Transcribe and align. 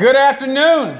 Good 0.00 0.16
afternoon. 0.16 0.98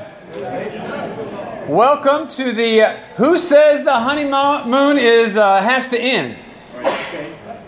Welcome 1.66 2.28
to 2.28 2.52
the 2.52 2.82
uh, 2.82 2.96
Who 3.16 3.38
Says 3.38 3.82
the 3.82 3.98
Honeymoon 3.98 4.98
is 4.98 5.38
uh, 5.38 5.62
has 5.62 5.88
to 5.88 5.98
end. 5.98 6.36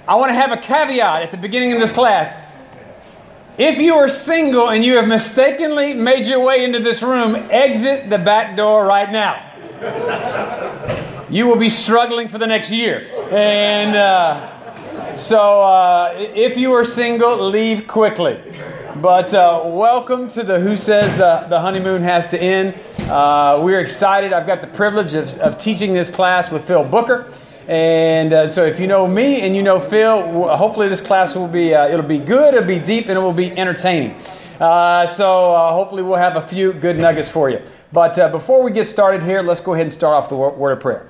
I 0.06 0.16
want 0.16 0.28
to 0.28 0.34
have 0.34 0.52
a 0.52 0.58
caveat 0.58 1.22
at 1.22 1.30
the 1.30 1.38
beginning 1.38 1.72
of 1.72 1.80
this 1.80 1.90
class. 1.90 2.36
If 3.56 3.78
you 3.78 3.94
are 3.94 4.08
single 4.08 4.68
and 4.68 4.84
you 4.84 4.96
have 4.96 5.08
mistakenly 5.08 5.94
made 5.94 6.26
your 6.26 6.40
way 6.40 6.64
into 6.64 6.80
this 6.80 7.02
room, 7.02 7.34
exit 7.50 8.10
the 8.10 8.18
back 8.18 8.54
door 8.54 8.84
right 8.84 9.10
now. 9.10 9.40
You 11.30 11.46
will 11.46 11.56
be 11.56 11.70
struggling 11.70 12.28
for 12.28 12.36
the 12.36 12.46
next 12.46 12.70
year. 12.70 13.06
And 13.30 13.96
uh, 13.96 15.16
so, 15.16 15.62
uh, 15.62 16.12
if 16.14 16.58
you 16.58 16.74
are 16.74 16.84
single, 16.84 17.48
leave 17.48 17.86
quickly. 17.86 18.38
But 18.96 19.32
uh, 19.32 19.62
welcome 19.64 20.28
to 20.28 20.42
the 20.42 20.60
Who 20.60 20.76
Says 20.76 21.10
the, 21.16 21.46
the 21.48 21.58
Honeymoon 21.58 22.02
Has 22.02 22.26
to 22.26 22.38
End. 22.38 22.78
Uh, 23.10 23.58
we're 23.62 23.80
excited. 23.80 24.34
I've 24.34 24.46
got 24.46 24.60
the 24.60 24.66
privilege 24.66 25.14
of, 25.14 25.34
of 25.38 25.56
teaching 25.56 25.94
this 25.94 26.10
class 26.10 26.50
with 26.50 26.66
Phil 26.66 26.84
Booker. 26.84 27.32
And 27.66 28.34
uh, 28.34 28.50
so 28.50 28.66
if 28.66 28.78
you 28.78 28.86
know 28.86 29.06
me 29.08 29.40
and 29.40 29.56
you 29.56 29.62
know 29.62 29.80
Phil, 29.80 30.56
hopefully 30.56 30.88
this 30.88 31.00
class 31.00 31.34
will 31.34 31.48
be, 31.48 31.74
uh, 31.74 31.88
it'll 31.88 32.06
be 32.06 32.18
good, 32.18 32.52
it'll 32.52 32.66
be 32.66 32.78
deep, 32.78 33.08
and 33.08 33.16
it 33.16 33.20
will 33.22 33.32
be 33.32 33.50
entertaining. 33.52 34.14
Uh, 34.60 35.06
so 35.06 35.54
uh, 35.54 35.72
hopefully 35.72 36.02
we'll 36.02 36.16
have 36.16 36.36
a 36.36 36.46
few 36.46 36.74
good 36.74 36.98
nuggets 36.98 37.30
for 37.30 37.48
you. 37.48 37.62
But 37.92 38.30
before 38.30 38.62
we 38.62 38.72
get 38.72 38.88
started 38.88 39.22
here, 39.22 39.42
let's 39.42 39.62
go 39.62 39.72
ahead 39.72 39.86
and 39.86 39.92
start 39.92 40.14
off 40.14 40.28
the 40.28 40.36
word 40.36 40.72
of 40.72 40.80
prayer. 40.80 41.08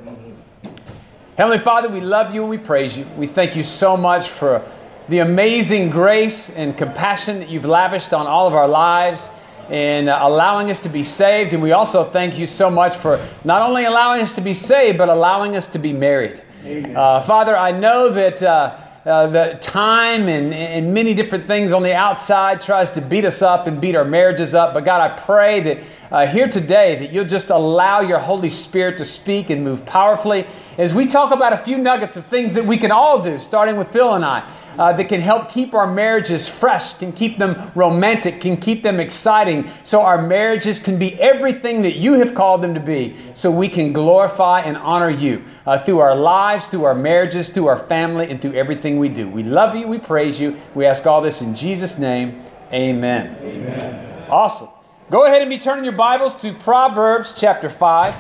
Heavenly 1.37 1.59
Father, 1.59 1.89
we 1.89 2.01
love 2.01 2.33
you 2.33 2.43
and 2.43 2.51
we 2.51 2.59
praise 2.59 2.97
you. 2.97 3.09
We 3.17 3.27
thank 3.27 3.57
you 3.57 3.65
so 3.65 3.97
much 3.97 4.29
for 4.29 4.65
the 5.09 5.19
amazing 5.19 5.91
grace 5.91 6.51
and 6.51 6.77
compassion 6.77 7.41
that 7.41 7.49
you've 7.49 7.65
lavished 7.65 8.15
on 8.15 8.27
all 8.27 8.47
of 8.47 8.55
our 8.55 8.69
lives 8.69 9.31
and 9.69 10.09
uh, 10.09 10.19
allowing 10.23 10.71
us 10.71 10.81
to 10.81 10.89
be 10.89 11.03
saved. 11.03 11.55
And 11.55 11.63
we 11.63 11.73
also 11.73 12.05
thank 12.05 12.39
you 12.39 12.47
so 12.47 12.71
much 12.71 12.97
for 12.97 13.25
not 13.45 13.63
only 13.63 13.85
allowing 13.85 14.21
us 14.21 14.35
to 14.35 14.41
be 14.41 14.55
saved, 14.55 14.99
but 14.99 15.09
allowing 15.09 15.57
us 15.57 15.67
to 15.69 15.79
be 15.79 15.93
married. 15.93 16.43
Uh, 16.65 17.21
Father, 17.23 17.57
I 17.57 17.73
know 17.73 18.11
that. 18.11 18.43
Uh, 18.43 18.79
uh, 19.05 19.27
the 19.27 19.59
time 19.61 20.29
and, 20.29 20.55
and 20.55 20.95
many 20.95 21.13
different 21.13 21.45
things 21.45 21.73
on 21.73 21.83
the 21.83 21.93
outside 21.93 22.61
tries 22.61 22.93
to 22.93 23.01
beat 23.01 23.25
us 23.25 23.43
up 23.43 23.67
and 23.67 23.81
beat 23.81 23.97
our 23.97 24.05
marriages 24.05 24.55
up. 24.55 24.73
But 24.73 24.85
God, 24.85 25.01
I 25.01 25.19
pray 25.19 25.59
that 25.59 25.79
uh, 26.13 26.27
here 26.29 26.49
today 26.49 26.95
that 27.01 27.13
you'll 27.13 27.25
just 27.25 27.51
allow 27.51 27.99
your 27.99 28.21
Holy 28.21 28.49
Spirit 28.49 28.99
to 28.99 29.05
speak 29.05 29.51
and 29.51 29.65
move 29.65 29.85
powerfully 29.85 30.47
as 30.79 30.95
we 30.95 31.07
talk 31.07 31.33
about 31.33 31.53
a 31.53 31.57
few 31.57 31.79
nuggets 31.79 32.17
of 32.17 32.27
things 32.27 32.55
that 32.55 32.65
we 32.65 32.77
can 32.77 32.93
all 32.93 33.21
do, 33.21 33.41
starting 33.41 33.77
with 33.77 33.91
Phil 33.93 34.15
and 34.15 34.25
I 34.25 34.49
uh, 34.79 34.93
that 34.93 35.09
can 35.09 35.21
help 35.21 35.51
keep 35.51 35.75
our 35.75 35.87
marriages 35.87 36.49
fresh, 36.49 36.95
can 36.95 37.13
keep 37.13 37.39
them 37.39 37.71
romantic, 37.75 38.41
can 38.41 38.57
keep 38.57 38.83
them 38.83 39.01
exciting, 39.01 39.69
so 39.85 40.03
our 40.03 40.21
marriages 40.21 40.79
can 40.79 40.99
be 40.99 41.21
everything 41.21 41.83
that 41.83 41.97
you 41.97 42.15
have 42.15 42.35
called 42.35 42.63
them 42.63 42.75
to 42.75 42.81
be, 42.81 43.17
so 43.35 43.51
we 43.51 43.69
can 43.69 43.93
glorify 43.93 44.61
and 44.61 44.77
honor 44.77 45.11
you 45.11 45.45
uh, 45.67 45.79
through 45.79 45.99
our 45.99 46.15
lives, 46.15 46.67
through 46.67 46.85
our 46.85 46.95
marriages, 46.95 47.51
through 47.51 47.67
our 47.67 47.87
family, 47.87 48.31
and 48.31 48.41
through 48.41 48.55
everything 48.55 48.99
we 48.99 49.09
do. 49.09 49.29
We 49.29 49.43
love 49.43 49.75
you, 49.75 49.87
we 49.87 49.99
praise 49.99 50.41
you. 50.41 50.57
We 50.75 50.87
ask 50.87 51.07
all 51.07 51.21
this 51.21 51.41
in 51.41 51.55
Jesus' 51.55 51.99
name. 51.99 52.43
Amen. 52.73 53.37
Amen. 53.43 54.31
Awesome. 54.31 54.69
Go 55.11 55.27
ahead 55.27 55.43
and 55.43 55.51
be 55.51 55.59
turning 55.59 55.85
your 55.85 55.93
Bibles 55.93 56.35
to 56.37 56.55
Proverbs 56.55 57.35
chapter 57.37 57.69
5. 57.69 58.15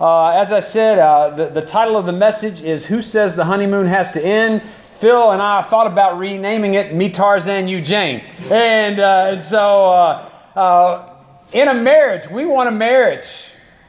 Uh, 0.00 0.28
as 0.28 0.52
I 0.52 0.60
said, 0.60 0.98
uh, 0.98 1.30
the, 1.30 1.46
the 1.46 1.62
title 1.62 1.96
of 1.96 2.06
the 2.06 2.12
message 2.12 2.62
is 2.62 2.86
Who 2.86 3.02
Says 3.02 3.34
the 3.34 3.46
Honeymoon 3.46 3.86
Has 3.86 4.10
to 4.10 4.22
End? 4.22 4.62
Phil 4.98 5.30
and 5.30 5.40
I 5.40 5.62
thought 5.62 5.86
about 5.86 6.18
renaming 6.18 6.74
it 6.74 6.92
Me 6.92 7.08
Tarzan, 7.08 7.68
You 7.68 7.80
Jane. 7.80 8.24
And, 8.50 8.98
uh, 8.98 9.28
and 9.28 9.40
so, 9.40 9.92
uh, 9.92 10.28
uh, 10.56 11.14
in 11.52 11.68
a 11.68 11.74
marriage, 11.74 12.28
we 12.28 12.44
want 12.44 12.68
a 12.68 12.72
marriage 12.72 13.26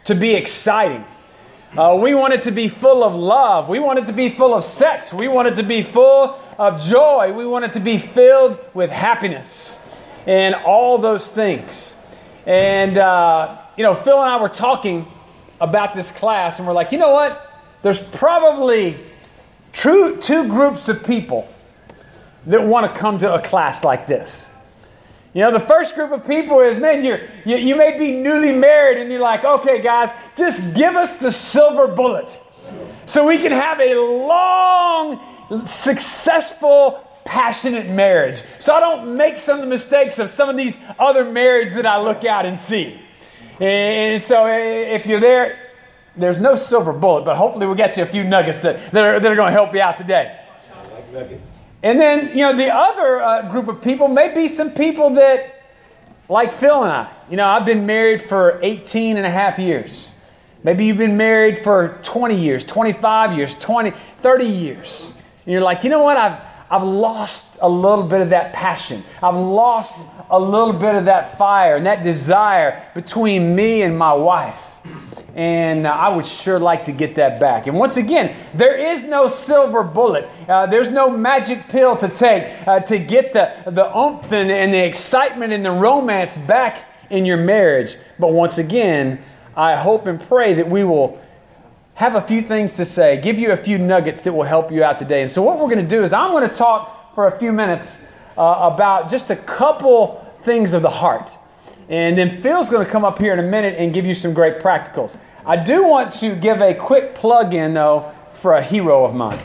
to 0.04 0.14
be 0.14 0.36
exciting. 0.36 1.04
Uh, 1.76 1.98
we 2.00 2.14
want 2.14 2.34
it 2.34 2.44
to 2.44 2.52
be 2.52 2.68
full 2.68 3.04
of 3.04 3.16
love. 3.16 3.70
We 3.70 3.80
want 3.80 3.98
it 3.98 4.06
to 4.06 4.14
be 4.14 4.30
full 4.30 4.54
of 4.54 4.64
sex. 4.64 5.12
We 5.12 5.28
want 5.28 5.48
it 5.48 5.56
to 5.56 5.64
be 5.64 5.82
full 5.82 6.40
of 6.60 6.80
joy. 6.80 7.34
We 7.34 7.46
want 7.48 7.66
it 7.66 7.74
to 7.74 7.80
be 7.80 7.98
filled 7.98 8.60
with 8.76 8.92
happiness 8.92 9.78
and 10.28 10.54
all 10.54 11.00
those 11.00 11.28
things. 11.28 11.96
And, 12.46 13.00
uh, 13.00 13.58
you 13.76 13.84
know, 13.84 13.96
Phil 13.96 14.22
and 14.22 14.30
I 14.30 14.40
were 14.40 14.48
talking 14.48 15.12
about 15.60 15.96
this 15.96 16.12
class, 16.12 16.60
and 16.60 16.68
we're 16.68 16.76
like, 16.76 16.92
you 16.92 17.00
know 17.00 17.12
what? 17.12 17.52
There's 17.82 18.00
probably 18.00 19.00
True, 19.74 20.18
two 20.18 20.48
groups 20.48 20.90
of 20.90 21.04
people 21.04 21.48
that 22.48 22.64
want 22.64 22.94
to 22.94 23.00
come 23.00 23.18
to 23.20 23.34
a 23.34 23.42
class 23.42 23.84
like 23.84 24.08
this. 24.08 24.50
You 25.34 25.44
know, 25.44 25.52
the 25.52 25.60
first 25.60 25.94
group 25.94 26.12
of 26.12 26.26
people 26.26 26.60
is, 26.62 26.80
man, 26.80 27.06
you're, 27.06 27.22
you, 27.46 27.58
you 27.58 27.76
may 27.76 27.98
be 27.98 28.14
newly 28.14 28.52
married 28.52 28.98
and 28.98 29.12
you're 29.12 29.22
like, 29.22 29.46
okay, 29.46 29.80
guys, 29.80 30.10
just 30.36 30.74
give 30.74 30.96
us 30.96 31.18
the 31.18 31.32
silver 31.32 31.88
bullet 31.88 32.40
so 33.06 33.26
we 33.28 33.38
can 33.38 33.52
have 33.52 33.80
a 33.80 33.96
long, 33.96 35.66
successful, 35.66 37.08
passionate 37.26 37.90
marriage. 37.92 38.42
So 38.60 38.74
I 38.74 38.80
don't 38.80 39.16
make 39.16 39.38
some 39.38 39.58
of 39.58 39.62
the 39.62 39.70
mistakes 39.70 40.20
of 40.20 40.30
some 40.30 40.50
of 40.50 40.58
these 40.58 40.78
other 40.98 41.26
marriages 41.26 41.74
that 41.76 41.86
I 41.86 42.00
look 42.02 42.26
out 42.26 42.46
and 42.46 42.58
see. 42.58 43.00
And 43.60 44.22
so 44.24 44.46
eh, 44.46 44.96
if 44.96 45.06
you're 45.06 45.20
there, 45.20 45.69
there's 46.20 46.40
no 46.40 46.56
silver 46.56 46.94
bullet, 46.94 47.26
but 47.26 47.36
hopefully 47.36 47.66
we'll 47.66 47.76
get 47.76 47.98
you 47.98 48.04
a 48.04 48.06
few 48.06 48.24
nuggets 48.24 48.62
that, 48.62 48.92
that 48.92 49.04
are, 49.04 49.20
that 49.20 49.32
are 49.32 49.36
going 49.36 49.48
to 49.48 49.54
help 49.54 49.74
you 49.74 49.82
out 49.82 49.98
today. 49.98 50.40
And 51.82 52.00
then, 52.00 52.30
you 52.30 52.44
know, 52.44 52.56
the 52.56 52.74
other 52.74 53.22
uh, 53.22 53.52
group 53.52 53.68
of 53.68 53.82
people 53.82 54.08
may 54.08 54.34
be 54.34 54.48
some 54.48 54.72
people 54.72 55.12
that, 55.12 55.64
like 56.28 56.52
Phil 56.52 56.84
and 56.84 56.92
I, 56.92 57.12
you 57.30 57.38
know, 57.38 57.48
I've 57.48 57.66
been 57.66 57.86
married 57.86 58.22
for 58.22 58.60
18 58.62 59.18
and 59.18 59.26
a 59.26 59.30
half 59.30 59.58
years. 59.60 60.10
Maybe 60.64 60.86
you've 60.86 60.98
been 60.98 61.16
married 61.16 61.58
for 61.58 62.00
20 62.04 62.36
years, 62.36 62.66
25 62.66 63.34
years, 63.38 63.56
20, 63.56 63.92
30 63.92 64.46
years. 64.46 65.14
And 65.46 65.54
you're 65.54 65.62
like, 65.62 65.86
you 65.86 65.90
know 65.90 66.04
what? 66.04 66.18
I've, 66.18 66.42
I've 66.70 66.84
lost 66.84 67.60
a 67.62 67.70
little 67.70 68.04
bit 68.04 68.20
of 68.20 68.32
that 68.32 68.52
passion. 68.52 69.04
I've 69.24 69.38
lost 69.38 70.06
a 70.30 70.40
little 70.40 70.74
bit 70.74 70.96
of 70.96 71.06
that 71.06 71.38
fire 71.38 71.78
and 71.78 71.86
that 71.86 72.04
desire 72.04 72.86
between 72.94 73.56
me 73.56 73.84
and 73.84 73.98
my 73.98 74.14
wife 74.14 74.60
and 75.36 75.86
uh, 75.86 75.90
I 75.90 76.10
would 76.10 76.26
sure 76.26 76.60
like 76.60 76.86
to 76.86 76.92
get 76.92 77.16
that 77.16 77.40
back. 77.40 77.68
And 77.68 77.78
once 77.78 77.98
again, 77.98 78.36
there 78.54 78.78
is 78.78 79.04
no 79.04 79.28
silver 79.28 79.84
bullet. 79.84 80.30
Uh, 80.48 80.66
there's 80.66 80.90
no 80.90 81.10
magic 81.10 81.70
pill 81.70 81.96
to 81.98 82.10
take 82.10 82.68
uh, 82.68 82.80
to 82.82 83.00
get 83.00 83.34
the, 83.34 83.54
the 83.70 83.86
oomph 83.98 84.32
and, 84.32 84.52
and 84.52 84.74
the 84.74 84.86
excitement 84.86 85.54
and 85.54 85.66
the 85.66 85.72
romance 85.72 86.36
back 86.36 86.86
in 87.10 87.26
your 87.26 87.38
marriage. 87.38 87.98
But 88.18 88.34
once 88.34 88.58
again, 88.58 89.22
I 89.56 89.76
hope 89.76 90.08
and 90.08 90.20
pray 90.22 90.54
that 90.56 90.70
we 90.70 90.84
will 90.84 91.20
have 91.96 92.16
a 92.16 92.22
few 92.22 92.42
things 92.42 92.78
to 92.78 92.86
say, 92.86 93.20
give 93.20 93.38
you 93.38 93.52
a 93.52 93.58
few 93.58 93.78
nuggets 93.78 94.22
that 94.22 94.32
will 94.32 94.44
help 94.44 94.72
you 94.72 94.84
out 94.84 94.98
today. 94.98 95.22
And 95.22 95.30
so, 95.30 95.42
what 95.42 95.60
we're 95.60 95.68
going 95.68 95.86
to 95.86 95.96
do 95.96 96.02
is, 96.02 96.14
I'm 96.14 96.32
going 96.32 96.48
to 96.48 96.56
talk 96.56 97.14
for 97.14 97.28
a 97.28 97.38
few 97.38 97.52
minutes 97.52 97.98
uh, 98.38 98.70
about 98.74 99.10
just 99.10 99.32
a 99.32 99.36
couple 99.36 100.26
things 100.42 100.74
of 100.74 100.82
the 100.82 100.90
heart. 100.90 101.38
And 101.90 102.16
then 102.16 102.42
Phil's 102.42 102.70
going 102.70 102.86
to 102.86 102.92
come 102.92 103.04
up 103.04 103.20
here 103.20 103.34
in 103.34 103.40
a 103.40 103.48
minute 103.50 103.76
and 103.78 103.94
give 103.94 104.06
you 104.06 104.14
some 104.14 104.34
great 104.34 104.60
practicals. 104.60 105.18
I 105.46 105.56
do 105.58 105.84
want 105.84 106.12
to 106.14 106.36
give 106.36 106.62
a 106.62 106.74
quick 106.74 107.16
plug 107.16 107.54
in, 107.56 107.74
though, 107.74 108.14
for 108.34 108.54
a 108.54 108.64
hero 108.64 109.04
of 109.04 109.16
mine. 109.16 109.40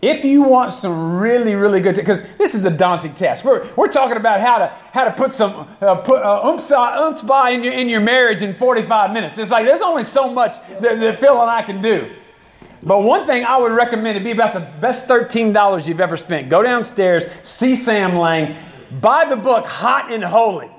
If 0.00 0.24
you 0.24 0.42
want 0.42 0.72
some 0.72 1.16
really, 1.18 1.54
really 1.54 1.80
good, 1.80 1.94
because 1.94 2.20
this 2.36 2.54
is 2.54 2.64
a 2.64 2.70
daunting 2.70 3.14
task. 3.14 3.44
We're, 3.44 3.66
we're 3.74 3.88
talking 3.88 4.18
about 4.18 4.40
how 4.40 4.58
to 4.58 4.66
how 4.92 5.04
to 5.04 5.12
put 5.12 5.32
some 5.32 5.66
uh, 5.80 5.94
put 5.94 6.22
uh, 6.22 7.22
by 7.26 7.50
in 7.50 7.64
your, 7.64 7.72
in 7.72 7.88
your 7.88 8.02
marriage 8.02 8.42
in 8.42 8.52
45 8.52 9.12
minutes. 9.12 9.38
It's 9.38 9.50
like 9.50 9.64
there's 9.64 9.80
only 9.80 10.02
so 10.02 10.30
much 10.30 10.56
that, 10.68 11.00
that 11.00 11.20
Phil 11.20 11.40
and 11.40 11.50
I 11.50 11.62
can 11.62 11.80
do. 11.80 12.10
But 12.82 13.02
one 13.02 13.26
thing 13.26 13.44
I 13.44 13.56
would 13.56 13.72
recommend 13.72 14.18
to 14.18 14.22
be 14.22 14.30
about 14.30 14.52
the 14.52 14.60
best 14.78 15.08
$13 15.08 15.88
you've 15.88 16.02
ever 16.02 16.18
spent. 16.18 16.50
Go 16.50 16.62
downstairs, 16.62 17.24
see 17.42 17.74
Sam 17.74 18.14
Laing, 18.14 18.54
buy 18.90 19.24
the 19.26 19.36
book 19.36 19.66
Hot 19.66 20.12
and 20.12 20.22
Holy. 20.22 20.70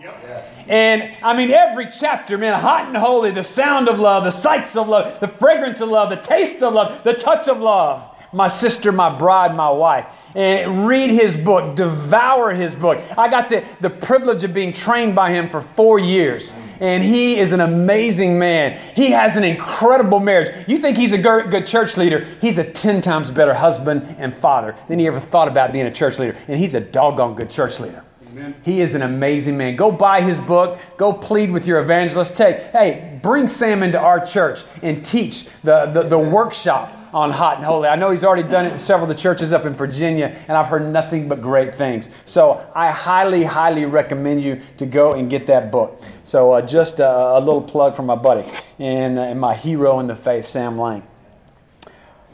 And 0.68 1.15
I 1.21 1.35
mean, 1.35 1.51
every 1.51 1.89
chapter, 1.91 2.38
man, 2.38 2.59
hot 2.59 2.88
and 2.88 2.97
holy, 2.97 3.31
the 3.31 3.44
sound 3.44 3.88
of 3.88 4.00
love, 4.00 4.24
the 4.24 4.31
sights 4.31 4.75
of 4.75 4.88
love, 4.88 5.19
the 5.19 5.27
fragrance 5.27 5.80
of 5.80 5.89
love, 5.89 6.09
the 6.09 6.15
taste 6.15 6.63
of 6.63 6.74
love, 6.74 7.03
the 7.03 7.13
touch 7.13 7.47
of 7.47 7.59
love. 7.59 8.14
My 8.35 8.49
sister, 8.49 8.91
my 8.91 9.17
bride, 9.17 9.55
my 9.55 9.69
wife. 9.69 10.07
And 10.35 10.85
read 10.85 11.09
his 11.09 11.37
book, 11.37 11.77
devour 11.77 12.53
his 12.53 12.75
book. 12.75 13.01
I 13.17 13.29
got 13.29 13.47
the, 13.47 13.63
the 13.79 13.89
privilege 13.89 14.43
of 14.43 14.53
being 14.53 14.73
trained 14.73 15.15
by 15.15 15.31
him 15.31 15.47
for 15.47 15.61
four 15.61 15.99
years. 15.99 16.51
And 16.81 17.01
he 17.01 17.39
is 17.39 17.53
an 17.53 17.61
amazing 17.61 18.37
man. 18.37 18.77
He 18.93 19.11
has 19.11 19.37
an 19.37 19.45
incredible 19.45 20.19
marriage. 20.19 20.67
You 20.67 20.79
think 20.79 20.97
he's 20.97 21.13
a 21.13 21.17
good 21.17 21.65
church 21.65 21.95
leader, 21.95 22.25
he's 22.41 22.57
a 22.57 22.69
10 22.69 23.01
times 23.01 23.31
better 23.31 23.53
husband 23.53 24.17
and 24.19 24.35
father 24.35 24.75
than 24.89 24.99
he 24.99 25.07
ever 25.07 25.21
thought 25.21 25.47
about 25.47 25.71
being 25.71 25.85
a 25.85 25.93
church 25.93 26.19
leader. 26.19 26.35
And 26.49 26.59
he's 26.59 26.75
a 26.75 26.81
doggone 26.81 27.35
good 27.35 27.49
church 27.49 27.79
leader. 27.79 28.05
Amen. 28.35 28.55
He 28.65 28.81
is 28.81 28.95
an 28.95 29.01
amazing 29.01 29.55
man. 29.55 29.77
Go 29.77 29.93
buy 29.93 30.19
his 30.19 30.41
book. 30.41 30.77
Go 30.97 31.13
plead 31.13 31.51
with 31.51 31.67
your 31.67 31.79
evangelist. 31.79 32.35
Take, 32.35 32.57
hey, 32.57 33.17
bring 33.23 33.47
Sam 33.47 33.81
into 33.81 33.97
our 33.97 34.25
church 34.25 34.61
and 34.81 35.05
teach 35.05 35.47
the, 35.63 35.85
the, 35.85 36.03
the 36.03 36.19
workshop 36.19 36.93
on 37.13 37.31
hot 37.31 37.55
and 37.55 37.65
holy. 37.65 37.87
I 37.87 37.95
know 37.95 38.11
he's 38.11 38.25
already 38.25 38.45
done 38.45 38.65
it 38.65 38.73
in 38.73 38.77
several 38.77 39.09
of 39.09 39.15
the 39.15 39.21
churches 39.21 39.53
up 39.53 39.65
in 39.65 39.73
Virginia, 39.73 40.37
and 40.49 40.57
I've 40.57 40.67
heard 40.67 40.91
nothing 40.91 41.29
but 41.29 41.41
great 41.41 41.75
things. 41.75 42.09
So 42.25 42.69
I 42.75 42.91
highly, 42.91 43.45
highly 43.45 43.85
recommend 43.85 44.43
you 44.43 44.59
to 44.79 44.85
go 44.85 45.13
and 45.13 45.29
get 45.29 45.47
that 45.47 45.71
book. 45.71 46.01
So 46.25 46.51
uh, 46.51 46.61
just 46.61 46.99
a, 46.99 47.09
a, 47.09 47.39
little 47.39 47.61
plug 47.61 47.95
from 47.95 48.05
my 48.05 48.15
buddy 48.15 48.43
and, 48.79 49.17
uh, 49.17 49.21
and 49.21 49.39
my 49.39 49.55
hero 49.55 50.01
in 50.01 50.07
the 50.07 50.15
faith, 50.15 50.45
Sam 50.45 50.77
Laing. 50.77 51.07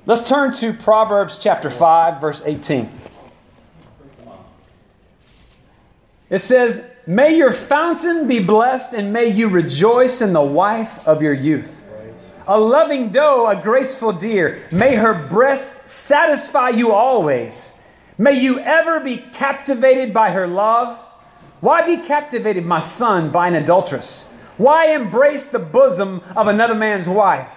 Let's 0.08 0.28
turn 0.28 0.52
to 0.54 0.74
Proverbs 0.74 1.38
chapter 1.38 1.70
5, 1.70 2.20
verse 2.20 2.42
18. 2.44 2.90
It 6.32 6.40
says, 6.40 6.84
May 7.06 7.36
your 7.36 7.54
fountain 7.54 8.28
be 8.28 8.40
blessed, 8.40 8.96
and 8.96 9.14
may 9.14 9.28
you 9.28 9.50
rejoice 9.50 10.22
in 10.22 10.34
the 10.34 10.42
wife 10.42 11.08
of 11.08 11.22
your 11.22 11.34
youth 11.34 11.82
a 12.48 12.60
loving 12.60 13.10
doe, 13.10 13.48
a 13.48 13.56
graceful 13.56 14.12
deer. 14.12 14.62
May 14.72 14.96
her 14.96 15.14
breast 15.14 15.88
satisfy 15.88 16.70
you 16.70 16.92
always. 16.92 17.72
May 18.18 18.34
you 18.34 18.60
ever 18.60 19.00
be 19.00 19.18
captivated 19.18 20.14
by 20.14 20.32
her 20.32 20.48
love. 20.48 21.00
Why 21.62 21.86
be 21.86 21.98
captivated, 22.06 22.66
my 22.66 22.80
son, 22.80 23.32
by 23.32 23.48
an 23.48 23.56
adulteress? 23.56 24.26
Why 24.58 24.94
embrace 24.94 25.46
the 25.46 25.60
bosom 25.60 26.22
of 26.36 26.48
another 26.48 26.76
man's 26.76 27.08
wife? 27.08 27.50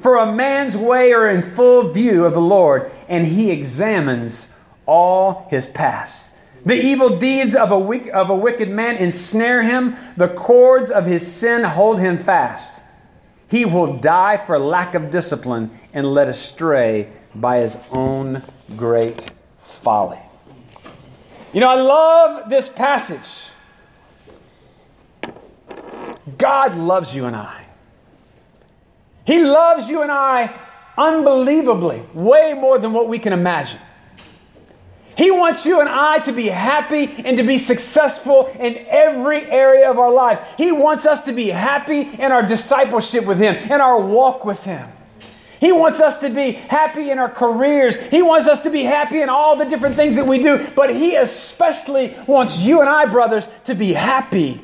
For 0.00 0.18
a 0.18 0.32
man's 0.32 0.76
way 0.76 1.12
are 1.12 1.28
in 1.28 1.54
full 1.56 1.92
view 1.92 2.24
of 2.24 2.34
the 2.34 2.40
Lord, 2.40 2.90
and 3.08 3.26
he 3.26 3.50
examines 3.50 4.48
all 4.86 5.48
his 5.50 5.66
past. 5.66 6.30
The 6.66 6.82
evil 6.82 7.18
deeds 7.18 7.54
of 7.54 7.70
a, 7.70 7.78
weak, 7.78 8.08
of 8.08 8.30
a 8.30 8.34
wicked 8.34 8.70
man 8.70 8.96
ensnare 8.96 9.62
him, 9.62 9.96
the 10.16 10.28
cords 10.28 10.90
of 10.90 11.04
his 11.04 11.30
sin 11.30 11.62
hold 11.62 12.00
him 12.00 12.18
fast. 12.18 12.82
He 13.48 13.64
will 13.64 13.98
die 13.98 14.38
for 14.38 14.58
lack 14.58 14.94
of 14.94 15.10
discipline 15.10 15.78
and 15.92 16.06
led 16.06 16.28
astray 16.28 17.12
by 17.34 17.58
his 17.58 17.76
own 17.90 18.42
great 18.76 19.30
folly. 19.62 20.18
You 21.52 21.60
know, 21.60 21.68
I 21.68 21.80
love 21.80 22.50
this 22.50 22.68
passage. 22.68 23.50
God 26.38 26.74
loves 26.74 27.14
you 27.14 27.26
and 27.26 27.36
I. 27.36 27.66
He 29.26 29.44
loves 29.44 29.88
you 29.88 30.02
and 30.02 30.10
I 30.10 30.54
unbelievably, 30.96 32.02
way 32.14 32.54
more 32.54 32.78
than 32.78 32.92
what 32.92 33.08
we 33.08 33.18
can 33.18 33.32
imagine. 33.32 33.80
He 35.16 35.30
wants 35.30 35.64
you 35.64 35.80
and 35.80 35.88
I 35.88 36.18
to 36.20 36.32
be 36.32 36.48
happy 36.48 37.08
and 37.24 37.36
to 37.36 37.42
be 37.42 37.58
successful 37.58 38.46
in 38.58 38.76
every 38.88 39.48
area 39.50 39.90
of 39.90 39.98
our 39.98 40.12
lives. 40.12 40.40
He 40.56 40.72
wants 40.72 41.06
us 41.06 41.22
to 41.22 41.32
be 41.32 41.48
happy 41.48 42.00
in 42.00 42.32
our 42.32 42.42
discipleship 42.42 43.24
with 43.24 43.38
Him, 43.38 43.54
in 43.54 43.80
our 43.80 44.00
walk 44.00 44.44
with 44.44 44.62
Him. 44.64 44.88
He 45.60 45.72
wants 45.72 46.00
us 46.00 46.18
to 46.18 46.30
be 46.30 46.52
happy 46.52 47.10
in 47.10 47.18
our 47.18 47.30
careers. 47.30 47.96
He 47.96 48.22
wants 48.22 48.48
us 48.48 48.60
to 48.60 48.70
be 48.70 48.82
happy 48.82 49.22
in 49.22 49.28
all 49.28 49.56
the 49.56 49.64
different 49.64 49.96
things 49.96 50.16
that 50.16 50.26
we 50.26 50.38
do. 50.38 50.66
But 50.74 50.90
He 50.90 51.16
especially 51.16 52.14
wants 52.26 52.60
you 52.60 52.80
and 52.80 52.88
I, 52.88 53.06
brothers, 53.06 53.48
to 53.64 53.74
be 53.74 53.92
happy 53.92 54.60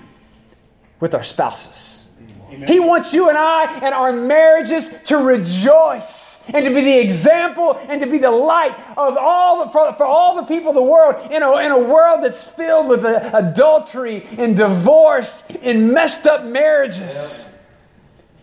with 0.99 1.15
our 1.15 1.23
spouses. 1.23 2.07
Amen. 2.53 2.69
He 2.69 2.81
wants 2.81 3.15
you 3.15 3.29
and 3.29 3.39
I 3.39 3.79
and 3.81 3.95
our 3.95 4.13
marriages 4.13 4.91
to 5.07 5.17
rejoice 5.17 6.30
and 6.53 6.65
to 6.65 6.75
be 6.75 6.81
the 6.81 6.99
example 6.99 7.79
and 7.89 8.01
to 8.01 8.07
be 8.07 8.19
the 8.19 8.31
light 8.31 8.79
of 8.97 9.17
all 9.17 9.65
the, 9.65 9.73
for, 9.73 9.93
for 9.95 10.05
all 10.05 10.37
the 10.37 10.43
people 10.43 10.71
of 10.71 10.75
the 10.75 10.83
world 10.83 11.31
in 11.31 11.43
a, 11.43 11.57
in 11.59 11.73
a 11.73 11.79
world 11.79 12.23
that's 12.23 12.45
filled 12.45 12.89
with 12.89 13.05
uh, 13.05 13.31
adultery 13.35 14.27
and 14.39 14.57
divorce 14.57 15.45
and 15.63 15.93
messed 15.93 16.27
up 16.27 16.45
marriages. 16.45 17.51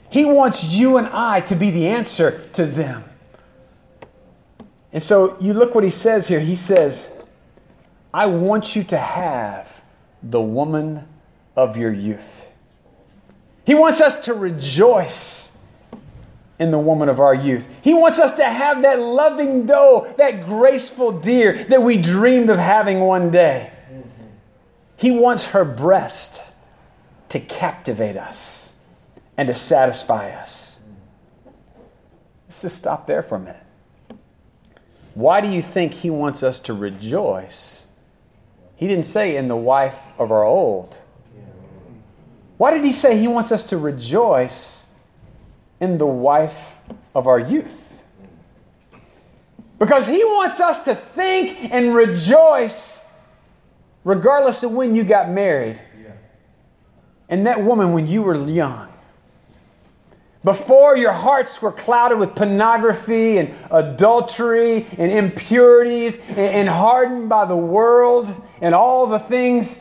He 0.09 0.25
wants 0.25 0.63
you 0.63 0.98
and 0.98 1.07
I 1.07 1.42
to 1.42 1.56
be 1.56 1.69
the 1.69 1.88
answer 1.88 2.48
to 2.54 2.65
them. 2.65 3.04
And 4.94 5.04
so 5.04 5.38
you 5.39 5.54
look 5.54 5.75
what 5.75 5.83
he 5.83 5.89
says 5.89 6.27
here. 6.27 6.39
He 6.39 6.56
says, 6.56 7.09
I 8.13 8.25
want 8.27 8.75
you 8.75 8.83
to 8.86 8.98
have 8.98 9.83
the 10.24 10.42
woman 10.42 11.07
of 11.56 11.77
your 11.77 11.92
youth. 11.92 12.45
He 13.65 13.75
wants 13.75 14.00
us 14.00 14.15
to 14.25 14.33
rejoice 14.33 15.47
in 16.59 16.71
the 16.71 16.80
woman 16.80 17.07
of 17.09 17.19
our 17.19 17.36
youth. 17.36 17.68
He 17.83 17.94
wants 17.94 18.19
us 18.19 18.33
to 18.33 18.44
have 18.44 18.81
that 18.81 19.00
loving 19.00 19.65
doe, 19.65 20.13
that 20.18 20.48
graceful 20.48 21.12
deer 21.12 21.63
that 21.65 21.83
we 21.83 21.98
dreamed 21.98 22.50
of 22.50 22.57
having 22.57 23.00
one 23.00 23.30
day. 23.30 23.71
He 24.98 25.12
wants 25.12 25.45
her 25.45 25.63
breast 25.63 26.42
to 27.30 27.39
captivate 27.39 28.18
us 28.18 28.71
and 29.38 29.48
to 29.48 29.54
satisfy 29.54 30.31
us. 30.31 30.80
Let's 32.48 32.62
just 32.63 32.77
stop 32.77 33.06
there 33.06 33.21
for 33.21 33.36
a 33.36 33.39
minute. 33.39 33.63
Why 35.13 35.42
do 35.42 35.50
you 35.50 35.62
think 35.62 35.94
he 35.94 36.09
wants 36.09 36.42
us 36.42 36.59
to 36.62 36.74
rejoice? 36.74 37.86
He 38.75 38.88
didn't 38.88 39.06
say 39.06 39.36
in 39.36 39.48
the 39.48 39.56
wife 39.56 40.00
of 40.18 40.31
our 40.31 40.44
old. 40.44 40.98
Why 42.57 42.71
did 42.71 42.83
he 42.83 42.92
say 42.92 43.19
he 43.19 43.27
wants 43.27 43.51
us 43.51 43.65
to 43.65 43.77
rejoice 43.77 44.87
in 45.80 45.98
the 45.98 46.08
wife 46.08 46.78
of 47.14 47.28
our 47.28 47.40
youth. 47.40 48.02
Because 49.80 50.08
he 50.08 50.24
wants 50.24 50.60
us 50.60 50.80
to 50.82 50.96
think 50.96 51.72
and 51.72 51.94
rejoice 51.94 53.02
regardless 54.04 54.64
of 54.64 54.72
when 54.72 54.96
you 54.96 55.04
got 55.04 55.30
married. 55.30 55.82
And 57.30 57.46
that 57.46 57.64
woman 57.64 57.92
when 57.92 58.08
you 58.08 58.22
were 58.22 58.36
young. 58.50 58.88
Before 60.44 60.96
your 60.96 61.12
hearts 61.12 61.62
were 61.62 61.74
clouded 61.74 62.18
with 62.18 62.34
pornography 62.34 63.38
and 63.38 63.54
adultery 63.70 64.86
and 64.98 65.12
impurities 65.12 66.20
and, 66.30 66.70
hardened 66.70 67.28
by 67.28 67.44
the 67.44 67.58
world 67.58 68.34
and 68.62 68.74
all 68.74 69.08
the 69.08 69.20
things 69.20 69.78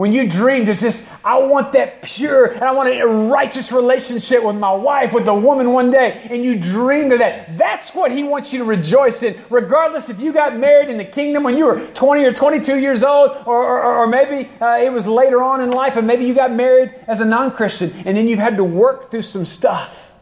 when 0.00 0.14
you 0.14 0.26
dreamed, 0.26 0.70
it's 0.70 0.80
just, 0.80 1.02
I 1.22 1.36
want 1.36 1.74
that 1.74 2.00
pure 2.00 2.46
and 2.46 2.62
I 2.62 2.70
want 2.70 2.88
a 2.88 3.04
righteous 3.04 3.70
relationship 3.70 4.42
with 4.42 4.56
my 4.56 4.72
wife, 4.72 5.12
with 5.12 5.26
the 5.26 5.34
woman 5.34 5.72
one 5.72 5.90
day, 5.90 6.26
and 6.30 6.42
you 6.42 6.58
dreamed 6.58 7.12
of 7.12 7.18
that. 7.18 7.58
That's 7.58 7.94
what 7.94 8.10
He 8.10 8.22
wants 8.22 8.50
you 8.50 8.60
to 8.60 8.64
rejoice 8.64 9.22
in, 9.22 9.38
regardless 9.50 10.08
if 10.08 10.18
you 10.18 10.32
got 10.32 10.56
married 10.56 10.88
in 10.88 10.96
the 10.96 11.04
kingdom 11.04 11.42
when 11.42 11.58
you 11.58 11.66
were 11.66 11.86
20 11.88 12.24
or 12.24 12.32
22 12.32 12.78
years 12.78 13.02
old, 13.02 13.42
or, 13.44 13.62
or, 13.62 13.82
or 13.82 14.06
maybe 14.06 14.48
uh, 14.62 14.78
it 14.78 14.90
was 14.90 15.06
later 15.06 15.42
on 15.42 15.60
in 15.60 15.70
life, 15.70 15.98
and 15.98 16.06
maybe 16.06 16.24
you 16.24 16.32
got 16.32 16.50
married 16.50 16.94
as 17.06 17.20
a 17.20 17.26
non 17.26 17.50
Christian, 17.50 17.92
and 18.06 18.16
then 18.16 18.26
you've 18.26 18.38
had 18.38 18.56
to 18.56 18.64
work 18.64 19.10
through 19.10 19.20
some 19.20 19.44
stuff. 19.44 20.12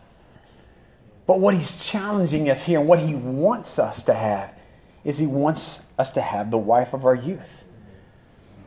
But 1.25 1.39
what 1.39 1.55
He's 1.55 1.89
challenging 1.89 2.51
us 2.51 2.65
here 2.65 2.81
and 2.81 2.89
what 2.89 2.99
He 2.99 3.15
wants 3.15 3.79
us 3.79 4.03
to 4.03 4.15
have 4.15 4.61
is 5.05 5.19
He 5.19 5.27
wants 5.29 5.79
us 5.97 6.11
to 6.11 6.21
have 6.21 6.51
the 6.51 6.59
wife 6.59 6.95
of 6.95 7.07
our 7.07 7.15
youth 7.15 7.65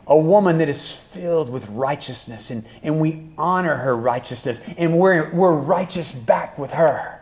a 0.07 0.17
woman 0.17 0.57
that 0.57 0.69
is 0.69 0.91
filled 0.91 1.49
with 1.49 1.67
righteousness, 1.69 2.51
and, 2.51 2.65
and 2.83 2.99
we 2.99 3.29
honor 3.37 3.75
her 3.75 3.95
righteousness, 3.95 4.61
and 4.77 4.97
we're, 4.97 5.31
we're 5.33 5.53
righteous 5.53 6.11
back 6.11 6.57
with 6.57 6.71
her. 6.71 7.21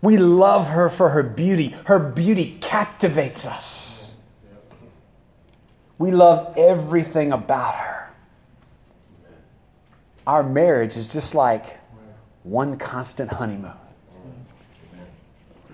We 0.00 0.16
love 0.16 0.66
her 0.68 0.88
for 0.88 1.10
her 1.10 1.22
beauty. 1.22 1.68
Her 1.84 1.98
beauty 1.98 2.58
captivates 2.60 3.46
us. 3.46 4.14
We 5.98 6.12
love 6.12 6.56
everything 6.56 7.32
about 7.32 7.74
her. 7.74 8.10
Our 10.26 10.42
marriage 10.42 10.96
is 10.96 11.08
just 11.08 11.34
like 11.34 11.78
one 12.44 12.78
constant 12.78 13.32
honeymoon. 13.32 13.72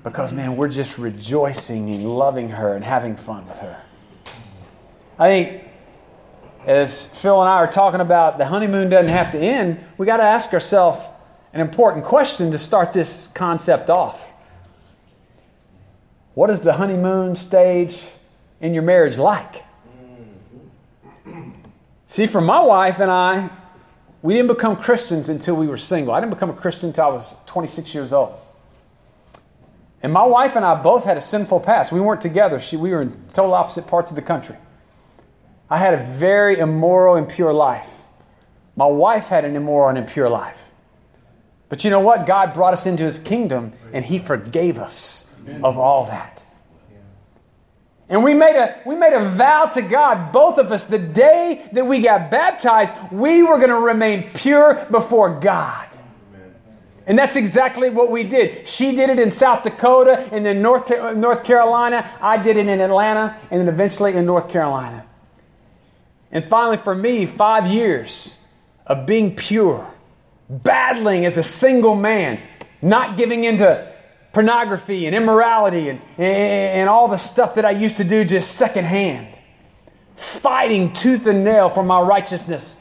Because, 0.03 0.33
man, 0.33 0.57
we're 0.57 0.69
just 0.69 0.99
rejoicing 0.99 1.91
and 1.91 2.17
loving 2.17 2.51
her 2.51 2.75
and 2.75 2.85
having 2.85 3.17
fun 3.17 3.47
with 3.49 3.59
her. 3.59 3.81
I 5.19 5.29
think 5.29 5.63
as 6.67 7.07
Phil 7.07 7.41
and 7.41 7.49
I 7.49 7.55
are 7.55 7.71
talking 7.71 8.01
about 8.01 8.39
the 8.39 8.47
honeymoon 8.47 8.89
doesn't 8.89 9.11
have 9.11 9.33
to 9.33 9.39
end, 9.39 9.85
we 9.99 10.07
got 10.07 10.17
to 10.19 10.23
ask 10.23 10.53
ourselves 10.53 11.03
an 11.53 11.61
important 11.61 12.05
question 12.05 12.51
to 12.51 12.59
start 12.59 12.93
this 12.93 13.29
concept 13.35 13.91
off. 13.91 14.33
What 16.35 16.51
is 16.51 16.61
the 16.61 16.73
honeymoon 16.73 17.37
stage 17.37 18.03
in 18.61 18.75
your 18.75 18.83
marriage 18.83 19.19
like? 19.19 19.63
See, 22.09 22.27
for 22.27 22.41
my 22.41 22.61
wife 22.61 22.99
and 22.99 23.11
I, 23.11 23.51
we 24.23 24.33
didn't 24.35 24.49
become 24.49 24.77
Christians 24.77 25.29
until 25.29 25.55
we 25.55 25.67
were 25.67 25.77
single. 25.77 26.15
I 26.15 26.21
didn't 26.21 26.33
become 26.33 26.51
a 26.51 26.55
Christian 26.55 26.89
until 26.89 27.05
I 27.05 27.09
was 27.09 27.37
26 27.47 27.95
years 27.95 28.13
old. 28.13 28.35
And 30.03 30.13
my 30.13 30.25
wife 30.25 30.57
and 30.57 30.65
I 30.65 30.75
both 30.83 31.05
had 31.05 31.17
a 31.17 31.21
sinful 31.21 31.61
past. 31.61 31.93
We 31.93 32.01
weren't 32.01 32.21
together. 32.21 32.59
She, 32.59 32.77
we 32.77 32.91
were 32.91 33.03
in 33.03 33.13
total 33.33 33.55
opposite 33.55 33.87
parts 33.87 34.11
of 34.11 34.17
the 34.17 34.23
country. 34.23 34.57
I 35.71 35.79
had 35.79 35.95
a 35.95 36.05
very 36.05 36.59
immoral, 36.59 37.17
and 37.17 37.29
impure 37.29 37.53
life. 37.53 37.91
My 38.77 38.87
wife 38.87 39.29
had 39.29 39.45
an 39.45 39.57
immoral 39.57 39.89
and 39.89 39.99
impure 39.99 40.29
life. 40.29 40.61
But 41.69 41.85
you 41.85 41.91
know 41.91 42.01
what? 42.01 42.27
God 42.27 42.53
brought 42.53 42.73
us 42.73 42.87
into 42.87 43.05
his 43.05 43.19
kingdom 43.19 43.73
and 43.93 44.05
he 44.05 44.19
forgave 44.19 44.79
us 44.79 45.25
of 45.63 45.79
all 45.79 46.07
that. 46.07 46.43
And 48.09 48.23
we 48.23 48.35
made, 48.35 48.55
a, 48.55 48.81
we 48.85 48.95
made 48.95 49.15
a 49.15 49.31
vow 49.31 49.65
to 49.67 49.83
God, 49.83 50.31
both 50.31 50.59
of 50.59 50.71
us, 50.71 50.85
the 50.85 50.99
day 50.99 51.67
that 51.73 51.87
we 51.87 52.01
got 52.01 52.31
baptized, 52.31 52.95
we 53.11 53.43
were 53.43 53.57
going 53.57 53.71
to 53.71 53.79
remain 53.79 54.31
pure 54.35 54.87
before 54.91 55.41
God. 55.41 55.89
And 57.07 57.19
that's 57.19 57.37
exactly 57.37 57.91
what 57.91 58.11
we 58.11 58.23
did. 58.23 58.67
She 58.67 58.95
did 58.95 59.11
it 59.11 59.19
in 59.19 59.31
South 59.31 59.63
Dakota 59.63 60.29
and 60.33 60.45
then 60.45 60.63
North, 60.63 60.91
North 61.17 61.45
Carolina. 61.45 62.11
I 62.21 62.37
did 62.37 62.57
it 62.57 62.67
in 62.67 62.81
Atlanta 62.81 63.39
and 63.51 63.61
then 63.61 63.69
eventually 63.69 64.15
in 64.15 64.25
North 64.27 64.49
Carolina. 64.49 65.05
And 66.35 66.45
finally, 66.45 66.77
for 66.77 66.95
me, 66.95 67.25
five 67.27 67.69
years 67.69 68.37
of 68.87 69.07
being 69.07 69.37
pure, 69.37 69.89
battling 70.51 71.25
as 71.25 71.39
a 71.39 71.45
single 71.45 71.95
man, 71.95 72.41
not 72.83 73.17
giving 73.17 73.45
into 73.45 73.91
pornography 74.33 75.07
and 75.07 75.15
immorality 75.15 75.89
and, 75.89 76.01
and, 76.19 76.27
and 76.27 76.89
all 76.91 77.07
the 77.07 77.17
stuff 77.17 77.55
that 77.55 77.65
I 77.65 77.71
used 77.71 77.99
to 77.99 78.05
do 78.05 78.25
just 78.25 78.57
secondhand, 78.57 79.39
fighting 80.17 80.93
tooth 80.93 81.27
and 81.29 81.45
nail 81.45 81.69
for 81.69 81.85
my 81.85 82.01
righteousness. 82.01 82.75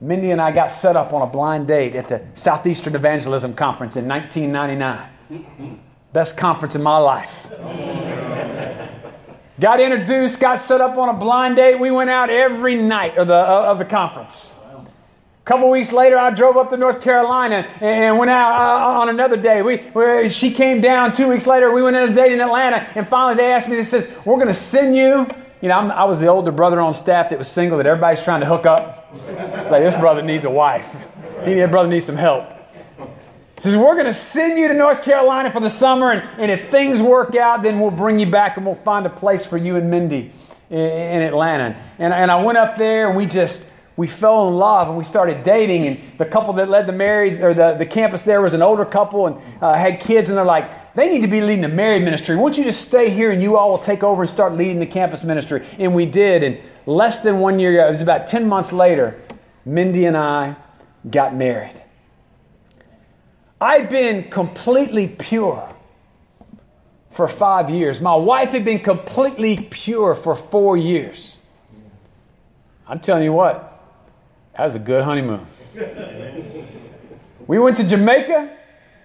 Mindy 0.00 0.32
and 0.32 0.40
I 0.40 0.50
got 0.50 0.72
set 0.72 0.96
up 0.96 1.12
on 1.12 1.22
a 1.22 1.26
blind 1.26 1.68
date 1.68 1.94
at 1.94 2.08
the 2.08 2.24
Southeastern 2.34 2.96
Evangelism 2.96 3.54
Conference 3.54 3.96
in 3.96 4.08
1999. 4.08 5.80
Best 6.12 6.36
conference 6.36 6.74
in 6.74 6.82
my 6.82 6.96
life. 6.98 7.50
Got 9.60 9.78
introduced, 9.78 10.40
got 10.40 10.60
set 10.60 10.80
up 10.80 10.96
on 10.96 11.10
a 11.10 11.12
blind 11.12 11.56
date. 11.56 11.78
We 11.78 11.90
went 11.90 12.10
out 12.10 12.30
every 12.30 12.76
night 12.76 13.18
of 13.18 13.28
the, 13.28 13.34
of 13.34 13.78
the 13.78 13.84
conference. 13.84 14.52
A 15.40 15.44
couple 15.44 15.70
weeks 15.70 15.92
later, 15.92 16.18
I 16.18 16.30
drove 16.30 16.56
up 16.56 16.70
to 16.70 16.76
North 16.76 17.00
Carolina 17.00 17.68
and 17.80 18.18
went 18.18 18.30
out 18.30 18.52
uh, 18.52 19.00
on 19.00 19.08
another 19.08 19.36
day. 19.36 19.62
We, 19.62 19.78
we, 19.94 20.28
she 20.28 20.50
came 20.50 20.80
down 20.80 21.12
two 21.12 21.28
weeks 21.28 21.46
later. 21.46 21.72
We 21.72 21.82
went 21.82 21.96
on 21.96 22.10
a 22.10 22.14
date 22.14 22.32
in 22.32 22.40
Atlanta, 22.40 22.86
and 22.94 23.08
finally 23.08 23.36
they 23.36 23.52
asked 23.52 23.68
me, 23.68 23.76
they 23.76 23.82
says, 23.82 24.08
we're 24.24 24.36
going 24.36 24.48
to 24.48 24.54
send 24.54 24.96
you. 24.96 25.26
You 25.60 25.68
know, 25.68 25.78
I'm, 25.78 25.90
i 25.90 26.04
was 26.04 26.20
the 26.20 26.28
older 26.28 26.52
brother 26.52 26.80
on 26.80 26.94
staff 26.94 27.30
that 27.30 27.38
was 27.38 27.48
single 27.48 27.78
that 27.78 27.86
everybody's 27.86 28.22
trying 28.22 28.40
to 28.40 28.46
hook 28.46 28.64
up. 28.64 29.10
It's 29.14 29.70
like, 29.70 29.82
this 29.82 29.94
brother 29.94 30.22
needs 30.22 30.44
a 30.44 30.50
wife. 30.50 31.06
He, 31.44 31.54
that 31.54 31.70
brother 31.70 31.88
needs 31.88 32.06
some 32.06 32.16
help. 32.16 32.59
Says, 33.60 33.76
we're 33.76 33.94
going 33.94 34.06
to 34.06 34.14
send 34.14 34.58
you 34.58 34.68
to 34.68 34.74
North 34.74 35.02
Carolina 35.02 35.52
for 35.52 35.60
the 35.60 35.68
summer, 35.68 36.12
and, 36.12 36.26
and 36.38 36.50
if 36.50 36.70
things 36.70 37.02
work 37.02 37.36
out, 37.36 37.62
then 37.62 37.78
we'll 37.78 37.90
bring 37.90 38.18
you 38.18 38.24
back 38.24 38.56
and 38.56 38.64
we'll 38.64 38.74
find 38.74 39.04
a 39.04 39.10
place 39.10 39.44
for 39.44 39.58
you 39.58 39.76
and 39.76 39.90
Mindy 39.90 40.32
in, 40.70 40.78
in 40.78 41.22
Atlanta. 41.22 41.76
And, 41.98 42.14
and 42.14 42.30
I 42.30 42.42
went 42.42 42.56
up 42.56 42.78
there, 42.78 43.08
and 43.08 43.16
we 43.16 43.26
just 43.26 43.68
we 44.00 44.06
fell 44.06 44.48
in 44.48 44.54
love 44.54 44.88
and 44.88 44.96
we 44.96 45.04
started 45.04 45.42
dating. 45.42 45.86
And 45.86 46.00
the 46.16 46.24
couple 46.24 46.54
that 46.54 46.70
led 46.70 46.86
the 46.86 46.92
marriage 46.92 47.38
or 47.38 47.52
the, 47.52 47.74
the 47.74 47.84
campus 47.84 48.22
there 48.22 48.40
was 48.40 48.54
an 48.54 48.62
older 48.62 48.86
couple 48.86 49.26
and 49.26 49.36
uh, 49.60 49.74
had 49.74 50.00
kids. 50.00 50.30
And 50.30 50.38
they're 50.38 50.44
like, 50.46 50.94
they 50.94 51.10
need 51.10 51.20
to 51.20 51.28
be 51.28 51.42
leading 51.42 51.60
the 51.60 51.68
married 51.68 52.02
ministry. 52.02 52.34
Won't 52.34 52.56
you 52.56 52.64
just 52.64 52.80
stay 52.80 53.10
here 53.10 53.30
and 53.30 53.42
you 53.42 53.58
all 53.58 53.68
will 53.68 53.76
take 53.76 54.02
over 54.02 54.22
and 54.22 54.30
start 54.30 54.54
leading 54.54 54.78
the 54.78 54.86
campus 54.86 55.22
ministry? 55.22 55.66
And 55.78 55.94
we 55.94 56.06
did. 56.06 56.42
And 56.42 56.58
less 56.86 57.20
than 57.20 57.40
one 57.40 57.58
year 57.60 57.74
ago, 57.74 57.88
it 57.88 57.90
was 57.90 58.00
about 58.00 58.26
10 58.26 58.48
months 58.48 58.72
later, 58.72 59.20
Mindy 59.66 60.06
and 60.06 60.16
I 60.16 60.56
got 61.10 61.34
married. 61.34 61.82
I'd 63.60 63.90
been 63.90 64.30
completely 64.30 65.06
pure 65.06 65.68
for 67.10 67.28
five 67.28 67.68
years. 67.68 68.00
My 68.00 68.14
wife 68.14 68.50
had 68.50 68.64
been 68.64 68.78
completely 68.78 69.68
pure 69.70 70.14
for 70.14 70.34
four 70.34 70.76
years. 70.76 71.38
I'm 72.86 73.00
telling 73.00 73.24
you 73.24 73.32
what, 73.32 73.84
that 74.56 74.64
was 74.64 74.74
a 74.76 74.78
good 74.78 75.04
honeymoon. 75.04 75.46
we 77.46 77.58
went 77.58 77.76
to 77.76 77.84
Jamaica, 77.84 78.56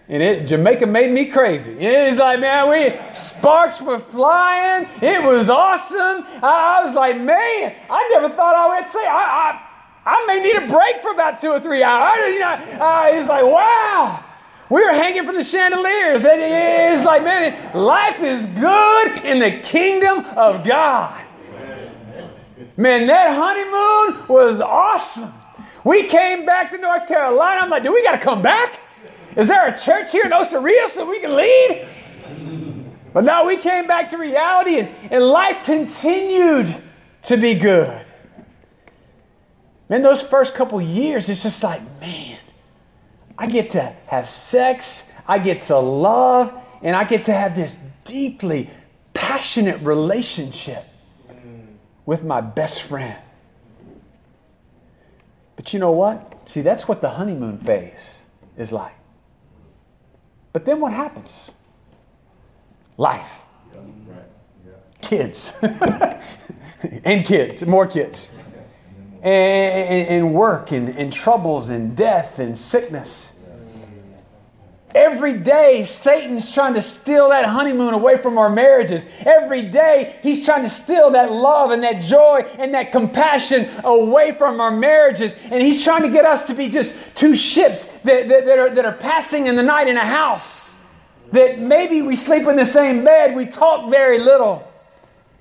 and 0.07 0.23
it 0.23 0.47
Jamaica 0.47 0.85
made 0.85 1.11
me 1.11 1.25
crazy. 1.25 1.73
It's 1.73 2.17
like, 2.17 2.39
man, 2.39 2.69
we 2.69 2.97
sparks 3.13 3.81
were 3.81 3.99
flying. 3.99 4.87
It 5.01 5.21
was 5.21 5.49
awesome. 5.49 6.25
I, 6.41 6.79
I 6.79 6.83
was 6.83 6.93
like, 6.93 7.19
man, 7.19 7.75
I 7.89 8.09
never 8.13 8.29
thought 8.29 8.55
I 8.55 8.79
would 8.79 8.89
say 8.89 9.05
I, 9.05 9.59
I, 10.05 10.11
I 10.11 10.25
may 10.27 10.41
need 10.41 10.55
a 10.55 10.67
break 10.67 11.01
for 11.01 11.11
about 11.11 11.41
two 11.41 11.49
or 11.49 11.59
three 11.59 11.83
hours. 11.83 12.33
You 12.33 12.39
know, 12.39 12.53
uh, 12.53 13.07
it's 13.09 13.27
like, 13.27 13.43
wow. 13.43 14.24
We 14.69 14.83
were 14.83 14.93
hanging 14.93 15.25
from 15.25 15.35
the 15.35 15.43
chandeliers. 15.43 16.23
It's 16.25 17.05
like, 17.05 17.23
man, 17.23 17.73
life 17.75 18.19
is 18.19 18.45
good 18.45 19.25
in 19.25 19.39
the 19.39 19.59
kingdom 19.61 20.25
of 20.35 20.63
God. 20.65 21.23
Man, 22.77 23.07
that 23.07 23.35
honeymoon 23.35 24.27
was 24.27 24.59
awesome. 24.59 25.31
We 25.83 26.07
came 26.07 26.45
back 26.45 26.71
to 26.71 26.77
North 26.77 27.07
Carolina. 27.07 27.61
I'm 27.61 27.69
like, 27.69 27.83
do 27.83 27.93
we 27.93 28.03
got 28.03 28.13
to 28.13 28.17
come 28.17 28.41
back? 28.41 28.79
Is 29.35 29.47
there 29.47 29.67
a 29.67 29.77
church 29.77 30.11
here 30.11 30.25
in 30.25 30.31
Osaria 30.31 30.87
so 30.87 31.05
we 31.05 31.19
can 31.19 31.35
lead? 31.35 31.87
But 33.13 33.23
now 33.23 33.45
we 33.45 33.57
came 33.57 33.87
back 33.87 34.09
to 34.09 34.17
reality 34.17 34.79
and, 34.79 34.89
and 35.11 35.23
life 35.23 35.63
continued 35.63 36.75
to 37.23 37.37
be 37.37 37.53
good. 37.53 38.05
Man, 39.89 40.01
those 40.01 40.21
first 40.21 40.55
couple 40.55 40.81
years, 40.81 41.29
it's 41.29 41.43
just 41.43 41.63
like, 41.63 41.81
man, 42.01 42.39
I 43.37 43.47
get 43.47 43.71
to 43.71 43.95
have 44.07 44.27
sex, 44.27 45.05
I 45.27 45.39
get 45.39 45.61
to 45.61 45.77
love, 45.77 46.53
and 46.81 46.95
I 46.95 47.03
get 47.03 47.25
to 47.25 47.33
have 47.33 47.55
this 47.55 47.77
deeply 48.05 48.69
passionate 49.13 49.81
relationship 49.81 50.85
with 52.05 52.23
my 52.23 52.41
best 52.41 52.83
friend. 52.83 53.17
But 55.55 55.73
you 55.73 55.79
know 55.79 55.91
what? 55.91 56.47
See, 56.47 56.61
that's 56.61 56.87
what 56.87 57.01
the 57.01 57.09
honeymoon 57.09 57.57
phase 57.57 58.21
is 58.57 58.71
like. 58.71 58.93
But 60.53 60.65
then 60.65 60.79
what 60.79 60.93
happens? 60.93 61.33
Life. 62.97 63.41
Kids. 65.01 65.53
and 67.03 67.25
kids, 67.25 67.65
more 67.65 67.87
kids. 67.87 68.31
And, 69.25 70.07
and 70.07 70.33
work 70.35 70.71
and, 70.71 70.87
and 70.89 71.11
troubles 71.11 71.69
and 71.69 71.97
death 71.97 72.37
and 72.37 72.55
sickness. 72.55 73.33
Every 74.93 75.39
day, 75.39 75.83
Satan's 75.83 76.53
trying 76.53 76.75
to 76.75 76.81
steal 76.81 77.29
that 77.29 77.45
honeymoon 77.45 77.95
away 77.95 78.17
from 78.17 78.37
our 78.37 78.49
marriages. 78.49 79.03
Every 79.25 79.63
day, 79.63 80.17
he's 80.21 80.45
trying 80.45 80.61
to 80.61 80.69
steal 80.69 81.09
that 81.11 81.31
love 81.31 81.71
and 81.71 81.83
that 81.83 82.01
joy 82.01 82.45
and 82.59 82.75
that 82.75 82.91
compassion 82.91 83.69
away 83.83 84.37
from 84.37 84.61
our 84.61 84.69
marriages. 84.69 85.35
And 85.45 85.61
he's 85.61 85.83
trying 85.83 86.03
to 86.03 86.09
get 86.09 86.25
us 86.25 86.43
to 86.43 86.53
be 86.53 86.69
just 86.69 86.95
two 87.15 87.35
ships 87.35 87.85
that, 88.03 88.29
that, 88.29 88.45
that, 88.45 88.59
are, 88.59 88.75
that 88.75 88.85
are 88.85 88.93
passing 88.93 89.47
in 89.47 89.55
the 89.55 89.63
night 89.63 89.87
in 89.87 89.97
a 89.97 90.05
house. 90.05 90.75
That 91.31 91.57
maybe 91.59 92.03
we 92.03 92.15
sleep 92.15 92.47
in 92.47 92.57
the 92.57 92.63
same 92.63 93.03
bed, 93.03 93.35
we 93.35 93.47
talk 93.47 93.89
very 93.89 94.19
little, 94.19 94.71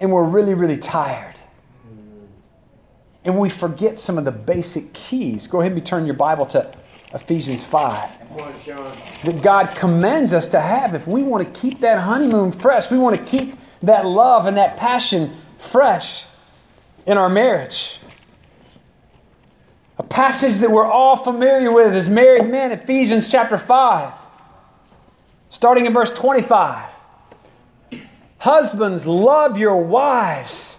and 0.00 0.11
we're 0.11 0.25
really, 0.25 0.55
really 0.55 0.79
tired. 0.79 1.34
And 3.25 3.38
we 3.38 3.49
forget 3.49 3.99
some 3.99 4.19
of 4.19 4.25
the 4.25 4.33
basic 4.33 4.93
keys. 4.93 5.47
Go 5.47 5.61
ahead 5.61 5.73
and 5.73 5.85
turn 5.85 6.04
your 6.04 6.14
Bible 6.14 6.45
to 6.47 6.71
Ephesians 7.14 7.64
5. 7.64 8.37
that 9.25 9.43
God 9.43 9.75
commands 9.75 10.35
us 10.35 10.49
to 10.49 10.61
have 10.61 10.95
if 10.95 11.07
we 11.07 11.23
want 11.23 11.54
to 11.54 11.61
keep 11.61 11.81
that 11.81 11.99
honeymoon 11.99 12.52
fresh. 12.52 12.90
We 12.90 12.99
want 12.99 13.16
to 13.16 13.25
keep 13.25 13.57
that 13.83 14.04
love 14.04 14.47
and 14.47 14.57
that 14.57 14.76
passion 14.76 15.37
fresh 15.59 16.25
in 17.07 17.16
our 17.16 17.28
marriage. 17.28 17.99
A 19.99 20.02
passage 20.02 20.59
that 20.59 20.71
we're 20.71 20.87
all 20.87 21.16
familiar 21.16 21.73
with 21.73 21.95
is 21.95 22.09
married 22.09 22.50
men, 22.50 22.73
Ephesians 22.73 23.28
chapter 23.28 23.57
5, 23.57 24.12
starting 25.50 25.87
in 25.87 25.95
verse 25.95 26.11
25. 26.11 26.90
Husbands, 28.38 29.07
love 29.07 29.57
your 29.57 29.76
wives 29.76 30.78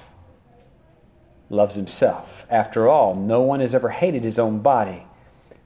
loves 1.51 1.75
himself. 1.75 2.45
After 2.49 2.87
all, 2.87 3.13
no 3.13 3.41
one 3.41 3.59
has 3.59 3.75
ever 3.75 3.89
hated 3.89 4.23
his 4.23 4.39
own 4.39 4.59
body, 4.59 5.05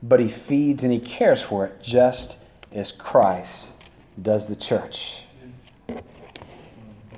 but 0.02 0.20
he 0.20 0.28
feeds 0.28 0.84
and 0.84 0.92
he 0.92 1.00
cares 1.00 1.42
for 1.42 1.66
it 1.66 1.82
just 1.82 2.40
as 2.72 2.92
Christ 2.92 3.74
does 4.22 4.48
the 4.48 4.56
church. 4.56 5.22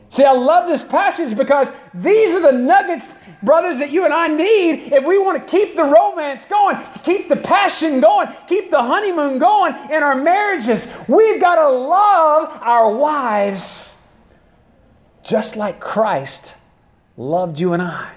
See, 0.09 0.23
I 0.23 0.31
love 0.31 0.67
this 0.67 0.83
passage 0.83 1.35
because 1.37 1.71
these 1.93 2.31
are 2.33 2.41
the 2.41 2.57
nuggets, 2.57 3.13
brothers, 3.43 3.77
that 3.79 3.91
you 3.91 4.03
and 4.03 4.13
I 4.13 4.27
need 4.27 4.91
if 4.93 5.05
we 5.05 5.17
want 5.17 5.45
to 5.45 5.51
keep 5.57 5.75
the 5.75 5.83
romance 5.83 6.45
going, 6.45 6.77
keep 7.03 7.29
the 7.29 7.35
passion 7.35 7.99
going, 7.99 8.29
keep 8.47 8.71
the 8.71 8.81
honeymoon 8.81 9.37
going 9.37 9.75
in 9.89 10.03
our 10.03 10.15
marriages. 10.15 10.87
We've 11.07 11.39
got 11.39 11.55
to 11.55 11.69
love 11.69 12.49
our 12.61 12.93
wives 12.95 13.95
just 15.23 15.55
like 15.55 15.79
Christ 15.79 16.55
loved 17.17 17.59
you 17.59 17.73
and 17.73 17.81
I. 17.81 18.16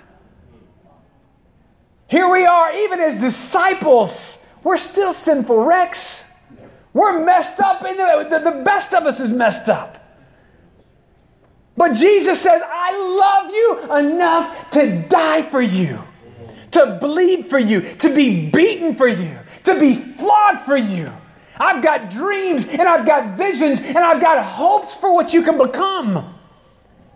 Here 2.10 2.28
we 2.28 2.44
are, 2.44 2.74
even 2.74 2.98
as 2.98 3.14
disciples, 3.14 4.44
we're 4.64 4.76
still 4.76 5.12
sinful 5.12 5.62
wrecks. 5.62 6.24
We're 6.92 7.24
messed 7.24 7.60
up, 7.60 7.84
and 7.84 7.96
the, 7.96 8.38
the, 8.38 8.50
the 8.50 8.62
best 8.64 8.92
of 8.94 9.04
us 9.04 9.20
is 9.20 9.32
messed 9.32 9.68
up. 9.68 9.96
But 11.76 11.92
Jesus 11.94 12.40
says, 12.40 12.60
I 12.66 12.98
love 12.98 13.50
you 13.54 13.96
enough 13.96 14.70
to 14.70 15.02
die 15.08 15.42
for 15.42 15.62
you, 15.62 16.02
to 16.72 16.98
bleed 17.00 17.48
for 17.48 17.60
you, 17.60 17.80
to 17.80 18.12
be 18.12 18.50
beaten 18.50 18.96
for 18.96 19.06
you, 19.06 19.38
to 19.62 19.78
be 19.78 19.94
flogged 19.94 20.62
for 20.62 20.76
you. 20.76 21.12
I've 21.58 21.80
got 21.80 22.10
dreams 22.10 22.64
and 22.66 22.82
I've 22.82 23.06
got 23.06 23.36
visions 23.36 23.78
and 23.78 23.98
I've 23.98 24.20
got 24.20 24.44
hopes 24.44 24.94
for 24.94 25.14
what 25.14 25.32
you 25.32 25.42
can 25.42 25.58
become. 25.58 26.34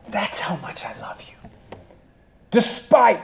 That's 0.09 0.39
how 0.39 0.55
much 0.57 0.85
I 0.85 0.97
love 1.01 1.21
you. 1.23 1.79
Despite 2.53 3.23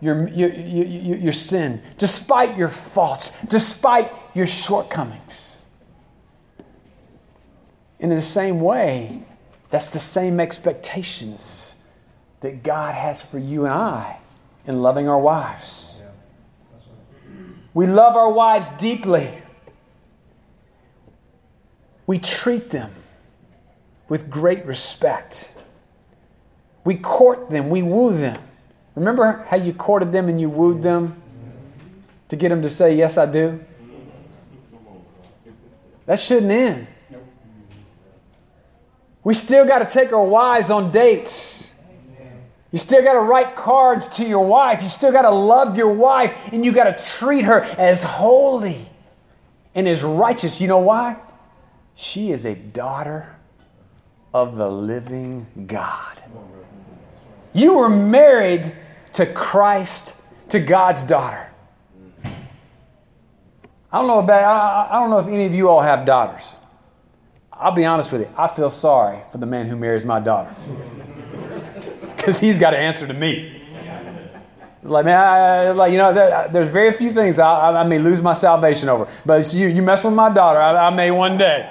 your, 0.00 0.28
your, 0.28 0.52
your, 0.52 1.16
your, 1.16 1.32
sin, 1.32 1.82
despite 1.96 2.56
your 2.56 2.68
faults, 2.68 3.32
despite 3.48 4.12
your 4.34 4.46
shortcomings. 4.46 5.56
In 7.98 8.10
the 8.10 8.20
same 8.20 8.60
way, 8.60 9.22
that's 9.70 9.90
the 9.90 9.98
same 9.98 10.38
expectations 10.38 11.74
that 12.40 12.62
God 12.62 12.94
has 12.94 13.22
for 13.22 13.38
you 13.38 13.64
and 13.64 13.72
I 13.72 14.18
in 14.66 14.82
loving 14.82 15.08
our 15.08 15.18
wives. 15.18 16.00
We 17.72 17.86
love 17.86 18.16
our 18.16 18.30
wives 18.30 18.70
deeply. 18.78 19.42
We 22.06 22.18
treat 22.18 22.70
them 22.70 22.92
with 24.08 24.30
great 24.30 24.64
respect. 24.64 25.50
We 26.84 26.96
court 26.96 27.50
them, 27.50 27.68
we 27.68 27.82
woo 27.82 28.16
them. 28.16 28.36
Remember 28.96 29.44
how 29.48 29.56
you 29.56 29.72
courted 29.72 30.10
them 30.10 30.28
and 30.28 30.40
you 30.40 30.50
wooed 30.50 30.82
them 30.82 31.22
to 32.30 32.36
get 32.36 32.48
them 32.48 32.62
to 32.62 32.70
say, 32.70 32.96
Yes, 32.96 33.16
I 33.16 33.26
do? 33.26 33.60
That 36.06 36.18
shouldn't 36.18 36.50
end. 36.50 36.86
We 39.22 39.34
still 39.34 39.66
got 39.66 39.80
to 39.80 39.86
take 39.86 40.12
our 40.12 40.24
wives 40.24 40.70
on 40.70 40.92
dates. 40.92 41.72
You 42.70 42.78
still 42.78 43.02
got 43.02 43.14
to 43.14 43.20
write 43.20 43.56
cards 43.56 44.08
to 44.16 44.24
your 44.24 44.44
wife. 44.44 44.82
You 44.82 44.88
still 44.88 45.12
got 45.12 45.22
to 45.22 45.30
love 45.30 45.76
your 45.76 45.92
wife, 45.92 46.36
and 46.52 46.64
you 46.64 46.72
got 46.72 46.96
to 46.96 47.18
treat 47.18 47.42
her 47.42 47.60
as 47.60 48.02
holy 48.02 48.88
and 49.74 49.88
as 49.88 50.02
righteous. 50.02 50.60
You 50.60 50.68
know 50.68 50.78
why? 50.78 51.16
She 51.96 52.30
is 52.30 52.44
a 52.44 52.54
daughter 52.54 53.34
of 54.32 54.56
the 54.56 54.70
living 54.70 55.46
God. 55.66 56.22
You 57.52 57.78
were 57.78 57.88
married 57.88 58.76
to 59.16 59.26
Christ, 59.26 60.14
to 60.50 60.60
God's 60.60 61.02
daughter. 61.02 61.50
I 62.24 63.98
don't 63.98 64.08
know 64.08 64.18
about 64.18 64.44
I, 64.44 64.94
I 64.94 65.00
don't 65.00 65.10
know 65.10 65.18
if 65.18 65.28
any 65.28 65.46
of 65.46 65.54
you 65.54 65.70
all 65.70 65.80
have 65.80 66.04
daughters. 66.04 66.44
I'll 67.50 67.72
be 67.72 67.86
honest 67.86 68.12
with 68.12 68.22
you, 68.22 68.28
I 68.36 68.46
feel 68.48 68.70
sorry 68.70 69.20
for 69.32 69.38
the 69.38 69.46
man 69.46 69.68
who 69.68 69.76
marries 69.76 70.04
my 70.04 70.20
daughter. 70.20 70.54
Because 72.16 72.40
he's 72.40 72.58
got 72.58 72.70
to 72.70 72.78
answer 72.78 73.06
to 73.06 73.14
me. 73.14 73.62
Like, 74.82 75.04
man, 75.04 75.16
I, 75.16 75.70
like, 75.70 75.92
you 75.92 75.98
know, 75.98 76.12
there, 76.12 76.48
there's 76.50 76.68
very 76.68 76.92
few 76.92 77.12
things 77.12 77.38
I, 77.38 77.70
I, 77.70 77.84
may 77.84 77.98
lose 77.98 78.20
my 78.20 78.32
salvation 78.32 78.88
over. 78.88 79.06
But 79.24 79.52
you, 79.52 79.68
you 79.68 79.82
mess 79.82 80.02
with 80.02 80.14
my 80.14 80.32
daughter, 80.32 80.58
I, 80.58 80.86
I 80.86 80.90
may 80.90 81.10
one 81.12 81.38
day. 81.38 81.70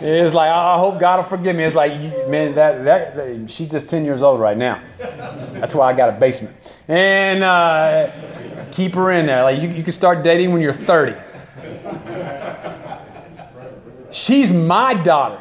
It's 0.00 0.34
like, 0.34 0.50
I 0.50 0.76
hope 0.78 0.98
God 0.98 1.16
will 1.16 1.24
forgive 1.24 1.56
me. 1.56 1.64
It's 1.64 1.74
like, 1.74 1.98
man, 2.28 2.54
that, 2.54 2.84
that, 2.84 3.16
that, 3.16 3.50
she's 3.50 3.70
just 3.70 3.88
10 3.88 4.04
years 4.04 4.22
old 4.22 4.40
right 4.40 4.56
now. 4.56 4.82
That's 4.98 5.74
why 5.74 5.90
I 5.90 5.92
got 5.94 6.08
a 6.10 6.18
basement. 6.18 6.56
And 6.88 7.42
uh, 7.42 8.10
keep 8.70 8.94
her 8.94 9.12
in 9.12 9.26
there. 9.26 9.42
Like, 9.42 9.60
you, 9.60 9.68
you 9.68 9.82
can 9.82 9.92
start 9.92 10.22
dating 10.22 10.52
when 10.52 10.60
you're 10.62 10.72
30. 10.72 11.14
She's 14.10 14.50
my 14.50 14.94
daughter. 14.94 15.40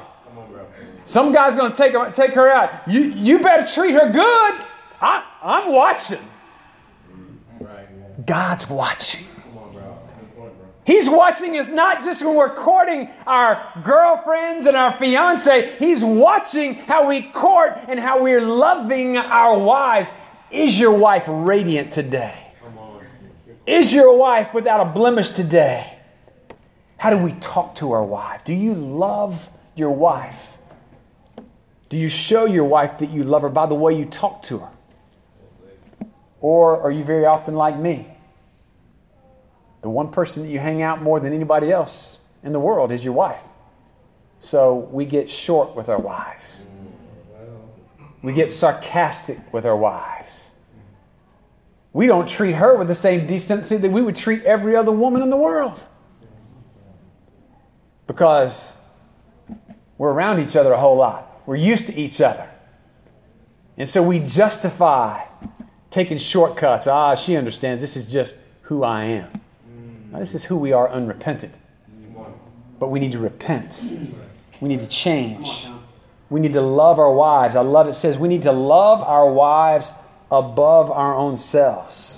Some 1.06 1.32
guy's 1.32 1.56
going 1.56 1.72
to 1.72 1.78
take 1.78 1.94
her, 1.94 2.12
take 2.12 2.34
her 2.34 2.50
out. 2.50 2.88
You, 2.88 3.02
you 3.02 3.40
better 3.40 3.68
treat 3.68 3.94
her 3.94 4.12
good. 4.12 4.66
I, 5.02 5.24
I'm 5.44 5.72
watching. 5.72 6.20
God's 8.26 8.70
watching. 8.70 9.26
He's 10.86 11.10
watching 11.10 11.58
us 11.58 11.68
not 11.70 12.04
just 12.04 12.24
when 12.24 12.36
we're 12.36 12.54
courting 12.54 13.10
our 13.26 13.72
girlfriends 13.84 14.66
and 14.66 14.76
our 14.76 14.98
fiance. 14.98 15.78
He's 15.80 16.04
watching 16.04 16.76
how 16.76 17.08
we 17.08 17.22
court 17.22 17.80
and 17.88 18.00
how 18.00 18.22
we're 18.22 18.42
loving 18.42 19.16
our 19.18 19.58
wives. 19.58 20.10
Is 20.52 20.78
your 20.78 20.92
wife 20.94 21.26
radiant 21.28 21.92
today? 21.92 22.38
Is 23.66 23.94
your 23.94 24.18
wife 24.18 24.54
without 24.54 24.82
a 24.82 24.90
blemish 24.90 25.30
today? 25.30 25.98
How 26.98 27.10
do 27.10 27.18
we 27.18 27.32
talk 27.34 27.76
to 27.76 27.94
our 27.94 28.04
wife? 28.04 28.44
Do 28.44 28.54
you 28.54 28.74
love 28.74 29.50
your 29.76 29.92
wife? 29.92 30.58
Do 31.88 31.98
you 31.98 32.10
show 32.10 32.46
your 32.46 32.66
wife 32.66 32.98
that 32.98 33.10
you 33.10 33.24
love 33.24 33.44
her 33.44 33.50
by 33.50 33.68
the 33.68 33.76
way 33.76 33.98
you 33.98 34.06
talk 34.06 34.44
to 34.44 34.60
her? 34.60 34.70
Or 36.42 36.82
are 36.82 36.92
you 36.92 37.06
very 37.06 37.26
often 37.26 37.56
like 37.56 37.78
me? 37.78 38.13
The 39.84 39.90
one 39.90 40.10
person 40.12 40.44
that 40.44 40.50
you 40.50 40.60
hang 40.60 40.82
out 40.82 41.02
more 41.02 41.20
than 41.20 41.34
anybody 41.34 41.70
else 41.70 42.18
in 42.42 42.54
the 42.54 42.60
world 42.60 42.92
is 42.92 43.04
your 43.04 43.14
wife. 43.14 43.44
So 44.40 44.76
we 44.76 45.06
get 45.06 45.30
short 45.30 45.76
with 45.76 45.90
our 45.90 46.00
wives. 46.00 46.64
We 48.22 48.32
get 48.32 48.50
sarcastic 48.50 49.54
with 49.54 49.66
our 49.66 49.76
wives. 49.76 50.52
We 51.92 52.08
don't 52.08 52.28
treat 52.28 52.54
her 52.54 52.78
with 52.78 52.88
the 52.88 52.96
same 52.96 53.28
decency 53.28 53.76
that 53.76 53.92
we 53.92 54.02
would 54.02 54.16
treat 54.16 54.44
every 54.44 54.76
other 54.76 54.92
woman 54.92 55.22
in 55.22 55.30
the 55.30 55.38
world 55.38 55.86
because 58.08 58.72
we're 59.98 60.12
around 60.12 60.40
each 60.40 60.56
other 60.56 60.72
a 60.72 60.80
whole 60.80 60.96
lot. 60.96 61.42
We're 61.46 61.58
used 61.58 61.88
to 61.88 61.96
each 61.96 62.22
other. 62.22 62.50
And 63.78 63.88
so 63.88 64.02
we 64.02 64.20
justify 64.20 65.26
taking 65.92 66.18
shortcuts. 66.18 66.88
Ah, 66.88 67.16
she 67.16 67.36
understands 67.36 67.82
this 67.82 67.98
is 67.98 68.08
just 68.08 68.38
who 68.62 68.84
I 68.84 69.04
am. 69.04 69.30
Now, 70.14 70.20
this 70.20 70.36
is 70.36 70.46
who 70.46 70.56
we 70.56 70.72
are 70.72 70.88
unrepentant. 70.90 71.54
But 72.80 72.88
we 72.88 73.00
need 73.00 73.12
to 73.14 73.20
repent. 73.20 73.82
We 74.62 74.68
need 74.70 74.80
to 74.80 74.88
change. 74.88 75.68
We 76.30 76.40
need 76.40 76.54
to 76.54 76.62
love 76.62 77.00
our 77.00 77.12
wives. 77.12 77.56
I 77.56 77.62
love 77.62 77.88
it 77.88 77.94
says 77.94 78.18
we 78.18 78.30
need 78.30 78.44
to 78.44 78.52
love 78.52 79.02
our 79.02 79.30
wives 79.30 79.92
above 80.32 80.90
our 80.92 81.16
own 81.16 81.38
selves. 81.38 82.14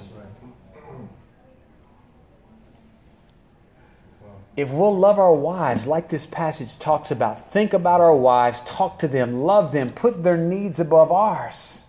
if 4.57 4.69
we'll 4.69 4.97
love 4.97 5.19
our 5.19 5.33
wives 5.33 5.85
like 5.85 6.09
this 6.09 6.25
passage 6.25 6.79
talks 6.79 7.11
about, 7.11 7.51
think 7.51 7.73
about 7.73 7.99
our 7.99 8.15
wives, 8.15 8.61
talk 8.61 8.99
to 8.99 9.07
them, 9.07 9.41
love 9.41 9.71
them, 9.71 9.89
put 9.89 10.23
their 10.23 10.37
needs 10.37 10.79
above 10.79 11.11
ours, 11.11 11.81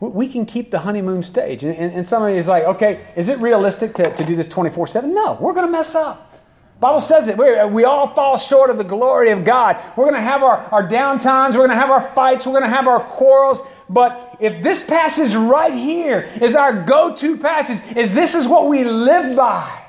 we 0.00 0.28
can 0.28 0.44
keep 0.46 0.70
the 0.70 0.78
honeymoon 0.78 1.22
stage. 1.22 1.64
And, 1.64 1.74
and, 1.74 1.92
and 1.92 2.06
somebody 2.06 2.36
is 2.36 2.48
like, 2.48 2.64
okay, 2.64 3.06
is 3.16 3.28
it 3.28 3.38
realistic 3.38 3.94
to, 3.94 4.14
to 4.14 4.24
do 4.24 4.34
this 4.34 4.46
24 4.48 4.86
7? 4.86 5.14
No, 5.14 5.38
we're 5.40 5.54
going 5.54 5.66
to 5.66 5.72
mess 5.72 5.94
up. 5.94 6.34
Bible 6.80 7.00
says 7.00 7.28
it. 7.28 7.38
we 7.38 7.64
we 7.66 7.84
all 7.84 8.08
fall 8.08 8.36
short 8.36 8.68
of 8.68 8.78
the 8.78 8.84
glory 8.84 9.30
of 9.30 9.44
God. 9.44 9.80
We're 9.96 10.04
going 10.04 10.16
to 10.16 10.20
have 10.20 10.42
our, 10.42 10.56
our 10.56 10.88
downtimes. 10.88 11.50
We're 11.50 11.66
going 11.66 11.70
to 11.70 11.76
have 11.76 11.90
our 11.90 12.12
fights. 12.14 12.46
We're 12.46 12.58
going 12.58 12.70
to 12.70 12.76
have 12.76 12.88
our 12.88 13.00
quarrels. 13.00 13.62
But 13.88 14.36
if 14.40 14.62
this 14.62 14.82
passage 14.82 15.34
right 15.34 15.72
here 15.72 16.28
is 16.42 16.56
our 16.56 16.82
go 16.82 17.14
to 17.14 17.38
passage, 17.38 17.80
is 17.96 18.12
this 18.12 18.34
is 18.34 18.48
what 18.48 18.68
we 18.68 18.84
live 18.84 19.36
by, 19.36 19.82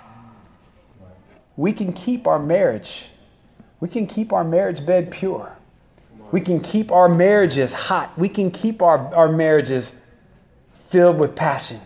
we 1.57 1.73
can 1.73 1.91
keep 1.91 2.27
our 2.27 2.39
marriage. 2.39 3.07
We 3.79 3.89
can 3.89 4.07
keep 4.07 4.31
our 4.31 4.43
marriage 4.43 4.85
bed 4.85 5.11
pure. 5.11 5.54
We 6.35 6.41
can 6.41 6.59
keep 6.59 6.91
our 6.91 7.07
marriages 7.07 7.71
hot. 7.71 8.19
We 8.19 8.27
can 8.27 8.51
keep 8.51 8.81
our, 8.81 9.15
our 9.15 9.31
marriages 9.31 9.93
filled 10.89 11.17
with 11.17 11.33
passion. 11.33 11.79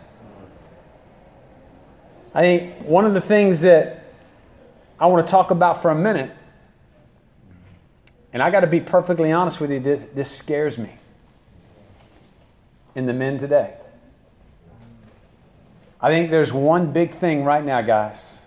I 2.33 2.41
think 2.41 2.81
one 2.81 3.05
of 3.05 3.13
the 3.13 3.21
things 3.21 3.61
that 3.61 4.11
I 4.99 5.05
want 5.05 5.27
to 5.27 5.29
talk 5.29 5.51
about 5.51 5.83
for 5.83 5.91
a 5.91 5.95
minute, 5.95 6.31
and 8.33 8.41
I 8.41 8.49
got 8.49 8.61
to 8.61 8.67
be 8.67 8.79
perfectly 8.79 9.31
honest 9.31 9.61
with 9.61 9.71
you, 9.71 9.81
this, 9.81 10.07
this 10.15 10.35
scares 10.35 10.79
me 10.79 10.93
in 12.95 13.05
the 13.05 13.13
men 13.13 13.37
today. 13.37 13.75
I 16.01 16.09
think 16.09 16.31
there's 16.31 16.51
one 16.51 16.91
big 16.91 17.13
thing 17.13 17.43
right 17.43 17.63
now, 17.63 17.81
guys 17.81 18.41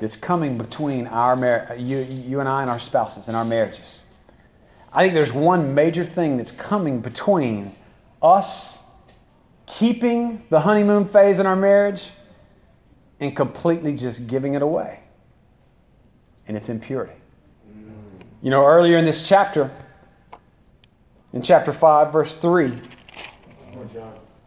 that's 0.00 0.16
coming 0.16 0.56
between 0.56 1.06
our 1.06 1.36
mar- 1.36 1.76
you, 1.76 1.98
you 1.98 2.40
and 2.40 2.48
I 2.48 2.62
and 2.62 2.70
our 2.70 2.78
spouses 2.78 3.28
and 3.28 3.36
our 3.36 3.44
marriages. 3.44 3.98
I 4.92 5.02
think 5.02 5.14
there's 5.14 5.32
one 5.32 5.74
major 5.74 6.04
thing 6.04 6.36
that's 6.36 6.50
coming 6.50 7.00
between 7.00 7.74
us 8.20 8.78
keeping 9.66 10.42
the 10.50 10.60
honeymoon 10.60 11.04
phase 11.04 11.38
in 11.38 11.46
our 11.46 11.56
marriage 11.56 12.10
and 13.20 13.34
completely 13.34 13.94
just 13.94 14.26
giving 14.26 14.54
it 14.54 14.62
away. 14.62 15.00
And 16.46 16.56
it's 16.56 16.68
impurity. 16.68 17.14
You 18.42 18.50
know, 18.50 18.66
earlier 18.66 18.98
in 18.98 19.04
this 19.04 19.26
chapter, 19.26 19.70
in 21.32 21.42
chapter 21.42 21.72
5, 21.72 22.12
verse 22.12 22.34
3. 22.34 22.72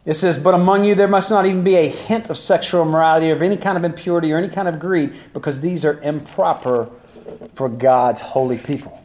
It 0.05 0.13
says, 0.13 0.37
But 0.37 0.53
among 0.53 0.85
you 0.85 0.93
there 0.93 1.07
must 1.07 1.31
not 1.31 1.45
even 1.45 1.63
be 1.63 1.75
a 1.75 1.89
hint 1.89 2.29
of 2.29 2.37
sexual 2.37 2.83
immorality 2.83 3.31
or 3.31 3.35
of 3.35 3.41
any 3.41 3.57
kind 3.57 3.77
of 3.77 3.83
impurity 3.83 4.31
or 4.31 4.37
any 4.37 4.49
kind 4.49 4.67
of 4.67 4.79
greed, 4.79 5.13
because 5.33 5.61
these 5.61 5.83
are 5.83 5.99
improper 6.01 6.89
for 7.55 7.69
God's 7.69 8.21
holy 8.21 8.57
people. 8.57 9.01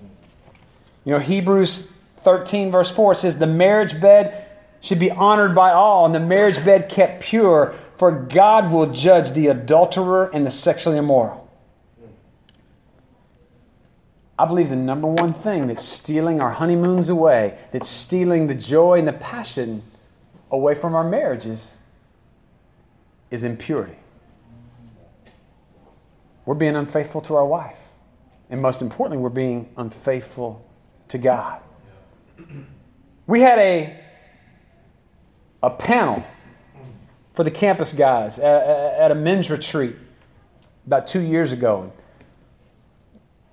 You 1.04 1.12
know, 1.12 1.18
Hebrews 1.18 1.86
13, 2.18 2.70
verse 2.70 2.90
4, 2.90 3.12
it 3.12 3.18
says, 3.18 3.38
The 3.38 3.46
marriage 3.46 4.00
bed 4.00 4.46
should 4.80 4.98
be 4.98 5.10
honored 5.10 5.54
by 5.54 5.72
all, 5.72 6.06
and 6.06 6.14
the 6.14 6.20
marriage 6.20 6.62
bed 6.64 6.88
kept 6.88 7.22
pure, 7.22 7.74
for 7.96 8.12
God 8.12 8.72
will 8.72 8.86
judge 8.86 9.30
the 9.30 9.48
adulterer 9.48 10.30
and 10.32 10.46
the 10.46 10.50
sexually 10.50 10.96
immoral. 10.96 11.48
I 14.38 14.46
believe 14.46 14.70
the 14.70 14.76
number 14.76 15.06
one 15.06 15.34
thing 15.34 15.66
that's 15.66 15.84
stealing 15.84 16.40
our 16.40 16.50
honeymoons 16.50 17.10
away, 17.10 17.58
that's 17.72 17.88
stealing 17.88 18.46
the 18.46 18.54
joy 18.54 18.98
and 18.98 19.06
the 19.06 19.12
passion 19.12 19.82
away 20.50 20.74
from 20.74 20.94
our 20.94 21.04
marriages, 21.04 21.76
is 23.30 23.44
impurity. 23.44 23.96
We're 26.46 26.54
being 26.54 26.74
unfaithful 26.74 27.20
to 27.22 27.36
our 27.36 27.44
wife. 27.44 27.76
And 28.48 28.62
most 28.62 28.80
importantly, 28.80 29.22
we're 29.22 29.28
being 29.28 29.68
unfaithful 29.76 30.64
to 31.10 31.18
God. 31.18 31.60
We 33.26 33.40
had 33.40 33.58
a, 33.58 34.00
a 35.62 35.70
panel 35.70 36.24
for 37.34 37.44
the 37.44 37.50
campus 37.50 37.92
guys 37.92 38.38
at, 38.38 38.44
at 38.44 39.10
a 39.10 39.14
men's 39.14 39.50
retreat 39.50 39.96
about 40.86 41.06
two 41.06 41.20
years 41.20 41.52
ago 41.52 41.92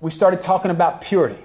we 0.00 0.10
started 0.10 0.40
talking 0.40 0.70
about 0.70 1.00
purity. 1.00 1.42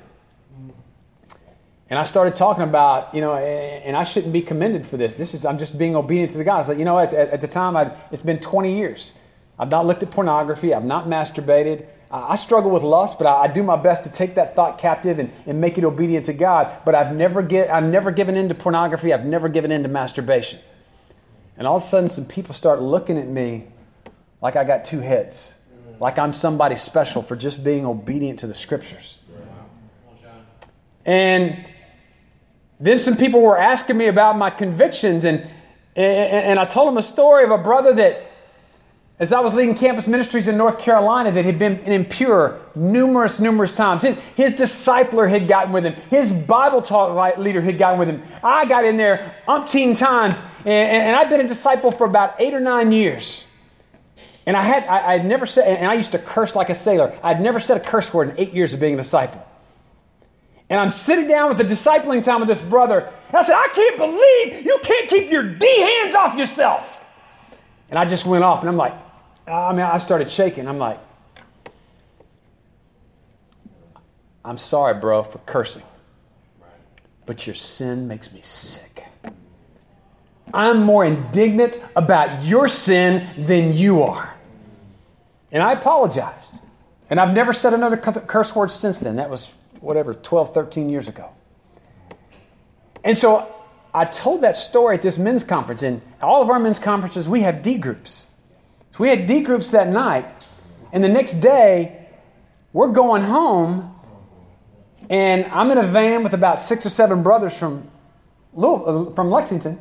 And 1.90 2.00
I 2.00 2.04
started 2.04 2.36
talking 2.36 2.64
about, 2.64 3.14
you 3.14 3.22
know, 3.22 3.36
and 3.36 3.96
I 3.96 4.04
shouldn't 4.04 4.34
be 4.34 4.42
commended 4.42 4.88
for 4.88 4.98
this. 4.98 5.16
This 5.16 5.34
is, 5.34 5.46
I'm 5.46 5.58
just 5.58 5.78
being 5.78 5.96
obedient 5.96 6.32
to 6.32 6.38
the 6.38 6.44
God. 6.44 6.56
I 6.56 6.58
was 6.58 6.70
like, 6.70 6.80
you 6.80 6.86
know, 6.86 6.98
at, 6.98 7.14
at 7.14 7.42
the 7.42 7.48
time, 7.48 7.76
I'd, 7.76 7.96
it's 8.12 8.22
been 8.22 8.40
20 8.40 8.76
years. 8.76 9.14
I've 9.60 9.70
not 9.70 9.86
looked 9.86 10.02
at 10.02 10.10
pornography. 10.10 10.74
I've 10.74 10.86
not 10.86 11.08
masturbated. 11.08 11.86
I, 12.14 12.36
struggle 12.36 12.70
with 12.70 12.84
lust, 12.84 13.18
but 13.18 13.26
I, 13.26 13.44
I, 13.44 13.48
do 13.48 13.64
my 13.64 13.76
best 13.76 14.04
to 14.04 14.12
take 14.12 14.36
that 14.36 14.56
thought 14.56 14.78
captive 14.78 15.18
and, 15.18 15.32
and 15.48 15.60
make 15.60 15.80
it 15.80 15.84
obedient 15.84 16.28
to 16.28 16.34
God. 16.34 16.72
But 16.86 16.94
I've 16.94 17.16
never, 17.16 17.42
get, 17.42 17.70
I've 17.72 17.84
never 17.84 18.12
given 18.12 18.38
in 18.38 18.50
to 18.50 18.56
pornography. 18.56 19.12
I've 19.12 19.26
never 19.26 19.50
given 19.50 19.72
in 19.72 19.82
to 19.84 19.90
masturbation. 19.90 20.60
And 21.58 21.66
all 21.66 21.78
of 21.78 21.82
a 21.82 21.86
sudden, 21.86 22.10
some 22.10 22.26
people 22.26 22.54
start 22.54 22.82
looking 22.82 23.18
at 23.18 23.28
me 23.28 23.68
like 24.42 24.56
I 24.56 24.64
got 24.64 24.86
two 24.86 25.00
heads 25.00 25.54
like 26.04 26.20
I'm 26.20 26.34
somebody 26.34 26.76
special 26.76 27.22
for 27.22 27.38
just 27.38 27.64
being 27.64 27.86
obedient 27.86 28.40
to 28.40 28.48
the 28.48 28.54
scriptures. 28.54 29.18
And 31.06 31.66
then 32.80 33.00
some 33.00 33.16
people 33.16 33.42
were 33.42 33.58
asking 33.58 33.98
me 33.98 34.08
about 34.08 34.38
my 34.38 34.50
convictions, 34.50 35.24
and, 35.24 35.48
and, 35.96 36.60
I 36.60 36.66
told 36.66 36.90
them 36.90 36.98
a 36.98 37.04
story 37.04 37.46
of 37.46 37.52
a 37.52 37.58
brother 37.58 37.94
that, 37.94 38.22
as 39.24 39.32
I 39.32 39.40
was 39.40 39.54
leading 39.54 39.74
campus 39.74 40.06
ministries 40.06 40.50
in 40.50 40.58
North 40.58 40.78
Carolina, 40.78 41.32
that 41.32 41.46
had 41.46 41.58
been 41.58 41.80
impure 41.80 42.60
numerous, 42.76 43.40
numerous 43.40 43.72
times. 43.72 44.02
His, 44.02 44.18
his 44.36 44.54
discipler 44.54 45.30
had 45.30 45.48
gotten 45.48 45.72
with 45.72 45.86
him, 45.86 45.94
his 46.10 46.30
Bible 46.30 46.82
talk 46.82 47.38
leader 47.38 47.62
had 47.62 47.78
gotten 47.78 48.00
with 48.00 48.10
him. 48.10 48.22
I 48.44 48.66
got 48.66 48.84
in 48.84 48.98
there 48.98 49.34
umpteen 49.48 49.98
times, 49.98 50.42
and, 50.66 50.68
and 51.08 51.16
I've 51.16 51.30
been 51.30 51.40
a 51.40 51.48
disciple 51.48 51.90
for 51.90 52.06
about 52.06 52.36
eight 52.40 52.54
or 52.54 52.60
nine 52.60 52.92
years. 52.92 53.46
And 54.46 54.58
I 54.58 54.62
had 54.62 54.84
I, 54.88 55.16
would 55.16 55.26
never 55.26 55.46
said, 55.46 55.68
and 55.68 55.90
I 55.90 55.94
used 55.94 56.12
to 56.12 56.20
curse 56.20 56.54
like 56.54 56.70
a 56.70 56.76
sailor. 56.76 57.18
I'd 57.24 57.40
never 57.40 57.62
said 57.62 57.78
a 57.78 57.80
curse 57.80 58.14
word 58.14 58.32
in 58.32 58.40
eight 58.40 58.54
years 58.54 58.74
of 58.74 58.82
being 58.82 58.96
a 58.96 58.98
disciple. 58.98 59.42
And 60.70 60.82
I'm 60.82 60.90
sitting 60.90 61.30
down 61.30 61.48
with 61.48 61.58
the 61.58 61.64
discipling 61.64 62.22
time 62.24 62.42
with 62.42 62.50
this 62.50 62.62
brother, 62.62 63.10
and 63.30 63.38
I 63.38 63.42
said, 63.42 63.56
I 63.56 63.70
can't 63.70 63.96
believe 63.96 64.66
you 64.66 64.80
can't 64.84 65.10
keep 65.10 65.32
your 65.32 65.44
D 65.44 65.80
hands 65.80 66.14
off 66.14 66.36
yourself. 66.36 67.00
And 67.90 67.98
I 67.98 68.04
just 68.04 68.26
went 68.26 68.44
off, 68.44 68.60
and 68.60 68.70
I'm 68.70 68.76
like, 68.76 68.94
I 69.48 69.72
mean, 69.72 69.82
I 69.82 69.98
started 69.98 70.30
shaking. 70.30 70.68
I'm 70.68 70.78
like, 70.78 71.00
I'm 74.46 74.58
sorry, 74.58 74.94
bro, 75.00 75.24
for 75.24 75.40
cursing, 75.40 75.84
but 77.26 77.46
your 77.48 77.56
sin 77.56 78.08
makes 78.08 78.32
me 78.32 78.42
sick. 78.42 79.06
I'm 80.54 80.84
more 80.84 81.04
indignant 81.04 81.80
about 81.96 82.44
your 82.44 82.68
sin 82.68 83.28
than 83.38 83.74
you 83.74 84.04
are. 84.04 84.36
And 85.52 85.64
I 85.64 85.74
apologized. 85.74 86.60
And 87.10 87.20
I've 87.20 87.34
never 87.34 87.54
said 87.54 87.74
another 87.74 87.98
curse 87.98 88.56
word 88.56 88.72
since 88.72 89.00
then. 89.00 89.16
That 89.16 89.30
was, 89.30 89.52
whatever, 89.82 90.14
12, 90.14 90.54
13 90.54 90.90
years 90.90 91.08
ago. 91.08 91.30
And 93.04 93.18
so 93.18 93.54
I 93.94 94.06
told 94.06 94.42
that 94.42 94.56
story 94.56 94.96
at 94.96 95.02
this 95.02 95.18
men's 95.18 95.44
conference. 95.44 95.84
And 95.84 96.02
all 96.22 96.42
of 96.42 96.50
our 96.50 96.60
men's 96.60 96.80
conferences, 96.80 97.28
we 97.28 97.42
have 97.42 97.62
D 97.62 97.76
groups. 97.76 98.26
So 98.94 99.04
we 99.04 99.10
had 99.10 99.26
D 99.26 99.42
groups 99.42 99.72
that 99.72 99.90
night. 99.90 100.26
And 100.92 101.04
the 101.04 101.10
next 101.10 101.36
day, 101.36 102.08
we're 102.72 102.92
going 102.92 103.24
home. 103.24 103.90
And 105.10 105.46
I'm 105.46 105.72
in 105.72 105.80
a 105.80 105.84
van 105.84 106.24
with 106.24 106.34
about 106.34 106.60
six 106.60 106.86
or 106.86 106.90
seven 106.90 107.24
brothers 107.24 107.58
from, 107.58 107.90
uh, 108.56 109.12
from 109.12 109.32
Lexington. 109.32 109.80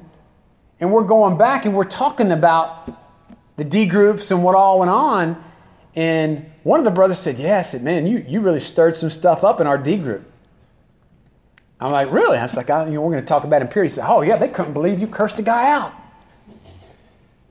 And 0.81 0.91
we're 0.91 1.05
going 1.05 1.37
back 1.37 1.67
and 1.67 1.75
we're 1.75 1.85
talking 1.85 2.33
about 2.33 2.91
the 3.57 3.65
D 3.65 3.87
groups 3.87 4.31
and 4.31 4.43
what 4.43 4.55
all 4.55 4.79
went 4.79 4.91
on. 4.91 5.45
And 5.95 6.51
one 6.63 6.81
of 6.81 6.85
the 6.85 6.91
brothers 6.91 7.19
said, 7.19 7.39
Yeah, 7.39 7.59
I 7.59 7.63
said, 7.63 7.83
Man, 7.83 8.07
you, 8.07 8.25
you 8.27 8.41
really 8.41 8.61
stirred 8.61 8.97
some 8.97 9.11
stuff 9.11 9.45
up 9.45 9.61
in 9.61 9.67
our 9.67 9.77
D 9.77 9.97
group. 9.97 10.25
I'm 11.79 11.91
like, 11.91 12.11
Really? 12.11 12.39
I 12.39 12.43
was 12.43 12.57
like, 12.57 12.71
I, 12.71 12.87
you 12.87 12.93
know, 12.93 13.03
We're 13.03 13.13
going 13.13 13.23
to 13.23 13.29
talk 13.29 13.45
about 13.45 13.61
impurity. 13.61 13.93
He 13.93 13.97
said, 13.97 14.07
Oh, 14.09 14.23
yeah, 14.23 14.39
they 14.39 14.49
couldn't 14.49 14.73
believe 14.73 14.99
you 14.99 15.07
cursed 15.07 15.39
a 15.39 15.43
guy 15.43 15.71
out. 15.71 15.93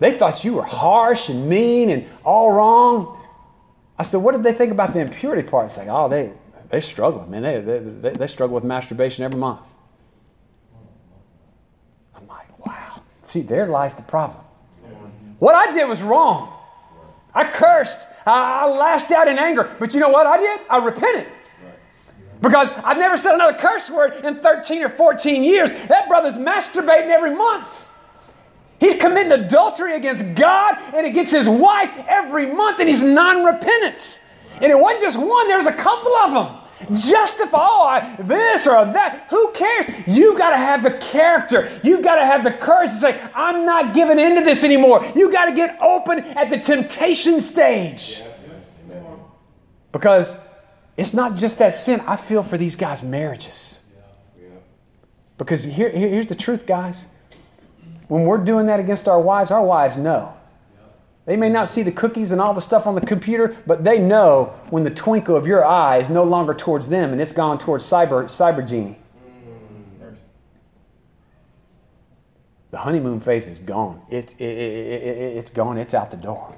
They 0.01 0.11
thought 0.11 0.43
you 0.43 0.55
were 0.55 0.63
harsh 0.63 1.29
and 1.29 1.47
mean 1.47 1.91
and 1.91 2.07
all 2.25 2.51
wrong. 2.51 3.23
I 3.99 4.03
said, 4.03 4.17
What 4.17 4.31
did 4.31 4.41
they 4.41 4.51
think 4.51 4.71
about 4.71 4.93
the 4.93 4.99
impurity 4.99 5.47
part? 5.47 5.67
It's 5.67 5.77
like, 5.77 5.89
Oh, 5.89 6.09
they, 6.09 6.31
they 6.71 6.79
struggle, 6.79 7.23
man. 7.27 7.43
They, 7.43 7.61
they, 7.61 7.79
they, 7.79 8.09
they 8.13 8.25
struggle 8.25 8.55
with 8.55 8.63
masturbation 8.63 9.23
every 9.23 9.39
month. 9.39 9.67
I'm 12.15 12.27
like, 12.27 12.65
Wow. 12.65 13.03
See, 13.21 13.41
there 13.41 13.67
lies 13.67 13.93
the 13.93 14.01
problem. 14.01 14.43
What 15.37 15.53
I 15.53 15.71
did 15.71 15.87
was 15.87 16.01
wrong. 16.01 16.51
I 17.35 17.51
cursed. 17.51 18.07
I, 18.25 18.63
I 18.63 18.65
lashed 18.69 19.11
out 19.11 19.27
in 19.27 19.37
anger. 19.37 19.75
But 19.77 19.93
you 19.93 19.99
know 19.99 20.09
what 20.09 20.25
I 20.25 20.37
did? 20.37 20.61
I 20.67 20.77
repented. 20.77 21.27
Because 22.41 22.71
I've 22.71 22.97
never 22.97 23.17
said 23.17 23.35
another 23.35 23.55
curse 23.55 23.87
word 23.91 24.25
in 24.25 24.33
13 24.33 24.81
or 24.81 24.89
14 24.89 25.43
years. 25.43 25.71
That 25.71 26.07
brother's 26.07 26.33
masturbating 26.33 27.09
every 27.09 27.35
month. 27.35 27.67
He's 28.81 28.95
committing 28.95 29.31
adultery 29.31 29.95
against 29.95 30.33
God 30.33 30.75
and 30.95 31.05
against 31.05 31.31
his 31.31 31.47
wife 31.47 31.95
every 32.07 32.51
month, 32.51 32.79
and 32.79 32.89
he's 32.89 33.03
non 33.03 33.45
repentant. 33.45 34.19
And 34.55 34.71
it 34.71 34.77
wasn't 34.77 35.01
just 35.01 35.19
one, 35.19 35.47
there's 35.47 35.67
a 35.67 35.73
couple 35.73 36.13
of 36.15 36.33
them 36.33 36.57
justify 36.91 38.15
oh, 38.17 38.23
this 38.23 38.65
or 38.65 38.83
that. 38.85 39.27
Who 39.29 39.51
cares? 39.53 39.85
You 40.07 40.35
got 40.35 40.49
to 40.49 40.57
have 40.57 40.81
the 40.81 40.97
character. 40.97 41.71
You've 41.83 42.03
got 42.03 42.15
to 42.15 42.25
have 42.25 42.43
the 42.43 42.51
courage 42.51 42.89
to 42.89 42.95
say, 42.95 43.21
I'm 43.35 43.67
not 43.67 43.93
giving 43.93 44.17
into 44.17 44.41
this 44.41 44.63
anymore. 44.63 45.05
You 45.15 45.31
got 45.31 45.45
to 45.45 45.53
get 45.53 45.79
open 45.79 46.19
at 46.19 46.49
the 46.49 46.57
temptation 46.57 47.39
stage. 47.39 48.23
Because 49.91 50.35
it's 50.97 51.13
not 51.13 51.35
just 51.35 51.59
that 51.59 51.75
sin. 51.75 52.01
I 52.07 52.15
feel 52.15 52.41
for 52.41 52.57
these 52.57 52.75
guys' 52.75 53.03
marriages. 53.03 53.79
Because 55.37 55.63
here, 55.63 55.89
here's 55.89 56.27
the 56.27 56.35
truth, 56.35 56.65
guys. 56.65 57.05
When 58.11 58.25
we're 58.25 58.39
doing 58.39 58.65
that 58.65 58.81
against 58.81 59.07
our 59.07 59.21
wives, 59.21 59.51
our 59.51 59.63
wives 59.63 59.95
know. 59.95 60.33
They 61.25 61.37
may 61.37 61.47
not 61.47 61.69
see 61.69 61.81
the 61.81 61.93
cookies 61.93 62.33
and 62.33 62.41
all 62.41 62.53
the 62.53 62.59
stuff 62.59 62.85
on 62.85 62.93
the 62.93 62.99
computer, 62.99 63.55
but 63.65 63.85
they 63.85 63.99
know 63.99 64.53
when 64.69 64.83
the 64.83 64.89
twinkle 64.89 65.37
of 65.37 65.47
your 65.47 65.63
eye 65.63 65.99
is 65.99 66.09
no 66.09 66.25
longer 66.25 66.53
towards 66.53 66.89
them 66.89 67.13
and 67.13 67.21
it's 67.21 67.31
gone 67.31 67.57
towards 67.57 67.89
cyber, 67.89 68.25
cyber 68.25 68.67
genie. 68.67 68.99
The 72.71 72.79
honeymoon 72.79 73.21
phase 73.21 73.47
is 73.47 73.59
gone. 73.59 74.01
It, 74.09 74.35
it, 74.41 74.43
it, 74.43 75.37
it's 75.37 75.49
gone. 75.49 75.77
It's 75.77 75.93
out 75.93 76.11
the 76.11 76.17
door. 76.17 76.53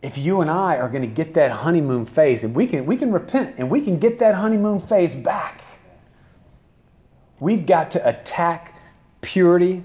If 0.00 0.16
you 0.16 0.40
and 0.40 0.50
I 0.50 0.76
are 0.76 0.88
going 0.88 1.02
to 1.02 1.14
get 1.14 1.34
that 1.34 1.50
honeymoon 1.50 2.06
phase, 2.06 2.42
and 2.42 2.54
we 2.54 2.66
can, 2.66 2.86
we 2.86 2.96
can 2.96 3.12
repent 3.12 3.56
and 3.58 3.68
we 3.68 3.82
can 3.82 3.98
get 3.98 4.18
that 4.20 4.34
honeymoon 4.34 4.80
phase 4.80 5.14
back, 5.14 5.60
we've 7.38 7.66
got 7.66 7.90
to 7.90 8.08
attack 8.08 8.71
purity 9.22 9.82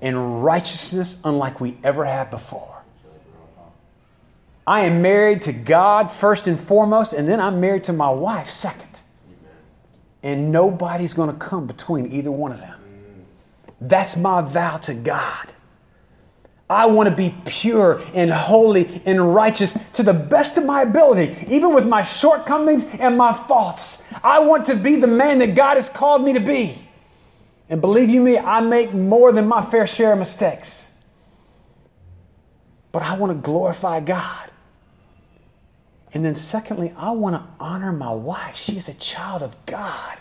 and 0.00 0.42
righteousness 0.42 1.18
unlike 1.24 1.60
we 1.60 1.76
ever 1.84 2.04
have 2.04 2.30
before. 2.30 2.82
I 4.66 4.82
am 4.82 5.02
married 5.02 5.42
to 5.42 5.52
God 5.52 6.10
first 6.10 6.46
and 6.46 6.58
foremost, 6.58 7.12
and 7.12 7.28
then 7.28 7.40
I'm 7.40 7.60
married 7.60 7.84
to 7.84 7.92
my 7.92 8.10
wife 8.10 8.48
second. 8.48 8.88
And 10.22 10.52
nobody's 10.52 11.14
going 11.14 11.30
to 11.30 11.36
come 11.36 11.66
between 11.66 12.12
either 12.12 12.30
one 12.30 12.52
of 12.52 12.60
them. 12.60 12.78
That's 13.80 14.16
my 14.16 14.40
vow 14.40 14.76
to 14.78 14.94
God. 14.94 15.52
I 16.70 16.86
want 16.86 17.08
to 17.08 17.14
be 17.14 17.34
pure 17.44 18.00
and 18.14 18.30
holy 18.30 19.02
and 19.04 19.34
righteous 19.34 19.76
to 19.94 20.02
the 20.02 20.14
best 20.14 20.56
of 20.56 20.64
my 20.64 20.82
ability, 20.82 21.36
even 21.48 21.74
with 21.74 21.86
my 21.86 22.02
shortcomings 22.02 22.84
and 22.84 23.18
my 23.18 23.32
faults. 23.32 24.02
I 24.22 24.38
want 24.38 24.64
to 24.66 24.76
be 24.76 24.96
the 24.96 25.06
man 25.06 25.40
that 25.40 25.54
God 25.54 25.74
has 25.74 25.88
called 25.90 26.24
me 26.24 26.32
to 26.32 26.40
be. 26.40 26.88
And 27.72 27.80
believe 27.80 28.10
you 28.10 28.20
me, 28.20 28.36
I 28.36 28.60
make 28.60 28.92
more 28.92 29.32
than 29.32 29.48
my 29.48 29.62
fair 29.62 29.86
share 29.86 30.12
of 30.12 30.18
mistakes. 30.18 30.92
But 32.92 33.02
I 33.02 33.16
want 33.16 33.32
to 33.32 33.38
glorify 33.38 34.00
God. 34.00 34.50
And 36.12 36.22
then, 36.22 36.34
secondly, 36.34 36.92
I 36.98 37.12
want 37.12 37.34
to 37.34 37.42
honor 37.58 37.90
my 37.90 38.12
wife. 38.12 38.56
She 38.56 38.76
is 38.76 38.90
a 38.90 38.94
child 38.94 39.42
of 39.42 39.56
God. 39.64 40.18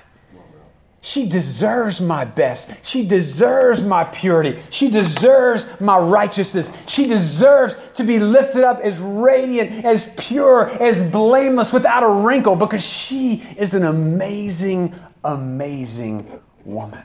She 1.01 1.27
deserves 1.27 1.99
my 1.99 2.23
best. 2.23 2.71
She 2.85 3.05
deserves 3.05 3.83
my 3.83 4.05
purity. 4.05 4.61
She 4.69 4.89
deserves 4.89 5.67
my 5.81 5.97
righteousness. 5.97 6.71
She 6.87 7.05
deserves 7.05 7.75
to 7.95 8.05
be 8.05 8.17
lifted 8.17 8.63
up 8.63 8.79
as 8.79 8.97
radiant, 8.99 9.83
as 9.83 10.09
pure, 10.15 10.69
as 10.81 11.01
blameless, 11.01 11.73
without 11.73 12.03
a 12.03 12.09
wrinkle, 12.09 12.55
because 12.55 12.81
she 12.81 13.43
is 13.57 13.73
an 13.73 13.83
amazing, 13.83 14.95
amazing 15.25 16.39
woman. 16.63 17.03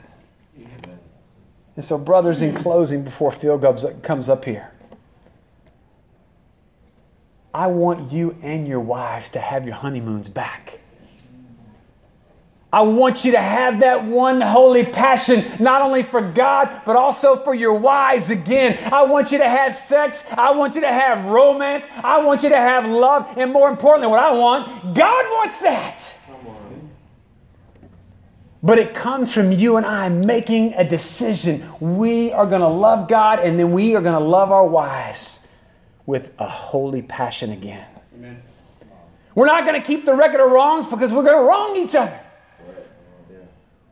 And 1.77 1.85
so, 1.85 1.97
brothers, 1.97 2.41
in 2.41 2.55
closing, 2.55 3.03
before 3.03 3.31
Phil 3.31 3.59
comes 4.01 4.29
up 4.29 4.43
here, 4.43 4.71
I 7.53 7.67
want 7.67 8.11
you 8.11 8.35
and 8.41 8.67
your 8.67 8.79
wives 8.79 9.29
to 9.29 9.39
have 9.39 9.65
your 9.65 9.75
honeymoons 9.75 10.27
back. 10.27 10.79
I 12.73 12.81
want 12.81 13.23
you 13.23 13.31
to 13.31 13.41
have 13.41 13.79
that 13.81 14.05
one 14.05 14.41
holy 14.41 14.85
passion, 14.85 15.45
not 15.59 15.83
only 15.83 16.01
for 16.01 16.19
God, 16.19 16.81
but 16.83 16.95
also 16.95 17.37
for 17.43 17.53
your 17.53 17.75
wives 17.75 18.31
again. 18.31 18.91
I 18.91 19.03
want 19.03 19.31
you 19.31 19.37
to 19.37 19.47
have 19.47 19.73
sex. 19.73 20.23
I 20.31 20.51
want 20.51 20.73
you 20.75 20.81
to 20.81 20.91
have 20.91 21.25
romance. 21.25 21.85
I 21.95 22.21
want 22.21 22.41
you 22.41 22.49
to 22.49 22.57
have 22.57 22.87
love. 22.87 23.37
And 23.37 23.53
more 23.53 23.69
importantly, 23.69 24.09
what 24.09 24.19
I 24.19 24.31
want, 24.31 24.95
God 24.95 25.25
wants 25.25 25.59
that. 25.59 26.16
But 28.67 28.79
it 28.79 28.93
comes 28.93 29.33
from 29.33 29.53
you 29.53 29.77
and 29.77 29.85
I 29.85 30.09
making 30.09 30.73
a 30.73 30.83
decision. 30.83 31.63
We 31.79 32.33
are 32.33 32.45
going 32.45 32.59
to 32.59 32.67
love 32.67 33.07
God 33.07 33.39
and 33.39 33.57
then 33.57 33.71
we 33.71 33.95
are 33.95 34.01
going 34.01 34.19
to 34.21 34.27
love 34.27 34.51
our 34.51 34.67
wives 34.67 35.39
with 36.05 36.33
a 36.37 36.49
holy 36.49 37.01
passion 37.01 37.53
again. 37.53 37.87
Amen. 38.13 38.41
We're 39.35 39.45
not 39.45 39.65
going 39.65 39.81
to 39.81 39.87
keep 39.87 40.03
the 40.03 40.13
record 40.13 40.41
of 40.41 40.51
wrongs 40.51 40.85
because 40.85 41.13
we're 41.13 41.23
going 41.23 41.37
to 41.37 41.43
wrong 41.43 41.77
each 41.77 41.95
other. 41.95 42.19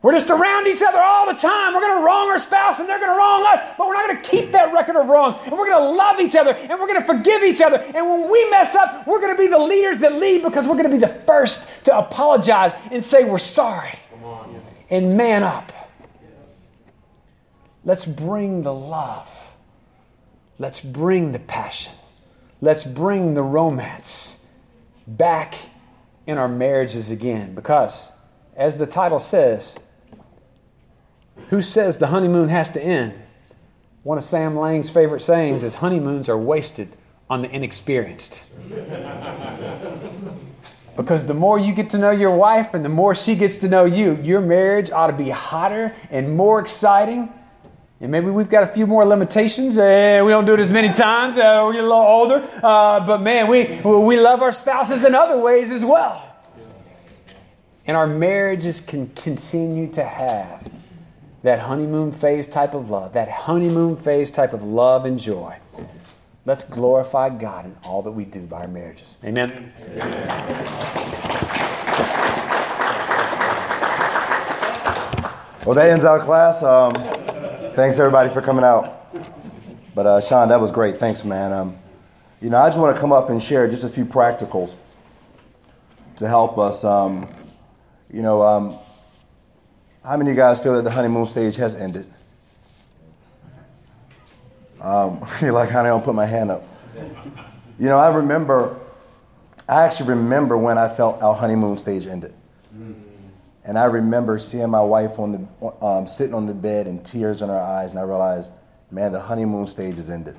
We're 0.02 0.12
just 0.12 0.28
around 0.28 0.66
each 0.66 0.82
other 0.82 1.00
all 1.00 1.24
the 1.24 1.40
time. 1.40 1.72
We're 1.72 1.80
going 1.80 1.96
to 1.96 2.04
wrong 2.04 2.28
our 2.28 2.36
spouse 2.36 2.78
and 2.78 2.86
they're 2.86 3.00
going 3.00 3.12
to 3.12 3.16
wrong 3.16 3.46
us, 3.46 3.60
but 3.78 3.86
we're 3.86 3.94
not 3.94 4.08
going 4.08 4.20
to 4.20 4.28
keep 4.28 4.52
that 4.52 4.74
record 4.74 4.96
of 4.96 5.08
wrong. 5.08 5.40
And 5.46 5.52
we're 5.52 5.70
going 5.70 5.82
to 5.84 5.90
love 5.90 6.20
each 6.20 6.36
other 6.36 6.52
and 6.52 6.78
we're 6.78 6.86
going 6.86 7.00
to 7.00 7.06
forgive 7.06 7.42
each 7.42 7.62
other. 7.62 7.78
And 7.78 8.06
when 8.06 8.30
we 8.30 8.50
mess 8.50 8.74
up, 8.74 9.06
we're 9.06 9.22
going 9.22 9.34
to 9.34 9.42
be 9.42 9.48
the 9.48 9.56
leaders 9.56 9.96
that 9.98 10.12
lead 10.12 10.42
because 10.42 10.66
we're 10.66 10.76
going 10.76 10.90
to 10.90 10.94
be 10.94 10.98
the 10.98 11.18
first 11.26 11.66
to 11.86 11.96
apologize 11.96 12.74
and 12.90 13.02
say 13.02 13.24
we're 13.24 13.38
sorry 13.38 13.98
and 14.90 15.16
man 15.16 15.42
up. 15.42 15.72
Let's 17.84 18.04
bring 18.04 18.62
the 18.62 18.74
love. 18.74 19.28
Let's 20.58 20.80
bring 20.80 21.32
the 21.32 21.38
passion. 21.38 21.92
Let's 22.60 22.84
bring 22.84 23.34
the 23.34 23.42
romance 23.42 24.38
back 25.06 25.54
in 26.26 26.38
our 26.38 26.48
marriages 26.48 27.10
again. 27.10 27.54
Because, 27.54 28.08
as 28.56 28.78
the 28.78 28.86
title 28.86 29.20
says, 29.20 29.76
who 31.50 31.62
says 31.62 31.98
the 31.98 32.08
honeymoon 32.08 32.48
has 32.48 32.70
to 32.70 32.82
end? 32.82 33.14
One 34.02 34.18
of 34.18 34.24
Sam 34.24 34.56
Laing's 34.56 34.90
favorite 34.90 35.20
sayings 35.20 35.62
is 35.62 35.76
honeymoons 35.76 36.28
are 36.28 36.38
wasted 36.38 36.96
on 37.28 37.42
the 37.42 37.50
inexperienced. 37.54 38.42
because 40.96 41.26
the 41.26 41.34
more 41.34 41.58
you 41.58 41.72
get 41.72 41.90
to 41.90 41.98
know 41.98 42.10
your 42.10 42.34
wife 42.34 42.74
and 42.74 42.84
the 42.84 42.88
more 42.88 43.14
she 43.14 43.34
gets 43.34 43.58
to 43.58 43.68
know 43.68 43.84
you, 43.84 44.16
your 44.22 44.40
marriage 44.40 44.90
ought 44.90 45.08
to 45.08 45.12
be 45.12 45.30
hotter 45.30 45.94
and 46.10 46.36
more 46.36 46.58
exciting 46.60 47.32
and 48.00 48.12
maybe 48.12 48.26
we've 48.26 48.50
got 48.50 48.62
a 48.62 48.66
few 48.66 48.86
more 48.86 49.06
limitations. 49.06 49.78
Uh, 49.78 50.20
we 50.24 50.30
don't 50.30 50.44
do 50.44 50.52
it 50.52 50.60
as 50.60 50.68
many 50.68 50.92
times. 50.92 51.36
Uh, 51.36 51.62
we're 51.64 51.78
a 51.78 51.82
little 51.82 51.92
older. 51.92 52.46
Uh, 52.62 53.06
but 53.06 53.22
man, 53.22 53.48
we, 53.48 53.80
we 53.80 54.20
love 54.20 54.42
our 54.42 54.52
spouses 54.52 55.02
in 55.04 55.14
other 55.14 55.38
ways 55.38 55.70
as 55.70 55.82
well. 55.82 56.34
And 57.86 57.96
our 57.96 58.06
marriages 58.06 58.82
can 58.82 59.08
continue 59.10 59.90
to 59.92 60.04
have 60.04 60.70
that 61.42 61.60
honeymoon 61.60 62.12
phase 62.12 62.48
type 62.48 62.74
of 62.74 62.90
love, 62.90 63.14
that 63.14 63.30
honeymoon 63.30 63.96
phase 63.96 64.30
type 64.30 64.52
of 64.52 64.62
love 64.62 65.06
and 65.06 65.18
joy. 65.18 65.56
Let's 66.46 66.64
glorify 66.64 67.28
God 67.30 67.66
in 67.66 67.76
all 67.82 68.02
that 68.02 68.12
we 68.12 68.24
do 68.24 68.40
by 68.40 68.62
our 68.62 68.68
marriages. 68.68 69.16
Amen. 69.24 69.72
Well, 75.66 75.74
that 75.74 75.90
ends 75.90 76.04
our 76.04 76.24
class. 76.24 76.62
Um, 76.62 76.92
Thanks 77.76 77.98
everybody 77.98 78.32
for 78.32 78.40
coming 78.40 78.64
out. 78.64 79.12
But 79.94 80.06
uh, 80.06 80.20
Sean, 80.22 80.48
that 80.48 80.58
was 80.58 80.70
great. 80.70 80.98
Thanks, 80.98 81.24
man. 81.24 81.52
Um, 81.52 81.76
you 82.40 82.48
know, 82.48 82.56
I 82.56 82.68
just 82.68 82.78
want 82.78 82.96
to 82.96 82.98
come 82.98 83.12
up 83.12 83.28
and 83.28 83.42
share 83.42 83.68
just 83.68 83.84
a 83.84 83.88
few 83.90 84.06
practicals 84.06 84.76
to 86.16 86.26
help 86.26 86.56
us. 86.56 86.84
Um, 86.84 87.28
you 88.10 88.22
know, 88.22 88.40
um, 88.40 88.78
how 90.02 90.16
many 90.16 90.30
of 90.30 90.36
you 90.38 90.42
guys 90.42 90.58
feel 90.58 90.74
that 90.76 90.84
the 90.84 90.90
honeymoon 90.90 91.26
stage 91.26 91.56
has 91.56 91.74
ended? 91.74 92.06
Um, 94.86 95.26
you're 95.42 95.52
like, 95.52 95.70
honey, 95.70 95.88
I'll 95.88 96.00
put 96.00 96.14
my 96.14 96.26
hand 96.26 96.50
up. 96.50 96.62
You 97.78 97.86
know, 97.88 97.98
I 97.98 98.14
remember, 98.14 98.78
I 99.68 99.82
actually 99.82 100.10
remember 100.10 100.56
when 100.56 100.78
I 100.78 100.88
felt 100.88 101.20
our 101.20 101.34
honeymoon 101.34 101.76
stage 101.76 102.06
ended. 102.06 102.32
And 103.64 103.76
I 103.76 103.86
remember 103.86 104.38
seeing 104.38 104.70
my 104.70 104.80
wife 104.80 105.18
on 105.18 105.32
the, 105.60 105.84
um, 105.84 106.06
sitting 106.06 106.34
on 106.34 106.46
the 106.46 106.54
bed 106.54 106.86
and 106.86 107.04
tears 107.04 107.42
in 107.42 107.48
her 107.48 107.60
eyes, 107.60 107.90
and 107.90 107.98
I 107.98 108.02
realized, 108.02 108.52
man, 108.92 109.10
the 109.10 109.20
honeymoon 109.20 109.66
stage 109.66 109.98
is 109.98 110.08
ended. 110.08 110.36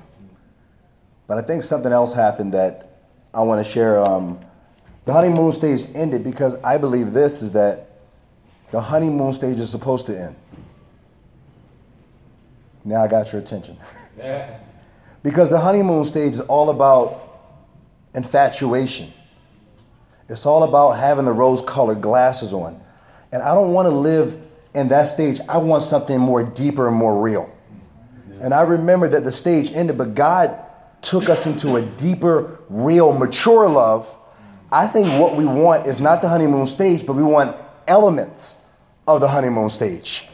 But 1.26 1.36
I 1.36 1.42
think 1.42 1.62
something 1.62 1.92
else 1.92 2.14
happened 2.14 2.54
that 2.54 3.00
I 3.34 3.42
want 3.42 3.64
to 3.64 3.70
share. 3.70 4.02
Um, 4.02 4.40
the 5.04 5.12
honeymoon 5.12 5.52
stage 5.52 5.86
ended 5.94 6.24
because 6.24 6.54
I 6.64 6.78
believe 6.78 7.12
this 7.12 7.42
is 7.42 7.52
that 7.52 7.90
the 8.70 8.80
honeymoon 8.80 9.34
stage 9.34 9.58
is 9.58 9.68
supposed 9.68 10.06
to 10.06 10.18
end. 10.18 10.36
Now 12.82 13.04
I 13.04 13.08
got 13.08 13.30
your 13.30 13.42
attention. 13.42 13.76
Yeah. 14.18 14.58
because 15.22 15.50
the 15.50 15.58
honeymoon 15.60 16.04
stage 16.04 16.34
is 16.34 16.40
all 16.40 16.70
about 16.70 17.24
infatuation. 18.14 19.12
It's 20.28 20.44
all 20.44 20.62
about 20.62 20.92
having 20.92 21.24
the 21.24 21.32
rose 21.32 21.62
colored 21.62 22.00
glasses 22.00 22.52
on. 22.52 22.80
And 23.32 23.42
I 23.42 23.54
don't 23.54 23.72
want 23.72 23.86
to 23.86 23.94
live 23.94 24.46
in 24.74 24.88
that 24.88 25.06
stage. 25.06 25.40
I 25.48 25.58
want 25.58 25.82
something 25.82 26.18
more 26.18 26.42
deeper 26.42 26.88
and 26.88 26.96
more 26.96 27.20
real. 27.20 27.54
And 28.40 28.54
I 28.54 28.62
remember 28.62 29.08
that 29.08 29.24
the 29.24 29.32
stage 29.32 29.72
ended, 29.72 29.98
but 29.98 30.14
God 30.14 30.58
took 31.02 31.28
us 31.28 31.46
into 31.46 31.76
a 31.76 31.82
deeper, 31.82 32.58
real, 32.68 33.12
mature 33.12 33.68
love. 33.68 34.08
I 34.70 34.86
think 34.86 35.20
what 35.20 35.36
we 35.36 35.44
want 35.44 35.86
is 35.86 36.00
not 36.00 36.22
the 36.22 36.28
honeymoon 36.28 36.66
stage, 36.66 37.06
but 37.06 37.14
we 37.14 37.22
want 37.22 37.56
elements 37.86 38.56
of 39.06 39.20
the 39.20 39.28
honeymoon 39.28 39.70
stage. 39.70 40.26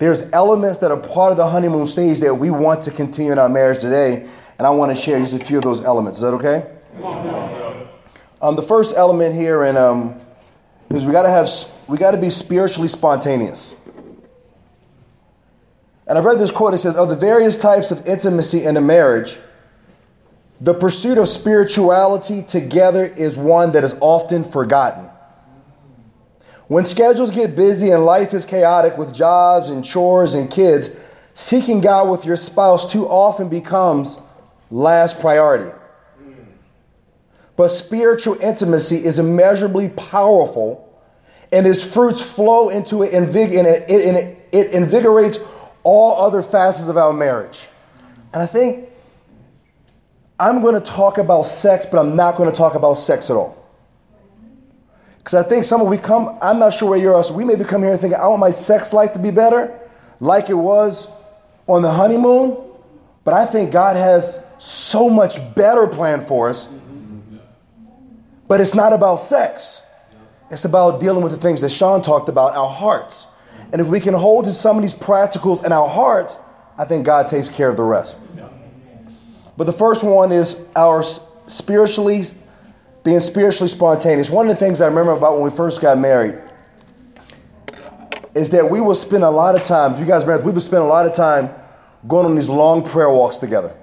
There's 0.00 0.22
elements 0.32 0.78
that 0.78 0.90
are 0.90 0.96
part 0.96 1.30
of 1.30 1.36
the 1.36 1.46
honeymoon 1.46 1.86
stage 1.86 2.20
that 2.20 2.34
we 2.34 2.50
want 2.50 2.80
to 2.84 2.90
continue 2.90 3.32
in 3.32 3.38
our 3.38 3.50
marriage 3.50 3.80
today, 3.80 4.26
and 4.56 4.66
I 4.66 4.70
want 4.70 4.96
to 4.96 5.00
share 5.00 5.20
just 5.20 5.34
a 5.34 5.38
few 5.38 5.58
of 5.58 5.62
those 5.62 5.84
elements. 5.84 6.18
Is 6.18 6.22
that 6.22 6.32
okay? 6.34 6.70
Um, 8.40 8.56
the 8.56 8.62
first 8.62 8.96
element 8.96 9.34
here 9.34 9.62
and 9.62 9.76
um, 9.76 10.18
is 10.88 11.04
we 11.04 11.12
got 11.12 11.24
to 11.24 11.28
have 11.28 11.50
we 11.86 11.98
got 11.98 12.12
to 12.12 12.16
be 12.16 12.30
spiritually 12.30 12.88
spontaneous. 12.88 13.74
And 16.06 16.16
I've 16.16 16.24
read 16.24 16.38
this 16.38 16.50
quote. 16.50 16.72
It 16.72 16.78
says, 16.78 16.96
"Of 16.96 17.10
the 17.10 17.16
various 17.16 17.58
types 17.58 17.90
of 17.90 18.06
intimacy 18.06 18.64
in 18.64 18.78
a 18.78 18.80
marriage, 18.80 19.38
the 20.62 20.72
pursuit 20.72 21.18
of 21.18 21.28
spirituality 21.28 22.40
together 22.40 23.04
is 23.04 23.36
one 23.36 23.72
that 23.72 23.84
is 23.84 23.94
often 24.00 24.44
forgotten." 24.44 25.09
When 26.70 26.84
schedules 26.84 27.32
get 27.32 27.56
busy 27.56 27.90
and 27.90 28.04
life 28.04 28.32
is 28.32 28.44
chaotic 28.44 28.96
with 28.96 29.12
jobs 29.12 29.70
and 29.70 29.84
chores 29.84 30.34
and 30.34 30.48
kids, 30.48 30.88
seeking 31.34 31.80
God 31.80 32.08
with 32.08 32.24
your 32.24 32.36
spouse 32.36 32.88
too 32.88 33.08
often 33.08 33.48
becomes 33.48 34.18
last 34.70 35.18
priority. 35.18 35.76
But 37.56 37.70
spiritual 37.70 38.38
intimacy 38.40 39.04
is 39.04 39.18
immeasurably 39.18 39.88
powerful, 39.88 40.96
and 41.50 41.66
its 41.66 41.82
fruits 41.82 42.22
flow 42.22 42.68
into 42.68 43.02
it, 43.02 43.14
and 43.14 43.34
it, 43.34 43.90
it, 43.90 44.38
it 44.52 44.70
invigorates 44.70 45.40
all 45.82 46.24
other 46.24 46.40
facets 46.40 46.88
of 46.88 46.96
our 46.96 47.12
marriage. 47.12 47.66
And 48.32 48.40
I 48.40 48.46
think 48.46 48.88
I'm 50.38 50.62
going 50.62 50.74
to 50.74 50.80
talk 50.80 51.18
about 51.18 51.46
sex, 51.46 51.84
but 51.84 51.98
I'm 51.98 52.14
not 52.14 52.36
going 52.36 52.48
to 52.48 52.56
talk 52.56 52.76
about 52.76 52.94
sex 52.94 53.28
at 53.28 53.34
all. 53.34 53.59
Because 55.22 55.44
I 55.44 55.48
think 55.48 55.64
some 55.64 55.80
of 55.80 55.88
we 55.88 55.98
come, 55.98 56.38
I'm 56.40 56.58
not 56.58 56.70
sure 56.70 56.88
where 56.90 56.98
you're 56.98 57.18
at, 57.18 57.26
so 57.26 57.34
we 57.34 57.44
maybe 57.44 57.64
come 57.64 57.82
here 57.82 57.92
and 57.92 58.00
think, 58.00 58.14
I 58.14 58.26
want 58.26 58.40
my 58.40 58.50
sex 58.50 58.92
life 58.92 59.12
to 59.12 59.18
be 59.18 59.30
better, 59.30 59.78
like 60.18 60.48
it 60.48 60.54
was 60.54 61.08
on 61.66 61.82
the 61.82 61.90
honeymoon. 61.90 62.56
But 63.22 63.34
I 63.34 63.44
think 63.44 63.70
God 63.70 63.96
has 63.96 64.42
so 64.58 65.10
much 65.10 65.38
better 65.54 65.86
plan 65.86 66.24
for 66.26 66.48
us. 66.48 66.68
But 68.48 68.60
it's 68.60 68.74
not 68.74 68.92
about 68.92 69.16
sex. 69.16 69.82
It's 70.50 70.64
about 70.64 71.00
dealing 71.00 71.22
with 71.22 71.32
the 71.32 71.38
things 71.38 71.60
that 71.60 71.70
Sean 71.70 72.02
talked 72.02 72.28
about, 72.28 72.56
our 72.56 72.68
hearts. 72.68 73.26
And 73.72 73.80
if 73.80 73.86
we 73.86 74.00
can 74.00 74.14
hold 74.14 74.46
to 74.46 74.54
some 74.54 74.76
of 74.76 74.82
these 74.82 74.94
practicals 74.94 75.64
in 75.64 75.70
our 75.70 75.88
hearts, 75.88 76.38
I 76.76 76.84
think 76.86 77.04
God 77.04 77.28
takes 77.28 77.48
care 77.48 77.68
of 77.68 77.76
the 77.76 77.84
rest. 77.84 78.16
But 79.56 79.64
the 79.64 79.72
first 79.72 80.02
one 80.02 80.32
is 80.32 80.56
our 80.74 81.04
spiritually 81.46 82.24
being 83.02 83.20
spiritually 83.20 83.68
spontaneous. 83.68 84.30
One 84.30 84.48
of 84.48 84.58
the 84.58 84.60
things 84.64 84.80
I 84.80 84.86
remember 84.86 85.12
about 85.12 85.34
when 85.34 85.42
we 85.42 85.56
first 85.56 85.80
got 85.80 85.98
married 85.98 86.38
is 88.34 88.50
that 88.50 88.70
we 88.70 88.80
would 88.80 88.96
spend 88.96 89.24
a 89.24 89.30
lot 89.30 89.54
of 89.54 89.64
time, 89.64 89.94
if 89.94 90.00
you 90.00 90.06
guys 90.06 90.22
remember, 90.22 90.44
we 90.46 90.52
would 90.52 90.62
spend 90.62 90.82
a 90.82 90.86
lot 90.86 91.06
of 91.06 91.14
time 91.14 91.50
going 92.06 92.26
on 92.26 92.34
these 92.34 92.48
long 92.48 92.82
prayer 92.82 93.10
walks 93.10 93.38
together. 93.38 93.74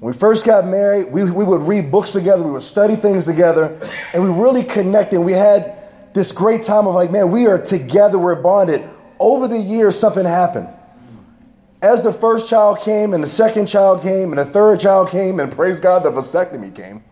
When 0.00 0.12
we 0.12 0.18
first 0.18 0.46
got 0.46 0.66
married, 0.66 1.12
we, 1.12 1.24
we 1.24 1.44
would 1.44 1.62
read 1.62 1.90
books 1.90 2.12
together, 2.12 2.42
we 2.42 2.50
would 2.52 2.62
study 2.62 2.96
things 2.96 3.26
together, 3.26 3.78
and 4.14 4.22
we 4.22 4.42
really 4.42 4.64
connected. 4.64 5.20
We 5.20 5.32
had 5.32 5.76
this 6.14 6.32
great 6.32 6.62
time 6.62 6.86
of 6.86 6.94
like, 6.94 7.10
man, 7.10 7.30
we 7.30 7.46
are 7.46 7.58
together, 7.58 8.18
we're 8.18 8.34
bonded. 8.34 8.88
Over 9.18 9.46
the 9.46 9.58
years, 9.58 9.98
something 9.98 10.24
happened. 10.24 10.68
As 11.82 12.02
the 12.02 12.12
first 12.12 12.48
child 12.48 12.80
came, 12.80 13.14
and 13.14 13.22
the 13.22 13.28
second 13.28 13.66
child 13.66 14.02
came, 14.02 14.32
and 14.32 14.38
the 14.38 14.44
third 14.46 14.80
child 14.80 15.10
came, 15.10 15.38
and 15.38 15.52
praise 15.52 15.78
God, 15.78 16.02
the 16.02 16.10
vasectomy 16.10 16.74
came. 16.74 17.04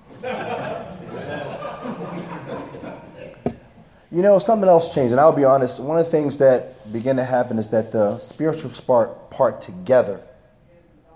You 4.10 4.22
know, 4.22 4.38
something 4.38 4.68
else 4.68 4.94
changed, 4.94 5.12
and 5.12 5.20
I'll 5.20 5.32
be 5.32 5.44
honest. 5.44 5.80
One 5.80 5.98
of 5.98 6.04
the 6.04 6.10
things 6.10 6.38
that 6.38 6.90
began 6.92 7.16
to 7.16 7.24
happen 7.24 7.58
is 7.58 7.68
that 7.70 7.92
the 7.92 8.18
spiritual 8.18 8.70
part, 8.86 9.30
part 9.30 9.60
together 9.60 10.20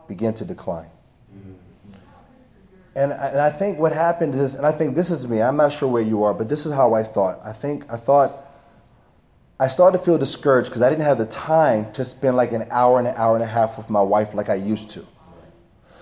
began 0.09 0.35
to 0.35 0.45
decline. 0.45 0.91
And 2.95 3.13
I, 3.13 3.29
and 3.29 3.41
I 3.41 3.51
think 3.51 3.79
what 3.79 3.93
happened 3.93 4.35
is, 4.35 4.55
and 4.55 4.67
I 4.67 4.73
think 4.73 4.95
this 4.95 5.11
is 5.11 5.27
me, 5.27 5.41
I'm 5.41 5.57
not 5.57 5.73
sure 5.73 5.89
where 5.89 6.03
you 6.03 6.25
are, 6.25 6.35
but 6.35 6.49
this 6.49 6.67
is 6.67 6.73
how 6.73 6.93
I 6.93 7.03
thought. 7.03 7.41
I 7.43 7.53
think 7.53 7.91
I 7.91 7.97
thought 7.97 8.47
I 9.59 9.69
started 9.69 9.99
to 9.99 10.05
feel 10.05 10.19
discouraged 10.19 10.69
because 10.69 10.83
I 10.83 10.91
didn't 10.91 11.05
have 11.05 11.19
the 11.19 11.27
time 11.27 11.91
to 11.95 12.05
spend 12.05 12.37
like 12.37 12.53
an 12.53 12.67
hour 12.71 12.99
and 12.99 13.09
an 13.09 13.15
hour 13.17 13.35
and 13.35 13.43
a 13.43 13.47
half 13.47 13.79
with 13.79 13.89
my 13.89 14.03
wife 14.03 14.35
like 14.35 14.51
I 14.51 14.57
used 14.57 14.91
to. 14.91 15.07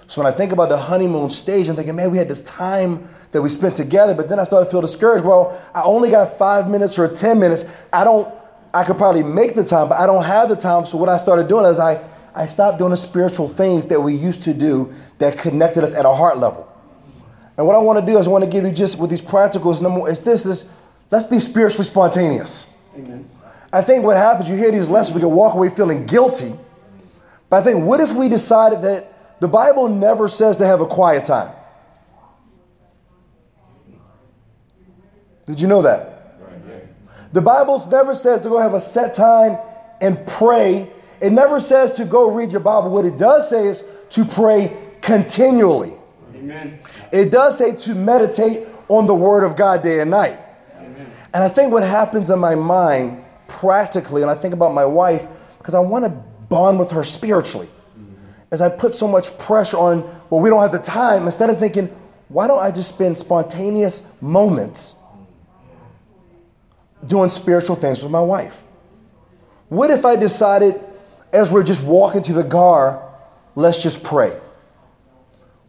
So 0.09 0.21
when 0.21 0.33
I 0.33 0.35
think 0.37 0.51
about 0.51 0.71
the 0.71 0.77
honeymoon 0.77 1.31
stage, 1.31 1.69
I'm 1.69 1.77
thinking, 1.77 1.95
man, 1.95 2.11
we 2.11 2.19
had 2.19 2.27
this 2.27 2.43
time 2.43 3.09
that 3.33 3.43
we 3.43 3.49
spent 3.49 3.77
together, 3.77 4.15
but 4.15 4.29
then 4.29 4.41
I 4.41 4.45
started 4.45 4.67
to 4.67 4.71
feel 4.71 4.81
discouraged. 4.81 5.25
Well, 5.25 5.61
I 5.75 5.83
only 5.83 6.11
got 6.11 6.37
five 6.37 6.69
minutes 6.69 6.99
or 6.99 7.09
10 7.09 7.39
minutes. 7.39 7.65
I 7.93 8.05
don't, 8.05 8.33
I 8.75 8.85
could 8.85 8.97
probably 8.97 9.23
make 9.23 9.55
the 9.55 9.65
time, 9.65 9.89
but 9.89 9.99
I 9.99 10.07
don't 10.07 10.25
have 10.25 10.49
the 10.49 10.57
time. 10.57 10.87
So 10.87 10.97
what 10.97 11.09
I 11.09 11.17
started 11.19 11.49
doing 11.49 11.65
is 11.67 11.79
I, 11.79 12.03
I 12.35 12.47
stopped 12.47 12.79
doing 12.79 12.91
the 12.91 12.97
spiritual 12.97 13.49
things 13.49 13.87
that 13.87 14.01
we 14.01 14.15
used 14.15 14.43
to 14.43 14.55
do 14.55 14.93
that 15.19 15.39
connected 15.39 15.85
us 15.85 15.95
at 15.95 16.07
a 16.07 16.13
heart 16.13 16.39
level. 16.39 16.67
And 17.57 17.67
what 17.67 17.77
I 17.77 17.79
want 17.79 18.05
to 18.05 18.13
do 18.13 18.19
is 18.19 18.27
I 18.27 18.31
want 18.31 18.45
to 18.45 18.51
give 18.51 18.65
you 18.65 18.73
just 18.73 18.99
with 18.99 19.11
these 19.11 19.21
practicals. 19.21 19.81
Number 19.81 20.09
is 20.09 20.21
this 20.21 20.47
is 20.47 20.69
let's 21.11 21.27
be 21.27 21.39
spiritually 21.39 21.85
spontaneous. 21.85 22.67
Amen. 22.97 23.29
I 23.73 23.83
think 23.83 24.05
what 24.05 24.17
happens, 24.17 24.49
you 24.49 24.57
hear 24.57 24.73
these 24.73 24.89
lessons, 24.89 25.15
we 25.15 25.21
can 25.21 25.31
walk 25.31 25.55
away 25.55 25.71
feeling 25.71 26.07
guilty. 26.07 26.55
But 27.49 27.59
I 27.59 27.63
think, 27.63 27.85
what 27.85 28.01
if 28.01 28.13
we 28.13 28.29
decided 28.29 28.83
that 28.83 29.41
the 29.41 29.49
Bible 29.49 29.89
never 29.89 30.27
says 30.27 30.57
to 30.59 30.67
have 30.67 30.81
a 30.81 30.87
quiet 30.87 31.25
time? 31.25 31.53
Did 35.51 35.61
you 35.61 35.67
know 35.67 35.83
that? 35.83 36.39
The 37.33 37.41
Bible 37.41 37.85
never 37.91 38.15
says 38.15 38.41
to 38.43 38.49
go 38.49 38.61
have 38.61 38.75
a 38.75 38.81
set 38.81 39.15
time 39.17 39.59
and 40.01 40.25
pray. 40.29 40.89
It 41.21 41.33
never 41.33 41.59
says 41.59 41.95
to 41.95 42.05
go 42.05 42.31
read 42.31 42.53
your 42.53 42.61
Bible. 42.61 42.91
What 42.91 43.05
it 43.05 43.19
does 43.19 43.51
say 43.51 43.67
is 43.67 43.83
to 44.11 44.25
pray 44.25 44.77
continually. 45.01 45.95
Amen. 46.37 46.79
It 47.11 47.31
does 47.31 47.59
say 47.59 47.75
to 47.75 47.97
meditate 47.97 48.69
on 48.87 49.09
the 49.09 49.15
Word 49.15 49.43
of 49.43 49.57
God 49.57 49.83
day 49.83 49.99
and 49.99 50.11
night. 50.11 50.39
Amen. 50.77 51.13
And 51.35 51.43
I 51.43 51.49
think 51.49 51.73
what 51.73 51.83
happens 51.83 52.31
in 52.31 52.39
my 52.39 52.55
mind 52.55 53.25
practically, 53.49 54.23
and 54.23 54.31
I 54.31 54.37
think 54.37 54.55
about 54.55 54.73
my 54.73 54.85
wife, 54.85 55.27
because 55.59 55.75
I 55.75 55.81
want 55.81 56.05
to 56.05 56.11
bond 56.49 56.79
with 56.79 56.93
her 56.93 57.03
spiritually, 57.03 57.69
mm-hmm. 57.99 58.15
as 58.53 58.61
I 58.61 58.69
put 58.69 58.95
so 58.95 59.09
much 59.09 59.37
pressure 59.37 59.79
on, 59.79 60.03
well, 60.31 60.41
we 60.41 60.49
don't 60.49 60.61
have 60.61 60.71
the 60.71 60.79
time, 60.79 61.27
instead 61.27 61.51
of 61.51 61.59
thinking, 61.59 61.89
why 62.29 62.47
don't 62.47 62.61
I 62.61 62.71
just 62.71 62.95
spend 62.95 63.19
spontaneous 63.19 64.05
moments 64.21 64.95
doing 67.07 67.29
spiritual 67.29 67.77
things 67.77 68.03
with 68.03 68.13
my 68.13 68.21
wife? 68.21 68.63
What 69.69 69.91
if 69.91 70.05
I 70.05 70.17
decided, 70.17 70.81
as 71.33 71.51
we're 71.51 71.63
just 71.63 71.83
walking 71.83 72.23
to 72.25 72.33
the 72.33 72.45
car, 72.45 73.09
let's 73.55 73.83
just 73.83 74.03
pray? 74.03 74.39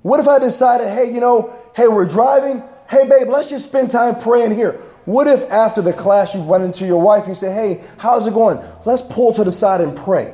What 0.02 0.20
if 0.20 0.28
I 0.28 0.39
decided, 0.39 0.89
hey, 0.89 1.13
you 1.13 1.20
know, 1.20 1.56
hey, 1.76 1.88
we're 1.88 2.06
driving. 2.06 2.63
Hey, 2.89 3.08
babe, 3.08 3.30
let's 3.30 3.50
just 3.50 3.65
spend 3.65 3.91
time 3.91 4.20
praying 4.20 4.56
here. 4.56 4.82
What 5.06 5.28
if 5.28 5.44
after 5.50 5.82
the 5.82 5.94
class 5.94 6.36
you 6.36 6.41
run 6.41 6.63
into 6.63 6.86
your 6.86 7.02
wife 7.02 7.26
and 7.26 7.30
you 7.30 7.36
say, 7.36 7.54
hey, 7.54 7.84
how's 7.98 8.28
it 8.28 8.34
going? 8.34 8.60
Let's 8.86 9.02
pull 9.02 9.34
to 9.34 9.44
the 9.44 9.52
side 9.52 9.82
and 9.82 9.96
pray. 9.96 10.34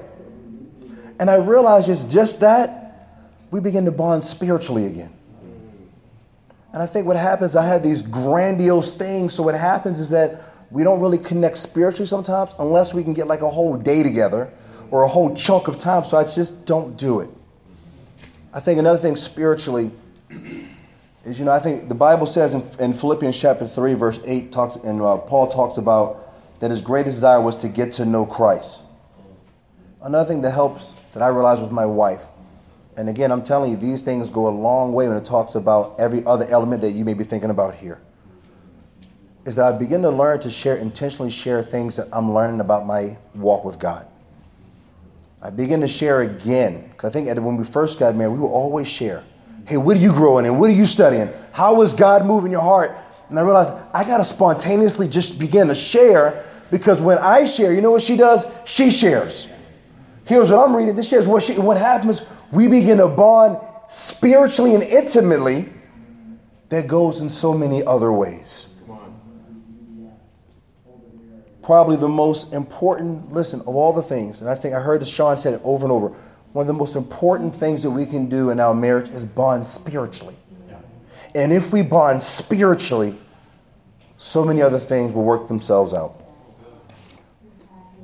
And 1.19 1.29
I 1.29 1.35
realized 1.35 1.89
it's 1.89 2.03
just 2.05 2.41
that 2.41 2.83
we 3.49 3.59
begin 3.59 3.85
to 3.85 3.91
bond 3.91 4.23
spiritually 4.23 4.85
again. 4.85 5.13
And 6.73 6.83
I 6.83 6.85
think 6.85 7.07
what 7.07 7.15
happens, 7.15 7.55
I 7.55 7.65
have 7.65 7.81
these 7.81 8.01
grandiose 8.01 8.93
things. 8.93 9.33
So 9.33 9.43
what 9.43 9.55
happens 9.55 9.99
is 9.99 10.09
that 10.09 10.41
we 10.71 10.83
don't 10.83 10.99
really 10.99 11.17
connect 11.17 11.57
spiritually 11.57 12.05
sometimes 12.05 12.51
unless 12.59 12.93
we 12.93 13.03
can 13.03 13.13
get 13.13 13.27
like 13.27 13.41
a 13.41 13.49
whole 13.49 13.77
day 13.77 14.03
together 14.03 14.51
or 14.91 15.03
a 15.03 15.07
whole 15.07 15.35
chunk 15.35 15.67
of 15.67 15.77
time. 15.77 16.03
So 16.03 16.17
I 16.17 16.23
just 16.23 16.65
don't 16.65 16.97
do 16.97 17.21
it. 17.21 17.29
I 18.53 18.59
think 18.59 18.79
another 18.79 18.99
thing 18.99 19.15
spiritually 19.15 19.91
is, 21.25 21.37
you 21.37 21.45
know, 21.45 21.51
I 21.51 21.59
think 21.59 21.89
the 21.89 21.95
Bible 21.95 22.25
says 22.25 22.53
in, 22.53 22.63
in 22.79 22.93
Philippians 22.93 23.37
chapter 23.37 23.67
3, 23.67 23.93
verse 23.93 24.19
8, 24.25 24.51
talks, 24.51 24.75
and 24.77 25.01
uh, 25.01 25.17
Paul 25.17 25.47
talks 25.47 25.77
about 25.77 26.59
that 26.59 26.71
his 26.71 26.81
greatest 26.81 27.17
desire 27.17 27.41
was 27.41 27.55
to 27.57 27.69
get 27.69 27.91
to 27.93 28.05
know 28.05 28.25
Christ. 28.25 28.83
Another 30.01 30.27
thing 30.27 30.41
that 30.41 30.51
helps 30.51 30.93
that 31.13 31.21
I 31.21 31.27
realize 31.27 31.59
with 31.59 31.71
my 31.71 31.85
wife, 31.85 32.21
and 32.95 33.09
again, 33.09 33.31
I'm 33.31 33.43
telling 33.43 33.71
you, 33.71 33.77
these 33.77 34.01
things 34.01 34.29
go 34.29 34.47
a 34.47 34.49
long 34.49 34.93
way 34.93 35.07
when 35.07 35.17
it 35.17 35.25
talks 35.25 35.55
about 35.55 35.95
every 35.99 36.25
other 36.25 36.47
element 36.49 36.81
that 36.81 36.91
you 36.91 37.05
may 37.05 37.13
be 37.13 37.23
thinking 37.23 37.51
about 37.51 37.75
here, 37.75 37.99
is 39.47 39.55
that 39.55 39.63
I 39.63 39.71
begin 39.71 40.01
to 40.01 40.09
learn 40.09 40.41
to 40.41 40.51
share, 40.51 40.75
intentionally 40.75 41.31
share 41.31 41.63
things 41.63 41.95
that 41.95 42.09
I'm 42.11 42.33
learning 42.33 42.59
about 42.59 42.85
my 42.85 43.17
walk 43.33 43.63
with 43.63 43.79
God. 43.79 44.05
I 45.41 45.51
begin 45.51 45.79
to 45.79 45.87
share 45.87 46.21
again. 46.21 46.89
Because 46.89 47.11
I 47.11 47.13
think 47.13 47.27
when 47.27 47.55
we 47.55 47.63
first 47.63 47.97
got 47.97 48.13
married, 48.13 48.33
we 48.33 48.39
would 48.39 48.47
always 48.47 48.89
share. 48.89 49.23
Hey, 49.65 49.77
what 49.77 49.95
are 49.95 50.01
you 50.01 50.11
growing 50.11 50.45
in? 50.45 50.59
What 50.59 50.69
are 50.69 50.73
you 50.73 50.85
studying? 50.85 51.29
How 51.53 51.81
is 51.81 51.93
God 51.93 52.25
moving 52.25 52.51
your 52.51 52.61
heart? 52.61 52.91
And 53.29 53.39
I 53.39 53.41
realized 53.41 53.71
I 53.93 54.03
got 54.03 54.17
to 54.17 54.25
spontaneously 54.25 55.07
just 55.07 55.39
begin 55.39 55.69
to 55.69 55.75
share 55.75 56.45
because 56.69 57.01
when 57.01 57.17
I 57.17 57.45
share, 57.45 57.71
you 57.71 57.79
know 57.79 57.91
what 57.91 58.01
she 58.01 58.17
does? 58.17 58.45
She 58.65 58.89
shares. 58.89 59.47
Here's 60.25 60.51
what 60.51 60.67
I'm 60.67 60.75
reading. 60.75 60.97
This 60.97 61.07
shares 61.07 61.25
what 61.25 61.43
she, 61.43 61.57
what 61.57 61.77
happens. 61.77 62.21
We 62.51 62.67
begin 62.67 62.97
to 62.97 63.07
bond 63.07 63.59
spiritually 63.87 64.75
and 64.75 64.83
intimately 64.83 65.69
that 66.67 66.87
goes 66.87 67.21
in 67.21 67.29
so 67.29 67.53
many 67.53 67.81
other 67.85 68.11
ways 68.11 68.66
probably 71.67 71.97
the 71.97 72.07
most 72.07 72.53
important, 72.53 73.33
listen, 73.33 73.59
of 73.59 73.75
all 73.75 73.91
the 73.91 74.01
things, 74.01 74.39
and 74.39 74.49
I 74.49 74.55
think 74.55 74.73
I 74.73 74.79
heard 74.79 75.05
Sean 75.05 75.35
said 75.35 75.53
it 75.53 75.61
over 75.65 75.83
and 75.83 75.91
over, 75.91 76.15
one 76.53 76.63
of 76.63 76.67
the 76.67 76.73
most 76.73 76.95
important 76.95 77.53
things 77.53 77.83
that 77.83 77.91
we 77.91 78.05
can 78.05 78.29
do 78.29 78.51
in 78.51 78.61
our 78.61 78.73
marriage 78.73 79.09
is 79.09 79.25
bond 79.25 79.67
spiritually. 79.67 80.37
Yeah. 80.69 80.77
And 81.35 81.51
if 81.51 81.73
we 81.73 81.81
bond 81.81 82.23
spiritually, 82.23 83.17
so 84.17 84.45
many 84.45 84.61
other 84.61 84.79
things 84.79 85.11
will 85.11 85.25
work 85.25 85.49
themselves 85.49 85.93
out. 85.93 86.23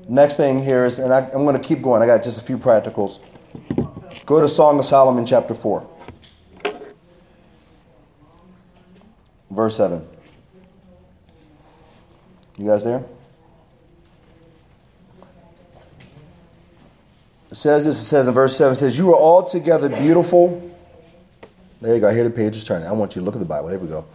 Next 0.09 0.35
thing 0.35 0.61
here 0.61 0.83
is, 0.83 0.99
and 0.99 1.13
I, 1.13 1.21
am 1.29 1.45
going 1.45 1.55
to 1.55 1.63
keep 1.63 1.81
going, 1.81 2.01
I 2.01 2.05
got 2.05 2.21
just 2.21 2.37
a 2.37 2.43
few 2.43 2.57
practicals. 2.57 3.19
Go 4.25 4.41
to 4.41 4.49
Song 4.49 4.77
of 4.77 4.83
Solomon, 4.83 5.25
chapter 5.25 5.55
4, 5.55 5.89
verse 9.51 9.77
7. 9.77 10.05
You 12.57 12.67
guys 12.67 12.83
there? 12.83 13.05
It 17.53 17.57
says 17.57 17.85
this, 17.85 18.01
it 18.01 18.05
says 18.05 18.27
in 18.27 18.33
verse 18.33 18.57
7, 18.57 18.71
it 18.71 18.77
says, 18.77 18.97
You 18.97 19.13
are 19.13 19.19
altogether 19.19 19.87
beautiful. 19.87 20.73
There 21.81 21.93
you 21.93 22.01
go. 22.01 22.09
I 22.09 22.13
hear 22.15 22.23
the 22.23 22.31
page 22.31 22.55
is 22.55 22.63
turning. 22.63 22.87
I 22.87 22.91
want 22.93 23.15
you 23.15 23.21
to 23.21 23.25
look 23.25 23.35
at 23.35 23.39
the 23.39 23.45
Bible. 23.45 23.67
There 23.67 23.77
we 23.77 23.87
go. 23.89 24.05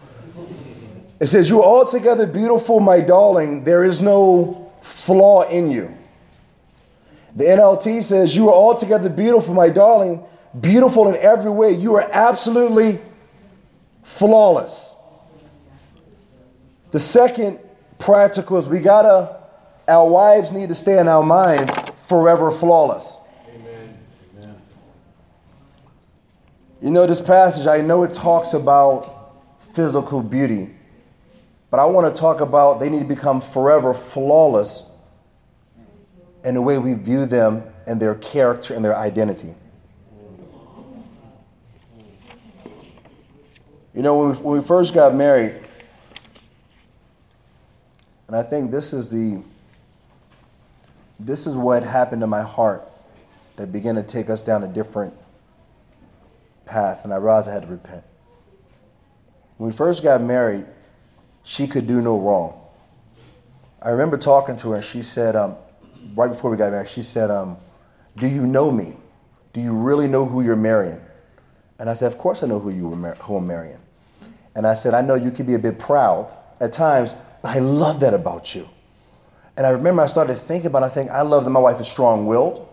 It 1.20 1.28
says, 1.28 1.48
You 1.48 1.60
are 1.60 1.64
altogether 1.64 2.26
beautiful, 2.26 2.80
my 2.80 3.00
darling. 3.00 3.62
There 3.62 3.84
is 3.84 4.02
no 4.02 4.72
flaw 4.82 5.42
in 5.42 5.70
you. 5.70 5.96
The 7.36 7.44
NLT 7.44 8.02
says, 8.02 8.34
You 8.34 8.48
are 8.48 8.54
altogether 8.54 9.08
beautiful, 9.08 9.54
my 9.54 9.68
darling. 9.68 10.20
Beautiful 10.60 11.08
in 11.08 11.14
every 11.20 11.52
way. 11.52 11.70
You 11.70 11.94
are 11.94 12.08
absolutely 12.10 12.98
flawless. 14.02 14.96
The 16.90 16.98
second 16.98 17.60
practical 18.00 18.58
is 18.58 18.66
we 18.66 18.80
gotta, 18.80 19.40
our 19.86 20.08
wives 20.08 20.50
need 20.50 20.70
to 20.70 20.74
stay 20.74 20.98
in 20.98 21.06
our 21.06 21.22
minds 21.22 21.72
forever 22.08 22.50
flawless. 22.50 23.20
You 26.80 26.92
know, 26.92 27.06
this 27.06 27.20
passage, 27.20 27.66
I 27.66 27.80
know 27.80 28.04
it 28.04 28.14
talks 28.14 28.52
about 28.52 29.34
physical 29.72 30.22
beauty, 30.22 30.70
but 31.70 31.80
I 31.80 31.84
want 31.86 32.14
to 32.14 32.20
talk 32.20 32.40
about 32.40 32.78
they 32.78 32.88
need 32.88 33.00
to 33.00 33.04
become 33.04 33.40
forever 33.40 33.92
flawless 33.92 34.84
in 36.44 36.54
the 36.54 36.62
way 36.62 36.78
we 36.78 36.94
view 36.94 37.26
them 37.26 37.64
and 37.86 38.00
their 38.00 38.14
character 38.14 38.74
and 38.74 38.84
their 38.84 38.96
identity. 38.96 39.54
You 43.92 44.02
know, 44.02 44.16
when 44.16 44.30
we, 44.30 44.36
when 44.36 44.60
we 44.60 44.64
first 44.64 44.94
got 44.94 45.16
married, 45.16 45.60
and 48.28 48.36
I 48.36 48.44
think 48.44 48.70
this 48.70 48.92
is 48.92 49.10
the 49.10 49.42
this 51.18 51.48
is 51.48 51.56
what 51.56 51.82
happened 51.82 52.20
to 52.20 52.28
my 52.28 52.42
heart 52.42 52.88
that 53.56 53.72
began 53.72 53.96
to 53.96 54.04
take 54.04 54.30
us 54.30 54.40
down 54.40 54.62
a 54.62 54.68
different 54.68 55.12
path, 56.68 57.00
and 57.04 57.12
I 57.12 57.16
realized 57.16 57.48
I 57.48 57.54
had 57.54 57.62
to 57.62 57.68
repent. 57.68 58.04
When 59.56 59.70
we 59.70 59.76
first 59.76 60.02
got 60.02 60.22
married, 60.22 60.66
she 61.42 61.66
could 61.66 61.86
do 61.86 62.00
no 62.00 62.18
wrong. 62.18 62.60
I 63.82 63.90
remember 63.90 64.16
talking 64.16 64.56
to 64.56 64.70
her, 64.70 64.76
and 64.76 64.84
she 64.84 65.02
said, 65.02 65.34
um, 65.34 65.56
right 66.14 66.28
before 66.28 66.50
we 66.50 66.56
got 66.56 66.70
married, 66.70 66.88
she 66.88 67.02
said, 67.02 67.30
um, 67.30 67.56
Do 68.16 68.26
you 68.26 68.46
know 68.46 68.70
me? 68.70 68.96
Do 69.52 69.60
you 69.60 69.72
really 69.72 70.08
know 70.08 70.24
who 70.26 70.42
you're 70.42 70.56
marrying? 70.56 71.00
And 71.78 71.88
I 71.88 71.94
said, 71.94 72.06
Of 72.06 72.18
course 72.18 72.42
I 72.42 72.46
know 72.46 72.58
who, 72.58 72.70
you 72.70 72.88
were 72.88 72.96
mar- 72.96 73.16
who 73.16 73.36
I'm 73.36 73.46
marrying. 73.46 73.78
And 74.54 74.66
I 74.66 74.74
said, 74.74 74.94
I 74.94 75.00
know 75.00 75.14
you 75.14 75.30
can 75.30 75.46
be 75.46 75.54
a 75.54 75.58
bit 75.58 75.78
proud 75.78 76.32
at 76.60 76.72
times, 76.72 77.14
but 77.42 77.56
I 77.56 77.60
love 77.60 78.00
that 78.00 78.14
about 78.14 78.54
you. 78.54 78.68
And 79.56 79.66
I 79.66 79.70
remember 79.70 80.02
I 80.02 80.06
started 80.06 80.36
thinking 80.36 80.66
about 80.66 80.82
it. 80.82 80.86
I 80.86 80.88
think 80.90 81.10
I 81.10 81.22
love 81.22 81.44
that 81.44 81.50
my 81.50 81.60
wife 81.60 81.80
is 81.80 81.88
strong 81.88 82.26
willed. 82.26 82.67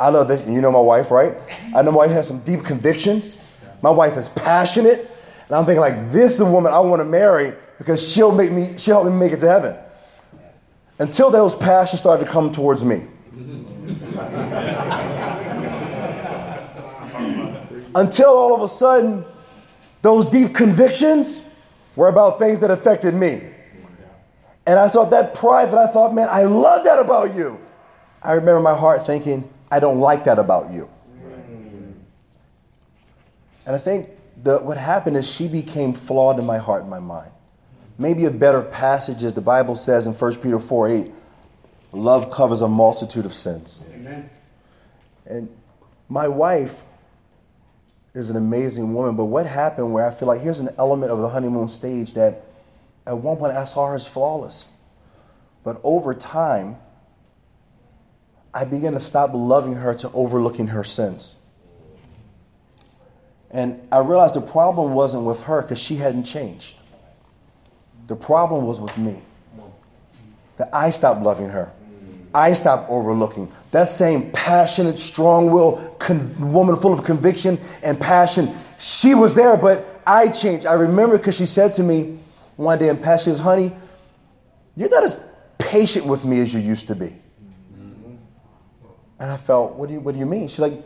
I 0.00 0.08
love 0.08 0.28
that, 0.28 0.48
you 0.48 0.62
know 0.62 0.72
my 0.72 0.80
wife, 0.80 1.10
right? 1.10 1.36
I 1.76 1.82
know 1.82 1.92
my 1.92 1.98
wife 1.98 2.10
has 2.10 2.26
some 2.26 2.40
deep 2.40 2.64
convictions. 2.64 3.36
My 3.82 3.90
wife 3.90 4.16
is 4.16 4.30
passionate. 4.30 5.00
And 5.46 5.56
I'm 5.56 5.66
thinking, 5.66 5.80
like, 5.80 6.10
this 6.10 6.32
is 6.32 6.38
the 6.38 6.46
woman 6.46 6.72
I 6.72 6.80
want 6.80 7.00
to 7.00 7.04
marry 7.04 7.54
because 7.76 8.10
she'll 8.10 8.32
make 8.32 8.50
me, 8.50 8.78
she'll 8.78 9.02
help 9.02 9.12
me 9.12 9.18
make 9.18 9.32
it 9.32 9.40
to 9.40 9.48
heaven. 9.48 9.76
Until 10.98 11.30
those 11.30 11.54
passions 11.54 12.00
started 12.00 12.24
to 12.24 12.30
come 12.30 12.50
towards 12.50 12.82
me. 12.82 13.06
Until 17.94 18.28
all 18.28 18.54
of 18.54 18.62
a 18.62 18.68
sudden, 18.68 19.24
those 20.00 20.26
deep 20.26 20.54
convictions 20.54 21.42
were 21.94 22.08
about 22.08 22.38
things 22.38 22.60
that 22.60 22.70
affected 22.70 23.14
me. 23.14 23.42
And 24.66 24.78
I 24.78 24.88
thought 24.88 25.10
that 25.10 25.34
pride 25.34 25.72
that 25.72 25.78
I 25.78 25.88
thought, 25.88 26.14
man, 26.14 26.28
I 26.30 26.44
love 26.44 26.84
that 26.84 26.98
about 26.98 27.34
you. 27.34 27.58
I 28.22 28.32
remember 28.32 28.60
my 28.60 28.74
heart 28.74 29.04
thinking, 29.04 29.48
I 29.70 29.80
don't 29.80 30.00
like 30.00 30.24
that 30.24 30.38
about 30.38 30.72
you. 30.72 30.88
And 33.66 33.76
I 33.76 33.78
think 33.78 34.08
the, 34.42 34.58
what 34.58 34.76
happened 34.76 35.16
is 35.16 35.30
she 35.30 35.46
became 35.46 35.92
flawed 35.92 36.38
in 36.38 36.46
my 36.46 36.58
heart 36.58 36.82
and 36.82 36.90
my 36.90 36.98
mind. 36.98 37.30
Maybe 37.98 38.24
a 38.24 38.30
better 38.30 38.62
passage 38.62 39.22
is 39.22 39.34
the 39.34 39.40
Bible 39.40 39.76
says 39.76 40.06
in 40.06 40.14
1 40.14 40.36
Peter 40.36 40.58
4 40.58 40.88
8, 40.88 41.12
love 41.92 42.30
covers 42.30 42.62
a 42.62 42.68
multitude 42.68 43.26
of 43.26 43.34
sins. 43.34 43.82
Amen. 43.92 44.30
And 45.26 45.48
my 46.08 46.26
wife 46.26 46.82
is 48.14 48.30
an 48.30 48.36
amazing 48.36 48.92
woman, 48.92 49.14
but 49.14 49.26
what 49.26 49.46
happened 49.46 49.92
where 49.92 50.06
I 50.06 50.10
feel 50.10 50.26
like 50.26 50.40
here's 50.40 50.58
an 50.58 50.70
element 50.78 51.12
of 51.12 51.20
the 51.20 51.28
honeymoon 51.28 51.68
stage 51.68 52.14
that 52.14 52.44
at 53.06 53.16
one 53.16 53.36
point 53.36 53.56
I 53.56 53.64
saw 53.64 53.86
her 53.86 53.94
as 53.94 54.06
flawless. 54.06 54.68
But 55.62 55.80
over 55.84 56.14
time, 56.14 56.76
I 58.52 58.64
began 58.64 58.92
to 58.92 59.00
stop 59.00 59.30
loving 59.32 59.74
her 59.74 59.94
to 59.94 60.10
overlooking 60.12 60.68
her 60.68 60.84
sins. 60.84 61.36
And 63.50 63.80
I 63.90 63.98
realized 63.98 64.34
the 64.34 64.40
problem 64.40 64.92
wasn't 64.92 65.24
with 65.24 65.42
her 65.42 65.62
because 65.62 65.78
she 65.78 65.96
hadn't 65.96 66.24
changed. 66.24 66.74
The 68.06 68.16
problem 68.16 68.66
was 68.66 68.80
with 68.80 68.96
me. 68.96 69.22
That 70.56 70.70
I 70.72 70.90
stopped 70.90 71.22
loving 71.22 71.48
her. 71.48 71.72
I 72.34 72.52
stopped 72.54 72.90
overlooking. 72.90 73.50
That 73.72 73.88
same 73.88 74.30
passionate, 74.32 74.98
strong 74.98 75.50
willed 75.50 75.98
con- 75.98 76.52
woman 76.52 76.76
full 76.76 76.92
of 76.92 77.04
conviction 77.04 77.58
and 77.82 77.98
passion, 78.00 78.56
she 78.78 79.14
was 79.14 79.34
there, 79.34 79.56
but 79.56 80.00
I 80.06 80.28
changed. 80.28 80.66
I 80.66 80.72
remember 80.72 81.18
because 81.18 81.36
she 81.36 81.46
said 81.46 81.74
to 81.74 81.82
me 81.82 82.18
one 82.56 82.78
day 82.78 82.88
in 82.88 82.96
Passion, 82.96 83.36
honey, 83.36 83.72
you're 84.76 84.88
not 84.88 85.04
as 85.04 85.16
patient 85.58 86.06
with 86.06 86.24
me 86.24 86.40
as 86.40 86.52
you 86.52 86.60
used 86.60 86.86
to 86.88 86.94
be. 86.94 87.16
And 89.20 89.30
I 89.30 89.36
felt, 89.36 89.74
what 89.74 89.88
do 89.88 89.94
you, 89.94 90.00
what 90.00 90.12
do 90.12 90.18
you 90.18 90.26
mean? 90.26 90.48
She's 90.48 90.58
like, 90.58 90.82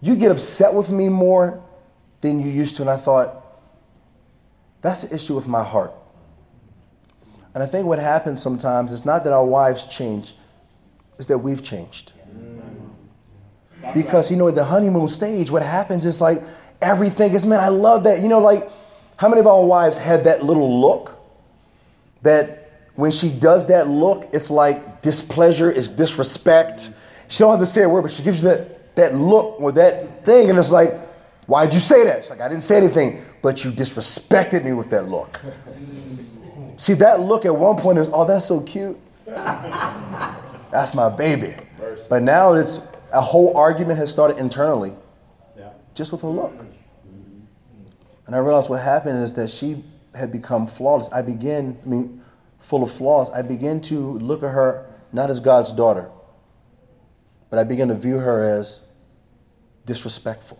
you 0.00 0.14
get 0.14 0.30
upset 0.30 0.72
with 0.72 0.90
me 0.90 1.08
more 1.08 1.62
than 2.20 2.38
you 2.38 2.50
used 2.50 2.76
to. 2.76 2.82
And 2.82 2.90
I 2.90 2.96
thought, 2.96 3.36
that's 4.82 5.02
the 5.02 5.14
issue 5.14 5.34
with 5.34 5.48
my 5.48 5.64
heart. 5.64 5.92
And 7.54 7.62
I 7.62 7.66
think 7.66 7.86
what 7.86 7.98
happens 7.98 8.40
sometimes 8.40 8.92
is 8.92 9.04
not 9.04 9.24
that 9.24 9.32
our 9.32 9.44
wives 9.44 9.84
change, 9.84 10.34
it's 11.18 11.26
that 11.28 11.38
we've 11.38 11.62
changed. 11.62 12.12
Because, 13.94 14.30
you 14.30 14.36
know, 14.36 14.48
at 14.48 14.54
the 14.54 14.64
honeymoon 14.64 15.08
stage, 15.08 15.50
what 15.50 15.62
happens 15.62 16.04
is 16.04 16.20
like 16.20 16.42
everything 16.82 17.32
is, 17.32 17.46
man, 17.46 17.60
I 17.60 17.68
love 17.68 18.04
that. 18.04 18.20
You 18.20 18.28
know, 18.28 18.40
like, 18.40 18.70
how 19.16 19.28
many 19.28 19.40
of 19.40 19.46
our 19.46 19.64
wives 19.64 19.98
had 19.98 20.24
that 20.24 20.42
little 20.42 20.80
look 20.80 21.18
that 22.22 22.70
when 22.94 23.10
she 23.10 23.30
does 23.30 23.66
that 23.66 23.88
look, 23.88 24.28
it's 24.32 24.50
like 24.50 25.02
displeasure, 25.02 25.70
is 25.70 25.88
disrespect. 25.88 26.90
She 27.30 27.38
don't 27.38 27.50
have 27.50 27.60
to 27.60 27.66
say 27.66 27.84
a 27.84 27.88
word, 27.88 28.02
but 28.02 28.12
she 28.12 28.22
gives 28.22 28.42
you 28.42 28.48
that, 28.48 28.94
that 28.96 29.14
look 29.14 29.58
or 29.60 29.72
that 29.72 30.26
thing, 30.26 30.50
and 30.50 30.58
it's 30.58 30.70
like, 30.70 30.92
why'd 31.46 31.72
you 31.72 31.80
say 31.80 32.04
that? 32.04 32.24
She's 32.24 32.30
like, 32.30 32.42
I 32.42 32.48
didn't 32.48 32.64
say 32.64 32.76
anything, 32.76 33.24
but 33.40 33.64
you 33.64 33.70
disrespected 33.70 34.64
me 34.64 34.72
with 34.74 34.90
that 34.90 35.08
look. 35.08 35.40
See, 36.76 36.94
that 36.94 37.20
look 37.20 37.46
at 37.46 37.54
one 37.54 37.76
point 37.76 37.98
is, 37.98 38.08
oh, 38.12 38.26
that's 38.26 38.46
so 38.46 38.60
cute. 38.60 38.98
that's 39.26 40.94
my 40.94 41.08
baby. 41.08 41.54
But 42.08 42.22
now 42.22 42.54
it's 42.54 42.80
a 43.12 43.20
whole 43.20 43.56
argument 43.56 43.98
has 43.98 44.10
started 44.10 44.38
internally 44.38 44.94
just 45.94 46.12
with 46.12 46.22
a 46.22 46.28
look. 46.28 46.52
And 48.26 48.34
I 48.34 48.38
realized 48.38 48.70
what 48.70 48.80
happened 48.80 49.22
is 49.22 49.34
that 49.34 49.50
she 49.50 49.84
had 50.14 50.32
become 50.32 50.66
flawless. 50.66 51.08
I 51.12 51.22
began, 51.22 51.78
I 51.84 51.88
mean, 51.88 52.22
full 52.60 52.82
of 52.82 52.92
flaws. 52.92 53.30
I 53.30 53.42
began 53.42 53.80
to 53.82 54.18
look 54.18 54.42
at 54.42 54.50
her 54.50 54.86
not 55.12 55.30
as 55.30 55.40
God's 55.40 55.72
daughter, 55.72 56.08
but 57.50 57.58
I 57.58 57.64
began 57.64 57.88
to 57.88 57.94
view 57.94 58.18
her 58.18 58.42
as 58.42 58.80
disrespectful. 59.84 60.58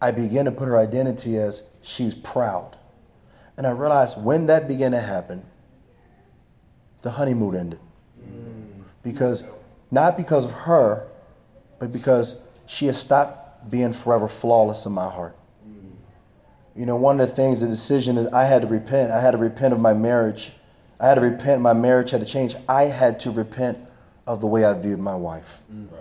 I 0.00 0.12
began 0.12 0.44
to 0.44 0.52
put 0.52 0.68
her 0.68 0.78
identity 0.78 1.36
as 1.36 1.62
she's 1.82 2.14
proud. 2.14 2.76
And 3.56 3.66
I 3.66 3.70
realized 3.70 4.22
when 4.22 4.46
that 4.46 4.68
began 4.68 4.92
to 4.92 5.00
happen, 5.00 5.44
the 7.02 7.10
honeymoon 7.10 7.56
ended. 7.56 7.80
Because, 9.02 9.42
not 9.90 10.16
because 10.16 10.44
of 10.44 10.52
her, 10.52 11.08
but 11.80 11.92
because 11.92 12.36
she 12.66 12.86
has 12.86 12.98
stopped 12.98 13.68
being 13.68 13.92
forever 13.92 14.28
flawless 14.28 14.86
in 14.86 14.92
my 14.92 15.10
heart. 15.10 15.36
You 16.76 16.86
know, 16.86 16.94
one 16.94 17.18
of 17.18 17.28
the 17.28 17.34
things, 17.34 17.60
the 17.60 17.66
decision 17.66 18.16
is 18.16 18.28
I 18.28 18.44
had 18.44 18.62
to 18.62 18.68
repent. 18.68 19.10
I 19.10 19.20
had 19.20 19.32
to 19.32 19.38
repent 19.38 19.74
of 19.74 19.80
my 19.80 19.94
marriage. 19.94 20.52
I 21.00 21.08
had 21.08 21.16
to 21.16 21.20
repent. 21.20 21.60
My 21.60 21.72
marriage 21.72 22.12
had 22.12 22.20
to 22.20 22.26
change. 22.26 22.54
I 22.68 22.84
had 22.84 23.18
to 23.20 23.32
repent 23.32 23.78
of 24.28 24.40
the 24.40 24.46
way 24.46 24.64
I 24.64 24.74
viewed 24.74 25.00
my 25.00 25.14
wife. 25.14 25.62
Mm. 25.72 25.90
Right. 25.90 26.00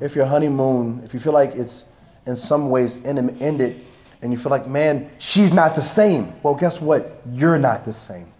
If 0.00 0.16
your 0.16 0.26
honeymoon, 0.26 1.02
if 1.04 1.14
you 1.14 1.20
feel 1.20 1.32
like 1.32 1.52
it's 1.54 1.84
in 2.26 2.36
some 2.36 2.70
ways 2.70 2.98
ended, 3.04 3.86
and 4.20 4.32
you 4.32 4.38
feel 4.38 4.50
like, 4.50 4.66
man, 4.66 5.10
she's 5.18 5.52
not 5.52 5.76
the 5.76 5.82
same. 5.82 6.32
Well, 6.42 6.54
guess 6.54 6.80
what? 6.80 7.22
You're 7.32 7.58
not 7.58 7.84
the 7.84 7.92
same. 7.92 8.32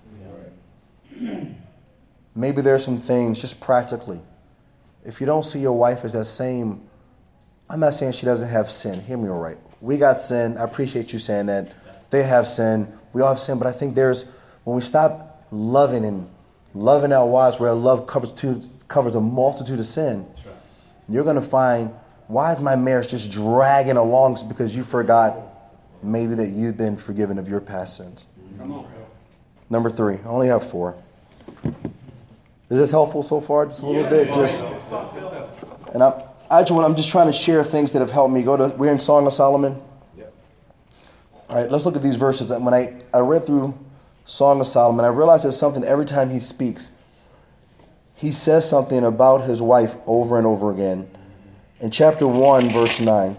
Maybe 2.35 2.63
there's 2.63 2.85
some 2.85 2.99
things 2.99 3.41
just 3.41 3.61
practically. 3.61 4.21
If 5.05 5.21
you 5.21 5.27
don't 5.27 5.45
see 5.45 5.61
your 5.61 5.73
wife 5.73 6.05
as 6.05 6.13
that 6.13 6.27
same, 6.27 6.83
I'm 7.71 7.81
not 7.81 7.95
saying 7.95 8.13
she 8.13 8.27
doesn't 8.27 8.49
have 8.49 8.71
sin. 8.71 9.01
Hear 9.01 9.17
me 9.17 9.29
all 9.29 9.39
right. 9.39 9.59
We 9.81 9.99
got 9.99 10.19
sin. 10.19 10.57
I 10.59 10.65
appreciate 10.65 11.13
you 11.13 11.19
saying 11.19 11.47
that. 11.47 11.73
They 12.11 12.25
have 12.25 12.49
sin. 12.49 12.93
We 13.13 13.23
all 13.23 13.29
have 13.29 13.41
sin. 13.41 13.59
But 13.59 13.69
I 13.69 13.73
think 13.73 13.95
there's, 13.95 14.25
when 14.65 14.75
we 14.77 14.83
stop 14.83 15.47
loving 15.51 16.05
and 16.05 16.29
loving 16.75 17.13
our 17.13 17.27
wives, 17.27 17.59
where 17.61 17.73
love 17.73 18.07
covers, 18.07 18.33
two, 18.33 18.69
covers 18.89 19.15
a 19.15 19.21
multitude 19.21 19.79
of 19.79 19.87
sin, 19.87 20.27
right. 20.45 20.55
you're 21.09 21.25
going 21.25 21.37
to 21.37 21.43
find, 21.43 21.93
why 22.27 22.53
is 22.53 22.61
my 22.61 22.75
marriage 22.75 23.09
just 23.09 23.31
dragging 23.31 23.97
along? 23.97 24.35
It's 24.35 24.43
because 24.43 24.75
you 24.75 24.83
forgot 24.83 25.37
maybe 26.03 26.35
that 26.35 26.49
you've 26.49 26.77
been 26.77 26.97
forgiven 26.97 27.39
of 27.39 27.49
your 27.49 27.61
past 27.61 27.97
sins. 27.97 28.29
Number 29.71 29.91
three, 29.91 30.17
I 30.25 30.29
only 30.29 30.49
have 30.49 30.69
four. 30.69 30.97
Is 32.71 32.77
this 32.79 32.91
helpful 32.91 33.23
so 33.23 33.41
far? 33.41 33.67
Just 33.67 33.83
a 33.83 33.87
little 33.87 34.03
yeah, 34.03 34.11
bit, 34.11 34.35
just. 34.35 34.63
And 35.93 36.03
I, 36.03 36.23
I 36.51 36.63
just 36.63 36.71
want, 36.71 36.85
I'm 36.85 36.97
just 36.97 37.09
trying 37.09 37.27
to 37.27 37.33
share 37.33 37.65
things 37.65 37.93
that 37.93 38.01
have 38.01 38.11
helped 38.11 38.33
me. 38.33 38.43
Go 38.43 38.57
to 38.57 38.69
we're 38.77 38.93
in 38.93 38.99
Song 38.99 39.27
of 39.27 39.33
Solomon. 39.33 39.81
Yeah. 40.17 40.25
All 41.49 41.57
right, 41.57 41.71
let's 41.71 41.85
look 41.85 41.97
at 41.97 42.03
these 42.03 42.17
verses. 42.17 42.51
When 42.51 42.75
I, 42.75 43.01
I 43.13 43.19
read 43.21 43.47
through 43.47 43.79
Song 44.27 44.61
of 44.61 44.67
Solomon, 44.67 45.05
I 45.05 45.09
realized 45.09 45.45
there's 45.45 45.59
something 45.59 45.85
every 45.85 46.05
time 46.05 46.31
he 46.31 46.41
speaks. 46.41 46.91
He 48.19 48.33
says 48.33 48.69
something 48.69 49.05
about 49.05 49.45
his 49.45 49.63
wife 49.63 49.95
over 50.05 50.39
and 50.39 50.47
over 50.47 50.73
again. 50.73 51.09
In 51.81 51.93
chapter 51.93 52.27
1, 52.27 52.69
verse 52.71 52.99
9, 52.99 53.37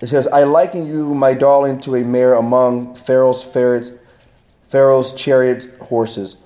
It 0.00 0.08
says, 0.08 0.26
I 0.28 0.42
liken 0.42 0.84
you, 0.84 1.14
my 1.14 1.32
darling, 1.32 1.80
to 1.82 1.94
a 1.94 2.04
mare 2.04 2.34
among 2.34 2.96
Pharaoh's 2.96 3.44
ferrets, 3.44 3.92
Pharaoh's 4.68 5.12
chariot 5.12 5.68
horses. 5.80 6.38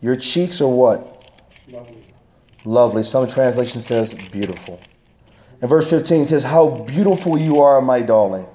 Your 0.00 0.16
cheeks 0.16 0.60
are 0.60 0.66
what? 0.66 1.30
Lovely. 1.68 2.02
Lovely. 2.64 3.02
Some 3.04 3.28
translation 3.28 3.82
says 3.82 4.12
beautiful. 4.12 4.80
And 5.60 5.68
verse 5.68 5.88
15 5.88 6.26
says, 6.26 6.42
How 6.42 6.68
beautiful 6.68 7.38
you 7.38 7.60
are, 7.60 7.80
my 7.80 8.02
darling. 8.02 8.46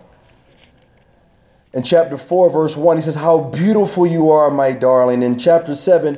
In 1.73 1.83
chapter 1.83 2.17
4, 2.17 2.49
verse 2.49 2.75
1, 2.75 2.97
he 2.97 3.03
says, 3.03 3.15
How 3.15 3.39
beautiful 3.39 4.05
you 4.05 4.29
are, 4.29 4.51
my 4.51 4.73
darling. 4.73 5.21
In 5.21 5.37
chapter 5.37 5.73
7, 5.73 6.17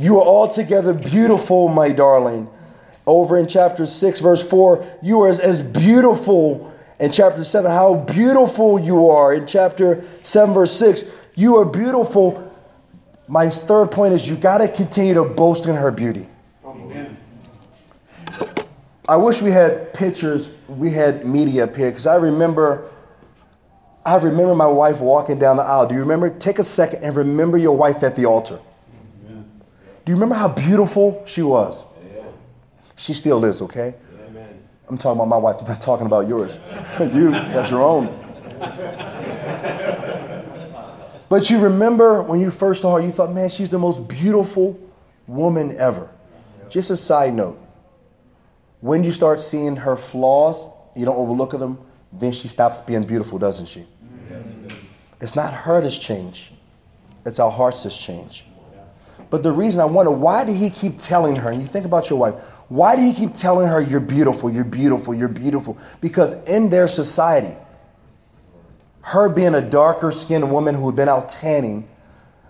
you 0.00 0.18
are 0.18 0.24
altogether 0.24 0.94
beautiful, 0.94 1.68
my 1.68 1.92
darling. 1.92 2.48
Over 3.06 3.36
in 3.36 3.46
chapter 3.46 3.84
6, 3.84 4.20
verse 4.20 4.42
4, 4.42 4.98
you 5.02 5.20
are 5.20 5.28
as, 5.28 5.40
as 5.40 5.60
beautiful. 5.60 6.72
In 6.98 7.12
chapter 7.12 7.44
7, 7.44 7.70
how 7.70 7.96
beautiful 7.96 8.78
you 8.78 9.10
are. 9.10 9.34
In 9.34 9.46
chapter 9.46 10.02
7, 10.22 10.54
verse 10.54 10.72
6, 10.72 11.04
you 11.34 11.56
are 11.56 11.66
beautiful. 11.66 12.50
My 13.28 13.50
third 13.50 13.90
point 13.90 14.14
is 14.14 14.26
you 14.26 14.36
got 14.36 14.58
to 14.58 14.68
continue 14.68 15.12
to 15.14 15.24
boast 15.24 15.66
in 15.66 15.74
her 15.74 15.90
beauty. 15.90 16.26
Amen. 16.64 17.18
I 19.06 19.16
wish 19.16 19.42
we 19.42 19.50
had 19.50 19.92
pictures, 19.92 20.48
we 20.66 20.92
had 20.92 21.26
media 21.26 21.64
up 21.64 21.76
here, 21.76 21.90
because 21.90 22.06
I 22.06 22.16
remember. 22.16 22.90
I 24.06 24.16
remember 24.16 24.54
my 24.54 24.66
wife 24.66 24.98
walking 24.98 25.38
down 25.38 25.58
the 25.58 25.62
aisle. 25.62 25.86
Do 25.86 25.94
you 25.94 26.00
remember? 26.00 26.30
Take 26.30 26.58
a 26.58 26.64
second 26.64 27.04
and 27.04 27.14
remember 27.14 27.58
your 27.58 27.76
wife 27.76 28.02
at 28.02 28.16
the 28.16 28.24
altar. 28.24 28.58
Do 30.10 30.14
you 30.16 30.16
remember 30.16 30.34
how 30.34 30.48
beautiful 30.48 31.22
she 31.24 31.40
was? 31.40 31.84
Yeah. 32.12 32.24
She 32.96 33.14
still 33.14 33.44
is, 33.44 33.62
okay? 33.62 33.94
Amen. 34.26 34.60
I'm 34.88 34.98
talking 34.98 35.20
about 35.20 35.28
my 35.28 35.36
wife, 35.36 35.58
I'm 35.60 35.68
not 35.68 35.80
talking 35.80 36.04
about 36.04 36.26
yours. 36.26 36.58
you 37.14 37.30
got 37.30 37.70
your 37.70 37.80
own. 37.80 38.06
but 41.28 41.48
you 41.48 41.60
remember 41.60 42.22
when 42.24 42.40
you 42.40 42.50
first 42.50 42.82
saw 42.82 42.96
her, 42.96 43.00
you 43.00 43.12
thought, 43.12 43.32
man, 43.32 43.50
she's 43.50 43.70
the 43.70 43.78
most 43.78 44.08
beautiful 44.08 44.76
woman 45.28 45.76
ever. 45.78 46.10
Just 46.68 46.90
a 46.90 46.96
side 46.96 47.32
note. 47.32 47.64
When 48.80 49.04
you 49.04 49.12
start 49.12 49.38
seeing 49.38 49.76
her 49.76 49.94
flaws, 49.94 50.66
you 50.96 51.04
don't 51.04 51.18
overlook 51.18 51.52
them, 51.52 51.78
then 52.12 52.32
she 52.32 52.48
stops 52.48 52.80
being 52.80 53.04
beautiful, 53.04 53.38
doesn't 53.38 53.66
she? 53.66 53.86
Yes. 54.28 54.44
It's 55.20 55.36
not 55.36 55.54
her 55.54 55.80
that's 55.80 55.96
changed, 55.96 56.52
it's 57.24 57.38
our 57.38 57.52
hearts 57.52 57.84
that's 57.84 57.96
changed. 57.96 58.42
But 59.30 59.44
the 59.44 59.52
reason 59.52 59.80
I 59.80 59.84
wonder, 59.84 60.10
why 60.10 60.44
did 60.44 60.56
he 60.56 60.68
keep 60.70 60.98
telling 60.98 61.36
her? 61.36 61.50
And 61.50 61.62
you 61.62 61.68
think 61.68 61.86
about 61.86 62.10
your 62.10 62.18
wife. 62.18 62.34
Why 62.68 62.96
did 62.96 63.02
he 63.02 63.12
keep 63.12 63.34
telling 63.34 63.68
her, 63.68 63.80
you're 63.80 64.00
beautiful, 64.00 64.50
you're 64.50 64.64
beautiful, 64.64 65.14
you're 65.14 65.28
beautiful? 65.28 65.78
Because 66.00 66.32
in 66.44 66.68
their 66.70 66.88
society, 66.88 67.56
her 69.02 69.28
being 69.28 69.54
a 69.54 69.60
darker 69.60 70.12
skinned 70.12 70.50
woman 70.52 70.74
who 70.74 70.86
had 70.86 70.96
been 70.96 71.08
out 71.08 71.30
tanning 71.30 71.88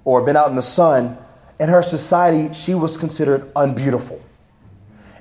or 0.05 0.23
been 0.23 0.37
out 0.37 0.49
in 0.49 0.57
the 0.57 0.63
sun, 0.63 1.17
in 1.59 1.69
her 1.69 1.83
society, 1.83 2.53
she 2.55 2.75
was 2.75 2.97
considered 2.97 3.51
unbeautiful. 3.55 4.21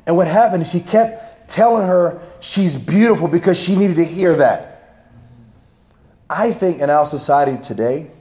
And 0.05 0.15
what 0.15 0.27
happened 0.27 0.63
is 0.63 0.71
he 0.71 0.79
kept 0.79 1.49
telling 1.49 1.85
her 1.85 2.21
she's 2.39 2.75
beautiful 2.75 3.27
because 3.27 3.59
she 3.59 3.75
needed 3.75 3.97
to 3.97 4.05
hear 4.05 4.35
that. 4.35 5.05
I 6.29 6.51
think 6.51 6.79
in 6.79 6.89
our 6.89 7.05
society 7.05 7.61
today, 7.61 8.11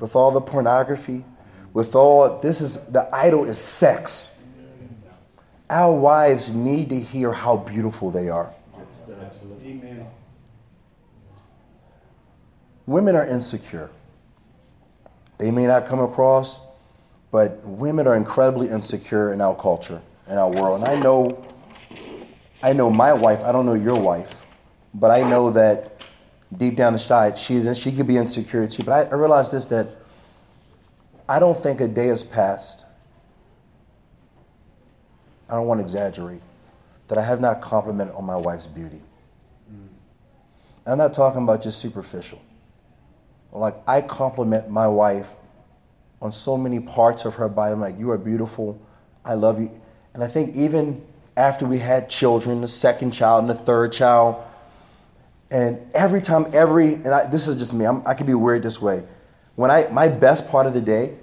with 0.00 0.16
all 0.16 0.30
the 0.30 0.40
pornography, 0.40 1.24
with 1.72 1.94
all 1.94 2.38
this 2.40 2.60
is 2.60 2.78
the 2.86 3.08
idol 3.14 3.44
is 3.44 3.58
sex. 3.58 4.36
Our 5.68 5.94
wives 5.94 6.48
need 6.48 6.88
to 6.88 6.98
hear 6.98 7.32
how 7.32 7.56
beautiful 7.56 8.10
they 8.10 8.28
are. 8.28 8.52
Amen. 9.62 10.06
Women 12.86 13.14
are 13.14 13.26
insecure. 13.26 13.88
They 15.38 15.52
may 15.52 15.66
not 15.66 15.86
come 15.86 16.00
across, 16.00 16.58
but 17.30 17.60
women 17.64 18.08
are 18.08 18.16
incredibly 18.16 18.68
insecure 18.68 19.32
in 19.32 19.40
our 19.40 19.54
culture, 19.54 20.02
in 20.28 20.36
our 20.36 20.50
world. 20.50 20.80
And 20.80 20.88
I 20.88 21.00
know 21.00 21.46
I 22.62 22.72
know 22.72 22.90
my 22.90 23.12
wife, 23.12 23.42
I 23.42 23.52
don't 23.52 23.64
know 23.64 23.74
your 23.74 23.98
wife, 23.98 24.34
but 24.92 25.10
I 25.10 25.22
know 25.22 25.50
that 25.52 26.02
deep 26.56 26.76
down 26.76 26.94
inside 26.94 27.38
she's, 27.38 27.78
she 27.78 27.92
could 27.92 28.06
be 28.06 28.16
insecure 28.16 28.66
too. 28.66 28.82
But 28.82 29.08
I, 29.08 29.10
I 29.10 29.14
realize 29.14 29.50
this 29.50 29.66
that 29.66 29.99
I 31.30 31.38
don't 31.38 31.56
think 31.56 31.80
a 31.80 31.86
day 31.86 32.08
has 32.08 32.24
passed. 32.24 32.84
I 35.48 35.54
don't 35.54 35.68
want 35.68 35.78
to 35.78 35.84
exaggerate, 35.84 36.42
that 37.06 37.18
I 37.18 37.22
have 37.22 37.40
not 37.40 37.60
complimented 37.60 38.16
on 38.16 38.24
my 38.24 38.34
wife's 38.34 38.66
beauty. 38.66 39.00
I'm 40.84 40.98
not 40.98 41.14
talking 41.14 41.44
about 41.44 41.62
just 41.62 41.78
superficial. 41.78 42.42
Like, 43.52 43.76
I 43.86 44.00
compliment 44.00 44.70
my 44.70 44.88
wife 44.88 45.28
on 46.20 46.32
so 46.32 46.56
many 46.56 46.80
parts 46.80 47.24
of 47.24 47.36
her 47.36 47.48
body. 47.48 47.74
I'm 47.74 47.80
like, 47.80 47.96
you 47.96 48.10
are 48.10 48.18
beautiful. 48.18 48.80
I 49.24 49.34
love 49.34 49.60
you. 49.60 49.70
And 50.14 50.24
I 50.24 50.26
think 50.26 50.56
even 50.56 51.00
after 51.36 51.64
we 51.64 51.78
had 51.78 52.08
children, 52.08 52.60
the 52.60 52.66
second 52.66 53.12
child 53.12 53.42
and 53.42 53.50
the 53.50 53.62
third 53.62 53.92
child, 53.92 54.42
and 55.48 55.78
every 55.94 56.22
time, 56.22 56.46
every, 56.52 56.94
and 56.94 57.08
I, 57.08 57.26
this 57.26 57.46
is 57.46 57.54
just 57.54 57.72
me, 57.72 57.84
I'm, 57.84 58.02
I 58.04 58.14
can 58.14 58.26
be 58.26 58.34
weird 58.34 58.64
this 58.64 58.82
way 58.82 59.04
when 59.60 59.70
I 59.70 59.88
my 59.88 60.08
best 60.08 60.48
part 60.48 60.66
of 60.66 60.72
the 60.72 60.80
day, 60.80 61.14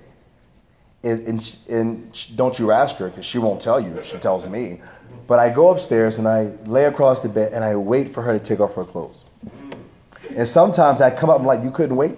and, 1.01 1.27
and, 1.27 1.55
and 1.67 2.35
don't 2.35 2.59
you 2.59 2.71
ask 2.71 2.95
her 2.97 3.09
because 3.09 3.25
she 3.25 3.39
won't 3.39 3.59
tell 3.59 3.79
you. 3.79 3.99
She 4.03 4.17
tells 4.17 4.47
me. 4.47 4.79
But 5.25 5.39
I 5.39 5.49
go 5.49 5.69
upstairs 5.69 6.19
and 6.19 6.27
I 6.27 6.51
lay 6.65 6.85
across 6.85 7.21
the 7.21 7.29
bed 7.29 7.53
and 7.53 7.63
I 7.63 7.75
wait 7.75 8.13
for 8.13 8.21
her 8.21 8.37
to 8.37 8.43
take 8.43 8.59
off 8.59 8.75
her 8.75 8.85
clothes. 8.85 9.25
And 10.35 10.47
sometimes 10.47 11.01
I 11.01 11.09
come 11.09 11.31
up 11.31 11.37
and 11.37 11.47
like, 11.47 11.63
you 11.63 11.71
couldn't 11.71 11.95
wait. 11.95 12.15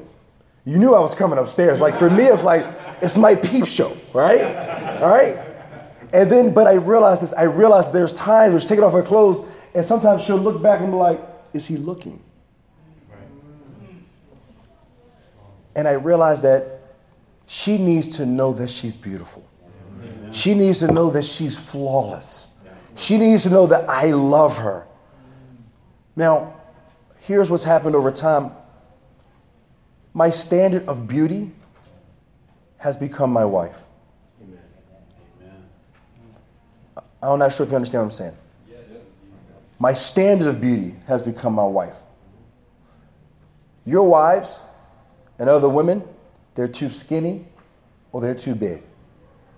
You 0.66 0.78
knew 0.78 0.94
I 0.94 1.00
was 1.00 1.16
coming 1.16 1.40
upstairs. 1.40 1.80
Like 1.80 1.98
for 1.98 2.10
me, 2.10 2.24
it's 2.26 2.44
like 2.44 2.66
it's 3.02 3.16
my 3.16 3.36
peep 3.36 3.66
show, 3.66 3.96
right? 4.14 4.44
All 5.02 5.10
right. 5.10 5.38
And 6.12 6.30
then, 6.30 6.54
but 6.54 6.68
I 6.68 6.74
realized 6.74 7.22
this. 7.22 7.32
I 7.32 7.44
realized 7.44 7.94
there's 7.94 8.14
times 8.14 8.52
where 8.52 8.60
she's 8.60 8.68
taking 8.68 8.84
off 8.84 8.94
her 8.94 9.04
clothes, 9.04 9.42
and 9.74 9.86
sometimes 9.86 10.24
she'll 10.24 10.38
look 10.38 10.62
back 10.62 10.82
and 10.82 10.92
be 10.92 10.98
like, 10.98 11.22
"Is 11.54 11.68
he 11.68 11.78
looking?" 11.78 12.20
And 15.76 15.88
I 15.88 15.92
realized 15.92 16.44
that 16.44 16.82
she 17.46 17.78
needs 17.78 18.18
to 18.18 18.26
know 18.26 18.54
that 18.54 18.70
she's 18.70 18.96
beautiful. 18.96 19.46
She 20.32 20.54
needs 20.54 20.80
to 20.80 20.88
know 20.88 21.10
that 21.12 21.26
she's 21.26 21.58
flawless. 21.58 22.48
She 22.96 23.18
needs 23.18 23.44
to 23.44 23.50
know 23.50 23.68
that 23.68 23.90
I 23.90 24.12
love 24.12 24.58
her. 24.58 24.86
Now, 26.16 26.56
here's 27.22 27.50
what's 27.50 27.64
happened 27.64 27.96
over 27.96 28.12
time 28.12 28.52
my 30.14 30.30
standard 30.30 30.88
of 30.88 31.08
beauty 31.08 31.52
has 32.78 32.98
become 32.98 33.32
my 33.32 33.46
wife. 33.46 33.76
I'm 37.22 37.40
not 37.40 37.54
sure 37.54 37.66
if 37.66 37.72
you 37.72 37.76
understand 37.76 38.04
what 38.04 38.14
I'm 38.14 38.18
saying. 38.18 38.38
My 39.78 39.94
standard 39.94 40.48
of 40.48 40.60
beauty 40.60 40.96
has 41.08 41.22
become 41.22 41.54
my 41.54 41.64
wife. 41.64 41.96
Your 43.86 44.04
wives 44.04 44.56
and 45.40 45.50
other 45.50 45.70
women, 45.70 46.04
they're 46.56 46.68
too 46.68 46.92
skinny 46.92 47.46
or 48.12 48.22
they're 48.22 48.36
too 48.36 48.54
big. 48.54 48.84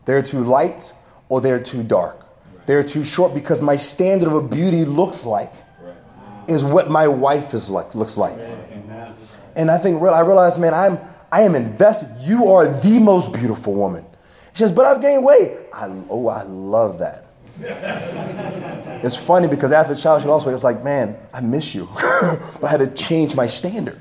They're 0.05 0.21
too 0.21 0.43
light 0.43 0.93
or 1.29 1.41
they're 1.41 1.61
too 1.61 1.83
dark. 1.83 2.25
They're 2.65 2.83
too 2.83 3.03
short 3.03 3.33
because 3.33 3.61
my 3.61 3.75
standard 3.75 4.27
of 4.27 4.35
a 4.35 4.47
beauty 4.47 4.85
looks 4.85 5.25
like 5.25 5.51
is 6.47 6.63
what 6.63 6.89
my 6.89 7.07
wife 7.07 7.53
is 7.53 7.69
like 7.69 7.95
looks 7.95 8.17
like. 8.17 8.37
And 9.55 9.69
I 9.69 9.77
think 9.77 10.01
I 10.01 10.21
realize, 10.21 10.57
man, 10.57 10.73
I'm 10.73 10.99
I 11.31 11.43
am 11.43 11.55
invested. 11.55 12.09
You 12.19 12.51
are 12.51 12.67
the 12.67 12.99
most 12.99 13.31
beautiful 13.31 13.73
woman. 13.73 14.05
She 14.53 14.59
says, 14.59 14.71
but 14.71 14.85
I've 14.85 15.01
gained 15.01 15.23
weight. 15.23 15.57
I, 15.73 15.85
oh, 16.09 16.27
I 16.27 16.43
love 16.43 16.99
that. 16.99 17.25
it's 19.03 19.15
funny 19.15 19.47
because 19.47 19.71
after 19.71 19.93
the 19.93 20.01
child 20.01 20.21
she 20.21 20.27
lost 20.27 20.45
weight, 20.45 20.55
it's 20.55 20.63
like, 20.63 20.83
man, 20.83 21.17
I 21.33 21.39
miss 21.39 21.73
you. 21.73 21.87
but 21.95 22.63
I 22.63 22.67
had 22.67 22.81
to 22.81 22.87
change 22.87 23.33
my 23.33 23.47
standard. 23.47 23.99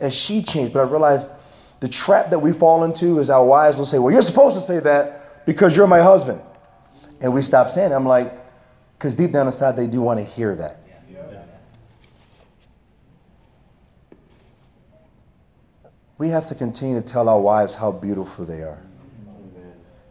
As 0.00 0.14
she 0.14 0.42
changed, 0.42 0.72
but 0.72 0.80
I 0.80 0.82
realized 0.82 1.28
the 1.80 1.88
trap 1.88 2.30
that 2.30 2.38
we 2.38 2.52
fall 2.52 2.84
into 2.84 3.18
is 3.18 3.30
our 3.30 3.44
wives 3.44 3.78
will 3.78 3.84
say, 3.84 3.98
Well, 3.98 4.12
you're 4.12 4.22
supposed 4.22 4.56
to 4.56 4.62
say 4.62 4.80
that 4.80 5.46
because 5.46 5.76
you're 5.76 5.86
my 5.86 6.00
husband. 6.00 6.40
And 7.20 7.32
we 7.32 7.42
stop 7.42 7.70
saying 7.70 7.92
it. 7.92 7.94
I'm 7.94 8.06
like, 8.06 8.32
because 8.98 9.14
deep 9.14 9.32
down 9.32 9.46
inside, 9.46 9.76
they 9.76 9.86
do 9.86 10.00
want 10.00 10.18
to 10.18 10.24
hear 10.24 10.54
that. 10.56 10.80
We 16.18 16.28
have 16.28 16.48
to 16.48 16.54
continue 16.54 16.98
to 17.00 17.06
tell 17.06 17.28
our 17.28 17.40
wives 17.40 17.74
how 17.74 17.92
beautiful 17.92 18.46
they 18.46 18.62
are. 18.62 18.78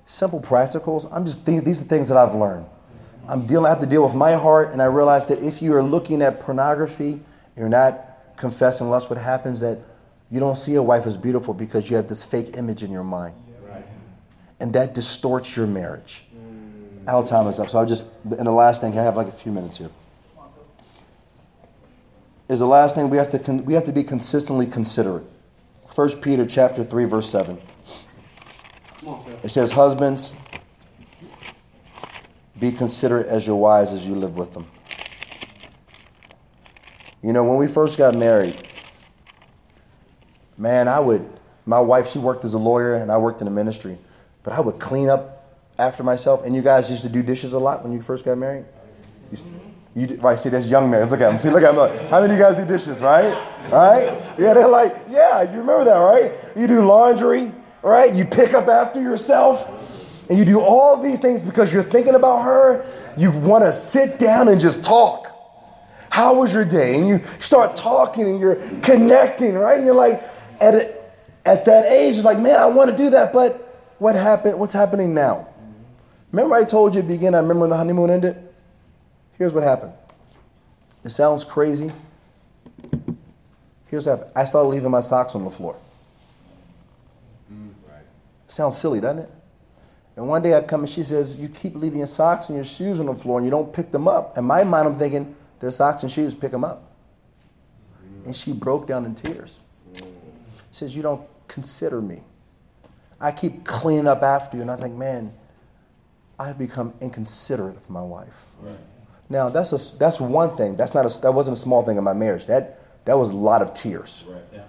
Simple 0.06 0.40
practicals. 0.40 1.10
I'm 1.12 1.26
just 1.26 1.44
these 1.46 1.82
are 1.82 1.86
things 1.86 2.10
that 2.10 2.18
I've 2.18 2.36
learned. 2.36 2.68
I'm 3.28 3.48
dealing. 3.48 3.66
I 3.66 3.70
have 3.70 3.80
to 3.80 3.88
deal 3.88 4.04
with 4.04 4.14
my 4.14 4.34
heart, 4.34 4.72
and 4.72 4.84
I 4.84 4.86
realize 4.86 5.26
that 5.26 5.40
if 5.40 5.64
you 5.64 5.74
are 5.74 5.82
looking 5.82 6.22
at 6.22 6.40
pornography, 6.40 7.20
you're 7.58 7.70
not 7.70 8.05
confessing 8.38 8.90
lust. 8.90 9.10
What 9.10 9.20
happens 9.20 9.60
that 9.60 9.80
you 10.32 10.40
don't 10.40 10.58
see 10.58 10.76
a 10.76 10.84
wife 10.84 11.06
as 11.06 11.18
beautiful 11.18 11.54
because 11.54 11.90
you 11.90 11.96
have 11.96 12.08
this 12.08 12.24
fake 12.24 12.58
image 12.58 12.84
in 12.84 12.92
your 12.92 13.04
mind. 13.04 13.36
And 14.60 14.74
that 14.74 14.94
distorts 14.94 15.56
your 15.56 15.68
marriage. 15.68 16.24
Mm. 16.34 17.08
Our 17.08 17.28
time 17.28 17.48
is 17.48 17.60
up. 17.60 17.70
So 17.70 17.78
I'll 17.78 17.86
just, 17.86 18.06
and 18.24 18.48
the 18.48 18.52
last 18.52 18.82
thing, 18.82 18.98
I 18.98 19.04
have 19.04 19.18
like 19.18 19.28
a 19.28 19.32
few 19.32 19.52
minutes 19.52 19.78
here. 19.78 19.90
is 22.48 22.60
the 22.60 22.68
last 22.68 22.96
thing 22.96 23.10
we 23.10 23.18
have 23.18 23.32
to 23.32 23.40
con- 23.40 23.66
we 23.66 23.74
have 23.74 23.86
to 23.86 23.92
be 23.92 24.04
consistently 24.04 24.66
considerate. 24.66 25.26
1 25.94 26.22
Peter 26.22 26.46
chapter 26.46 26.84
3 26.84 27.06
verse 27.06 27.30
7. 27.30 27.60
It 29.44 29.50
says 29.50 29.72
husbands 29.72 30.34
be 32.60 32.72
considerate 32.72 33.28
as 33.28 33.46
your 33.46 33.56
wives 33.58 33.92
as 33.92 34.06
you 34.06 34.16
live 34.16 34.38
with 34.38 34.54
them. 34.54 34.68
You 37.26 37.34
know, 37.34 37.44
when 37.44 37.58
we 37.58 37.68
first 37.68 37.98
got 37.98 38.14
married, 38.14 38.56
man, 40.60 40.88
I 40.88 41.00
would 41.00 41.28
my 41.66 41.80
wife 41.80 42.12
she 42.12 42.20
worked 42.20 42.46
as 42.46 42.54
a 42.54 42.60
lawyer 42.60 42.94
and 42.94 43.12
I 43.12 43.18
worked 43.18 43.42
in 43.42 43.46
the 43.46 43.52
ministry, 43.52 43.98
but 44.44 44.54
I 44.54 44.60
would 44.60 44.78
clean 44.78 45.10
up 45.10 45.60
after 45.80 46.04
myself. 46.04 46.46
And 46.46 46.56
you 46.56 46.62
guys 46.62 46.88
used 46.88 47.02
to 47.02 47.10
do 47.10 47.24
dishes 47.24 47.54
a 47.54 47.58
lot 47.58 47.82
when 47.82 47.94
you 47.94 48.02
first 48.04 48.26
got 48.26 48.38
married. 48.38 48.66
You, 49.32 49.40
you, 49.96 50.16
right, 50.18 50.40
see, 50.40 50.50
that's 50.50 50.68
young 50.68 50.92
man. 50.92 51.10
Look 51.10 51.20
at 51.20 51.32
him. 51.32 51.40
See, 51.40 51.50
look 51.50 51.64
at 51.64 51.72
him. 51.72 51.78
Look. 51.78 52.00
How 52.12 52.22
many 52.22 52.34
of 52.34 52.38
you 52.38 52.46
guys 52.46 52.58
do 52.58 52.64
dishes, 52.64 53.02
right? 53.02 53.34
Right? 53.72 54.06
Yeah, 54.38 54.54
they're 54.54 54.68
like, 54.68 54.96
yeah, 55.10 55.42
you 55.52 55.58
remember 55.58 55.86
that, 55.86 55.98
right? 55.98 56.32
You 56.56 56.68
do 56.68 56.86
laundry, 56.86 57.52
right? 57.82 58.14
You 58.14 58.26
pick 58.26 58.54
up 58.54 58.68
after 58.68 59.02
yourself, 59.02 59.68
and 60.30 60.38
you 60.38 60.46
do 60.46 60.60
all 60.60 61.02
these 61.02 61.20
things 61.20 61.42
because 61.42 61.74
you're 61.74 61.82
thinking 61.82 62.14
about 62.14 62.44
her. 62.44 62.86
You 63.18 63.32
want 63.32 63.64
to 63.64 63.74
sit 63.74 64.20
down 64.20 64.48
and 64.48 64.62
just 64.62 64.84
talk. 64.84 65.25
How 66.16 66.34
was 66.34 66.54
your 66.54 66.64
day? 66.64 66.98
And 66.98 67.06
you 67.10 67.22
start 67.42 67.76
talking 67.76 68.26
and 68.26 68.40
you're 68.40 68.56
connecting, 68.80 69.54
right? 69.54 69.76
And 69.76 69.86
you're 69.86 69.94
like, 69.94 70.24
at, 70.62 70.74
a, 70.74 70.96
at 71.44 71.66
that 71.66 71.92
age, 71.92 72.16
it's 72.16 72.24
like, 72.24 72.40
man, 72.40 72.58
I 72.58 72.68
want 72.68 72.90
to 72.90 72.96
do 72.96 73.10
that, 73.10 73.34
but 73.34 73.84
what 74.00 74.16
happened? 74.16 74.58
What's 74.58 74.72
happening 74.72 75.14
now? 75.14 75.50
Remember, 76.32 76.56
I 76.56 76.64
told 76.64 76.96
you 76.96 77.02
at 77.02 77.08
the 77.10 77.14
beginning, 77.16 77.36
I 77.36 77.40
remember 77.40 77.64
when 77.64 77.70
the 77.70 77.76
honeymoon 77.76 78.10
ended? 78.10 78.38
Here's 79.38 79.54
what 79.54 79.66
happened. 79.66 79.92
It 81.04 81.10
sounds 81.10 81.44
crazy. 81.44 81.92
Here's 83.88 84.06
what 84.06 84.20
happened. 84.20 84.32
I 84.38 84.46
started 84.46 84.70
leaving 84.70 84.92
my 84.92 85.02
socks 85.02 85.36
on 85.36 85.44
the 85.44 85.52
floor. 85.52 85.76
Sounds 88.48 88.78
silly, 88.78 89.02
doesn't 89.02 89.24
it? 89.24 89.30
And 90.16 90.30
one 90.30 90.42
day 90.42 90.54
I 90.54 90.62
come 90.62 90.80
and 90.80 90.90
she 90.90 91.04
says, 91.04 91.36
You 91.36 91.50
keep 91.50 91.76
leaving 91.76 91.98
your 91.98 92.08
socks 92.08 92.48
and 92.48 92.56
your 92.56 92.64
shoes 92.64 93.02
on 93.02 93.08
the 93.08 93.16
floor 93.16 93.40
and 93.40 93.46
you 93.46 93.52
don't 93.52 93.74
pick 93.74 93.92
them 93.92 94.08
up. 94.08 94.38
In 94.38 94.46
my 94.46 94.64
mind, 94.64 94.88
I'm 94.88 94.98
thinking, 94.98 95.36
There's 95.60 95.76
socks 95.76 96.04
and 96.04 96.12
shoes, 96.12 96.36
pick 96.36 96.52
them 96.52 96.64
up. 96.64 96.92
And 98.26 98.36
she 98.36 98.54
broke 98.54 98.88
down 98.88 99.06
in 99.06 99.16
tears. 99.16 99.60
She 99.94 100.04
says, 100.72 100.96
You 100.96 101.02
don't 101.02 101.22
consider 101.48 102.02
me. 102.02 102.22
I 103.20 103.32
keep 103.32 103.64
cleaning 103.64 104.08
up 104.08 104.24
after 104.24 104.58
you, 104.58 104.62
and 104.62 104.72
I 104.72 104.76
think, 104.78 104.96
Man, 104.96 105.34
I've 106.40 106.58
become 106.58 106.94
inconsiderate 107.02 107.78
of 107.78 107.90
my 107.90 108.02
wife. 108.02 108.46
Right. 108.62 108.76
Now 109.30 109.50
that's 109.50 109.74
a, 109.74 109.98
that's 109.98 110.20
one 110.20 110.56
thing. 110.56 110.76
That's 110.76 110.94
not 110.94 111.06
a, 111.06 111.22
that 111.22 111.32
wasn't 111.32 111.58
a 111.58 111.60
small 111.60 111.84
thing 111.84 111.98
in 111.98 112.04
my 112.04 112.14
marriage. 112.14 112.46
That 112.46 112.80
that 113.06 113.18
was 113.18 113.30
a 113.30 113.36
lot 113.36 113.62
of 113.62 113.74
tears. 113.74 114.26
Right. 114.28 114.42
Yeah. 114.54 114.64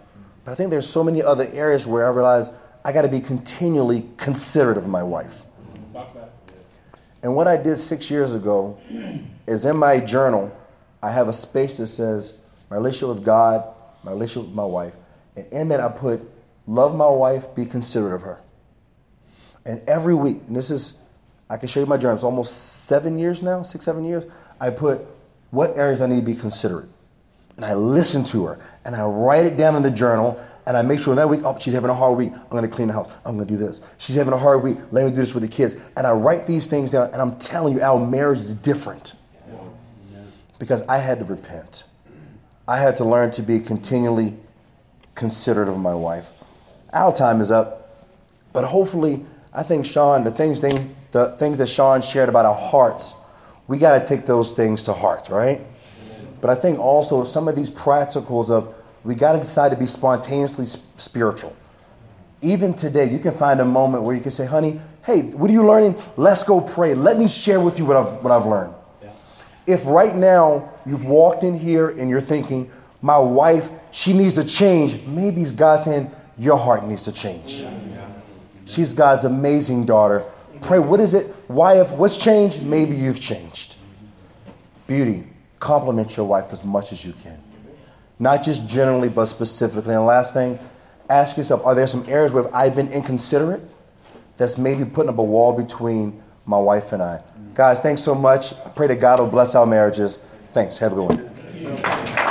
But 0.44 0.52
I 0.52 0.54
think 0.54 0.70
there's 0.70 0.88
so 0.88 1.02
many 1.02 1.22
other 1.22 1.48
areas 1.52 1.86
where 1.86 2.06
I 2.06 2.10
realize 2.10 2.50
I 2.84 2.92
got 2.92 3.02
to 3.02 3.08
be 3.08 3.20
continually 3.20 4.08
considerate 4.16 4.78
of 4.78 4.86
my 4.86 5.02
wife. 5.02 5.44
And 7.22 7.34
what 7.34 7.48
I 7.48 7.56
did 7.56 7.78
six 7.78 8.08
years 8.10 8.34
ago 8.34 8.78
is 9.48 9.64
in 9.64 9.76
my 9.76 9.98
journal, 9.98 10.56
I 11.02 11.10
have 11.10 11.28
a 11.28 11.32
space 11.32 11.76
that 11.76 11.86
says 11.88 12.34
my 12.70 12.76
relationship 12.76 13.08
with 13.16 13.24
God, 13.24 13.64
my 14.02 14.12
relationship 14.12 14.48
with 14.48 14.56
my 14.56 14.64
wife, 14.64 14.94
and 15.36 15.46
in 15.52 15.68
that 15.68 15.80
I 15.80 15.88
put 15.88 16.20
love 16.66 16.94
my 16.94 17.08
wife, 17.08 17.54
be 17.54 17.64
considerate 17.66 18.14
of 18.14 18.22
her. 18.22 18.40
And 19.64 19.80
every 19.88 20.14
week, 20.14 20.38
and 20.46 20.56
this 20.56 20.70
is 20.70 20.94
I 21.48 21.56
can 21.56 21.68
show 21.68 21.80
you 21.80 21.86
my 21.86 21.96
journal. 21.96 22.14
It's 22.14 22.24
almost 22.24 22.84
seven 22.86 23.18
years 23.18 23.42
now, 23.42 23.62
six, 23.62 23.84
seven 23.84 24.04
years. 24.04 24.24
I 24.60 24.70
put 24.70 25.06
what 25.50 25.76
areas 25.76 26.00
I 26.00 26.06
need 26.06 26.20
to 26.20 26.26
be 26.26 26.34
considerate. 26.34 26.88
And 27.56 27.64
I 27.64 27.74
listen 27.74 28.24
to 28.24 28.46
her 28.46 28.58
and 28.84 28.94
I 28.94 29.04
write 29.06 29.46
it 29.46 29.56
down 29.56 29.76
in 29.76 29.82
the 29.82 29.90
journal 29.90 30.42
and 30.66 30.76
I 30.76 30.82
make 30.82 31.00
sure 31.00 31.14
that 31.14 31.28
week, 31.28 31.42
oh, 31.44 31.56
she's 31.60 31.72
having 31.72 31.90
a 31.90 31.94
hard 31.94 32.18
week. 32.18 32.32
I'm 32.50 32.60
to 32.60 32.68
clean 32.68 32.88
the 32.88 32.94
house. 32.94 33.08
I'm 33.24 33.38
to 33.38 33.44
do 33.44 33.56
this. 33.56 33.80
She's 33.98 34.16
having 34.16 34.34
a 34.34 34.38
hard 34.38 34.62
week. 34.62 34.78
Let 34.90 35.04
me 35.04 35.10
do 35.10 35.16
this 35.16 35.32
with 35.32 35.44
the 35.44 35.48
kids. 35.48 35.76
And 35.96 36.06
I 36.06 36.10
write 36.10 36.46
these 36.46 36.66
things 36.66 36.90
down 36.90 37.10
and 37.12 37.22
I'm 37.22 37.38
telling 37.38 37.74
you, 37.74 37.82
our 37.82 38.04
marriage 38.04 38.40
is 38.40 38.52
different 38.52 39.14
because 40.58 40.82
I 40.82 40.98
had 40.98 41.18
to 41.18 41.24
repent. 41.24 41.84
I 42.68 42.78
had 42.78 42.96
to 42.96 43.04
learn 43.04 43.30
to 43.32 43.42
be 43.42 43.60
continually 43.60 44.34
considerate 45.14 45.68
of 45.68 45.78
my 45.78 45.94
wife. 45.94 46.26
Our 46.92 47.14
time 47.14 47.40
is 47.40 47.50
up, 47.50 48.06
but 48.52 48.64
hopefully, 48.64 49.24
I 49.52 49.62
think 49.62 49.86
Sean, 49.86 50.24
the 50.24 50.30
things, 50.30 50.60
the 50.60 51.36
things 51.38 51.58
that 51.58 51.68
Sean 51.68 52.02
shared 52.02 52.28
about 52.28 52.46
our 52.46 52.54
hearts 52.54 53.14
we 53.68 53.78
got 53.78 53.98
to 53.98 54.06
take 54.06 54.26
those 54.26 54.52
things 54.52 54.84
to 54.84 54.92
heart, 54.92 55.28
right? 55.28 55.60
But 56.40 56.50
I 56.50 56.54
think 56.54 56.78
also 56.78 57.24
some 57.24 57.48
of 57.48 57.56
these 57.56 57.70
practicals 57.70 58.50
of 58.50 58.74
we 59.02 59.14
got 59.14 59.32
to 59.32 59.38
decide 59.38 59.70
to 59.70 59.76
be 59.76 59.86
spontaneously 59.86 60.66
spiritual. 60.96 61.54
Even 62.42 62.74
today, 62.74 63.10
you 63.10 63.18
can 63.18 63.36
find 63.36 63.60
a 63.60 63.64
moment 63.64 64.02
where 64.02 64.14
you 64.14 64.20
can 64.20 64.30
say, 64.30 64.44
honey, 64.44 64.80
hey, 65.04 65.22
what 65.22 65.50
are 65.50 65.52
you 65.52 65.64
learning? 65.64 66.00
Let's 66.16 66.44
go 66.44 66.60
pray. 66.60 66.94
Let 66.94 67.18
me 67.18 67.28
share 67.28 67.60
with 67.60 67.78
you 67.78 67.84
what 67.86 67.96
I've, 67.96 68.22
what 68.22 68.32
I've 68.32 68.46
learned. 68.46 68.74
If 69.66 69.84
right 69.84 70.14
now 70.14 70.72
you've 70.84 71.04
walked 71.04 71.42
in 71.42 71.58
here 71.58 71.88
and 71.88 72.08
you're 72.08 72.20
thinking, 72.20 72.70
my 73.02 73.18
wife, 73.18 73.68
she 73.90 74.12
needs 74.12 74.34
to 74.34 74.44
change, 74.44 75.04
maybe 75.06 75.42
it's 75.42 75.52
God's 75.52 75.84
saying, 75.84 76.10
your 76.38 76.56
heart 76.56 76.84
needs 76.84 77.04
to 77.04 77.12
change. 77.12 77.64
She's 78.66 78.92
God's 78.92 79.24
amazing 79.24 79.86
daughter. 79.86 80.24
Pray, 80.60 80.78
what 80.78 81.00
is 81.00 81.14
it? 81.14 81.26
Why 81.48 81.80
if 81.80 81.90
what's 81.92 82.16
changed? 82.16 82.62
Maybe 82.62 82.96
you've 82.96 83.20
changed. 83.20 83.76
Beauty. 84.86 85.26
Compliment 85.60 86.16
your 86.16 86.26
wife 86.26 86.52
as 86.52 86.64
much 86.64 86.92
as 86.92 87.04
you 87.04 87.14
can. 87.22 87.42
Not 88.18 88.42
just 88.42 88.66
generally, 88.66 89.08
but 89.08 89.26
specifically. 89.26 89.94
And 89.94 90.04
last 90.04 90.32
thing, 90.32 90.58
ask 91.08 91.36
yourself, 91.36 91.64
are 91.64 91.74
there 91.74 91.86
some 91.86 92.04
areas 92.08 92.32
where 92.32 92.54
I've 92.54 92.74
been 92.74 92.88
inconsiderate 92.88 93.62
that's 94.36 94.58
maybe 94.58 94.84
putting 94.84 95.10
up 95.10 95.18
a 95.18 95.24
wall 95.24 95.52
between 95.52 96.22
my 96.44 96.58
wife 96.58 96.92
and 96.92 97.02
I? 97.02 97.22
Guys, 97.56 97.80
thanks 97.80 98.02
so 98.02 98.14
much. 98.14 98.52
I 98.52 98.68
pray 98.68 98.86
that 98.88 99.00
God 99.00 99.18
will 99.18 99.28
bless 99.28 99.54
our 99.54 99.64
marriages. 99.64 100.18
Thanks. 100.52 100.76
Have 100.76 100.92
a 100.92 100.96
good 100.96 101.08
one. 101.08 102.25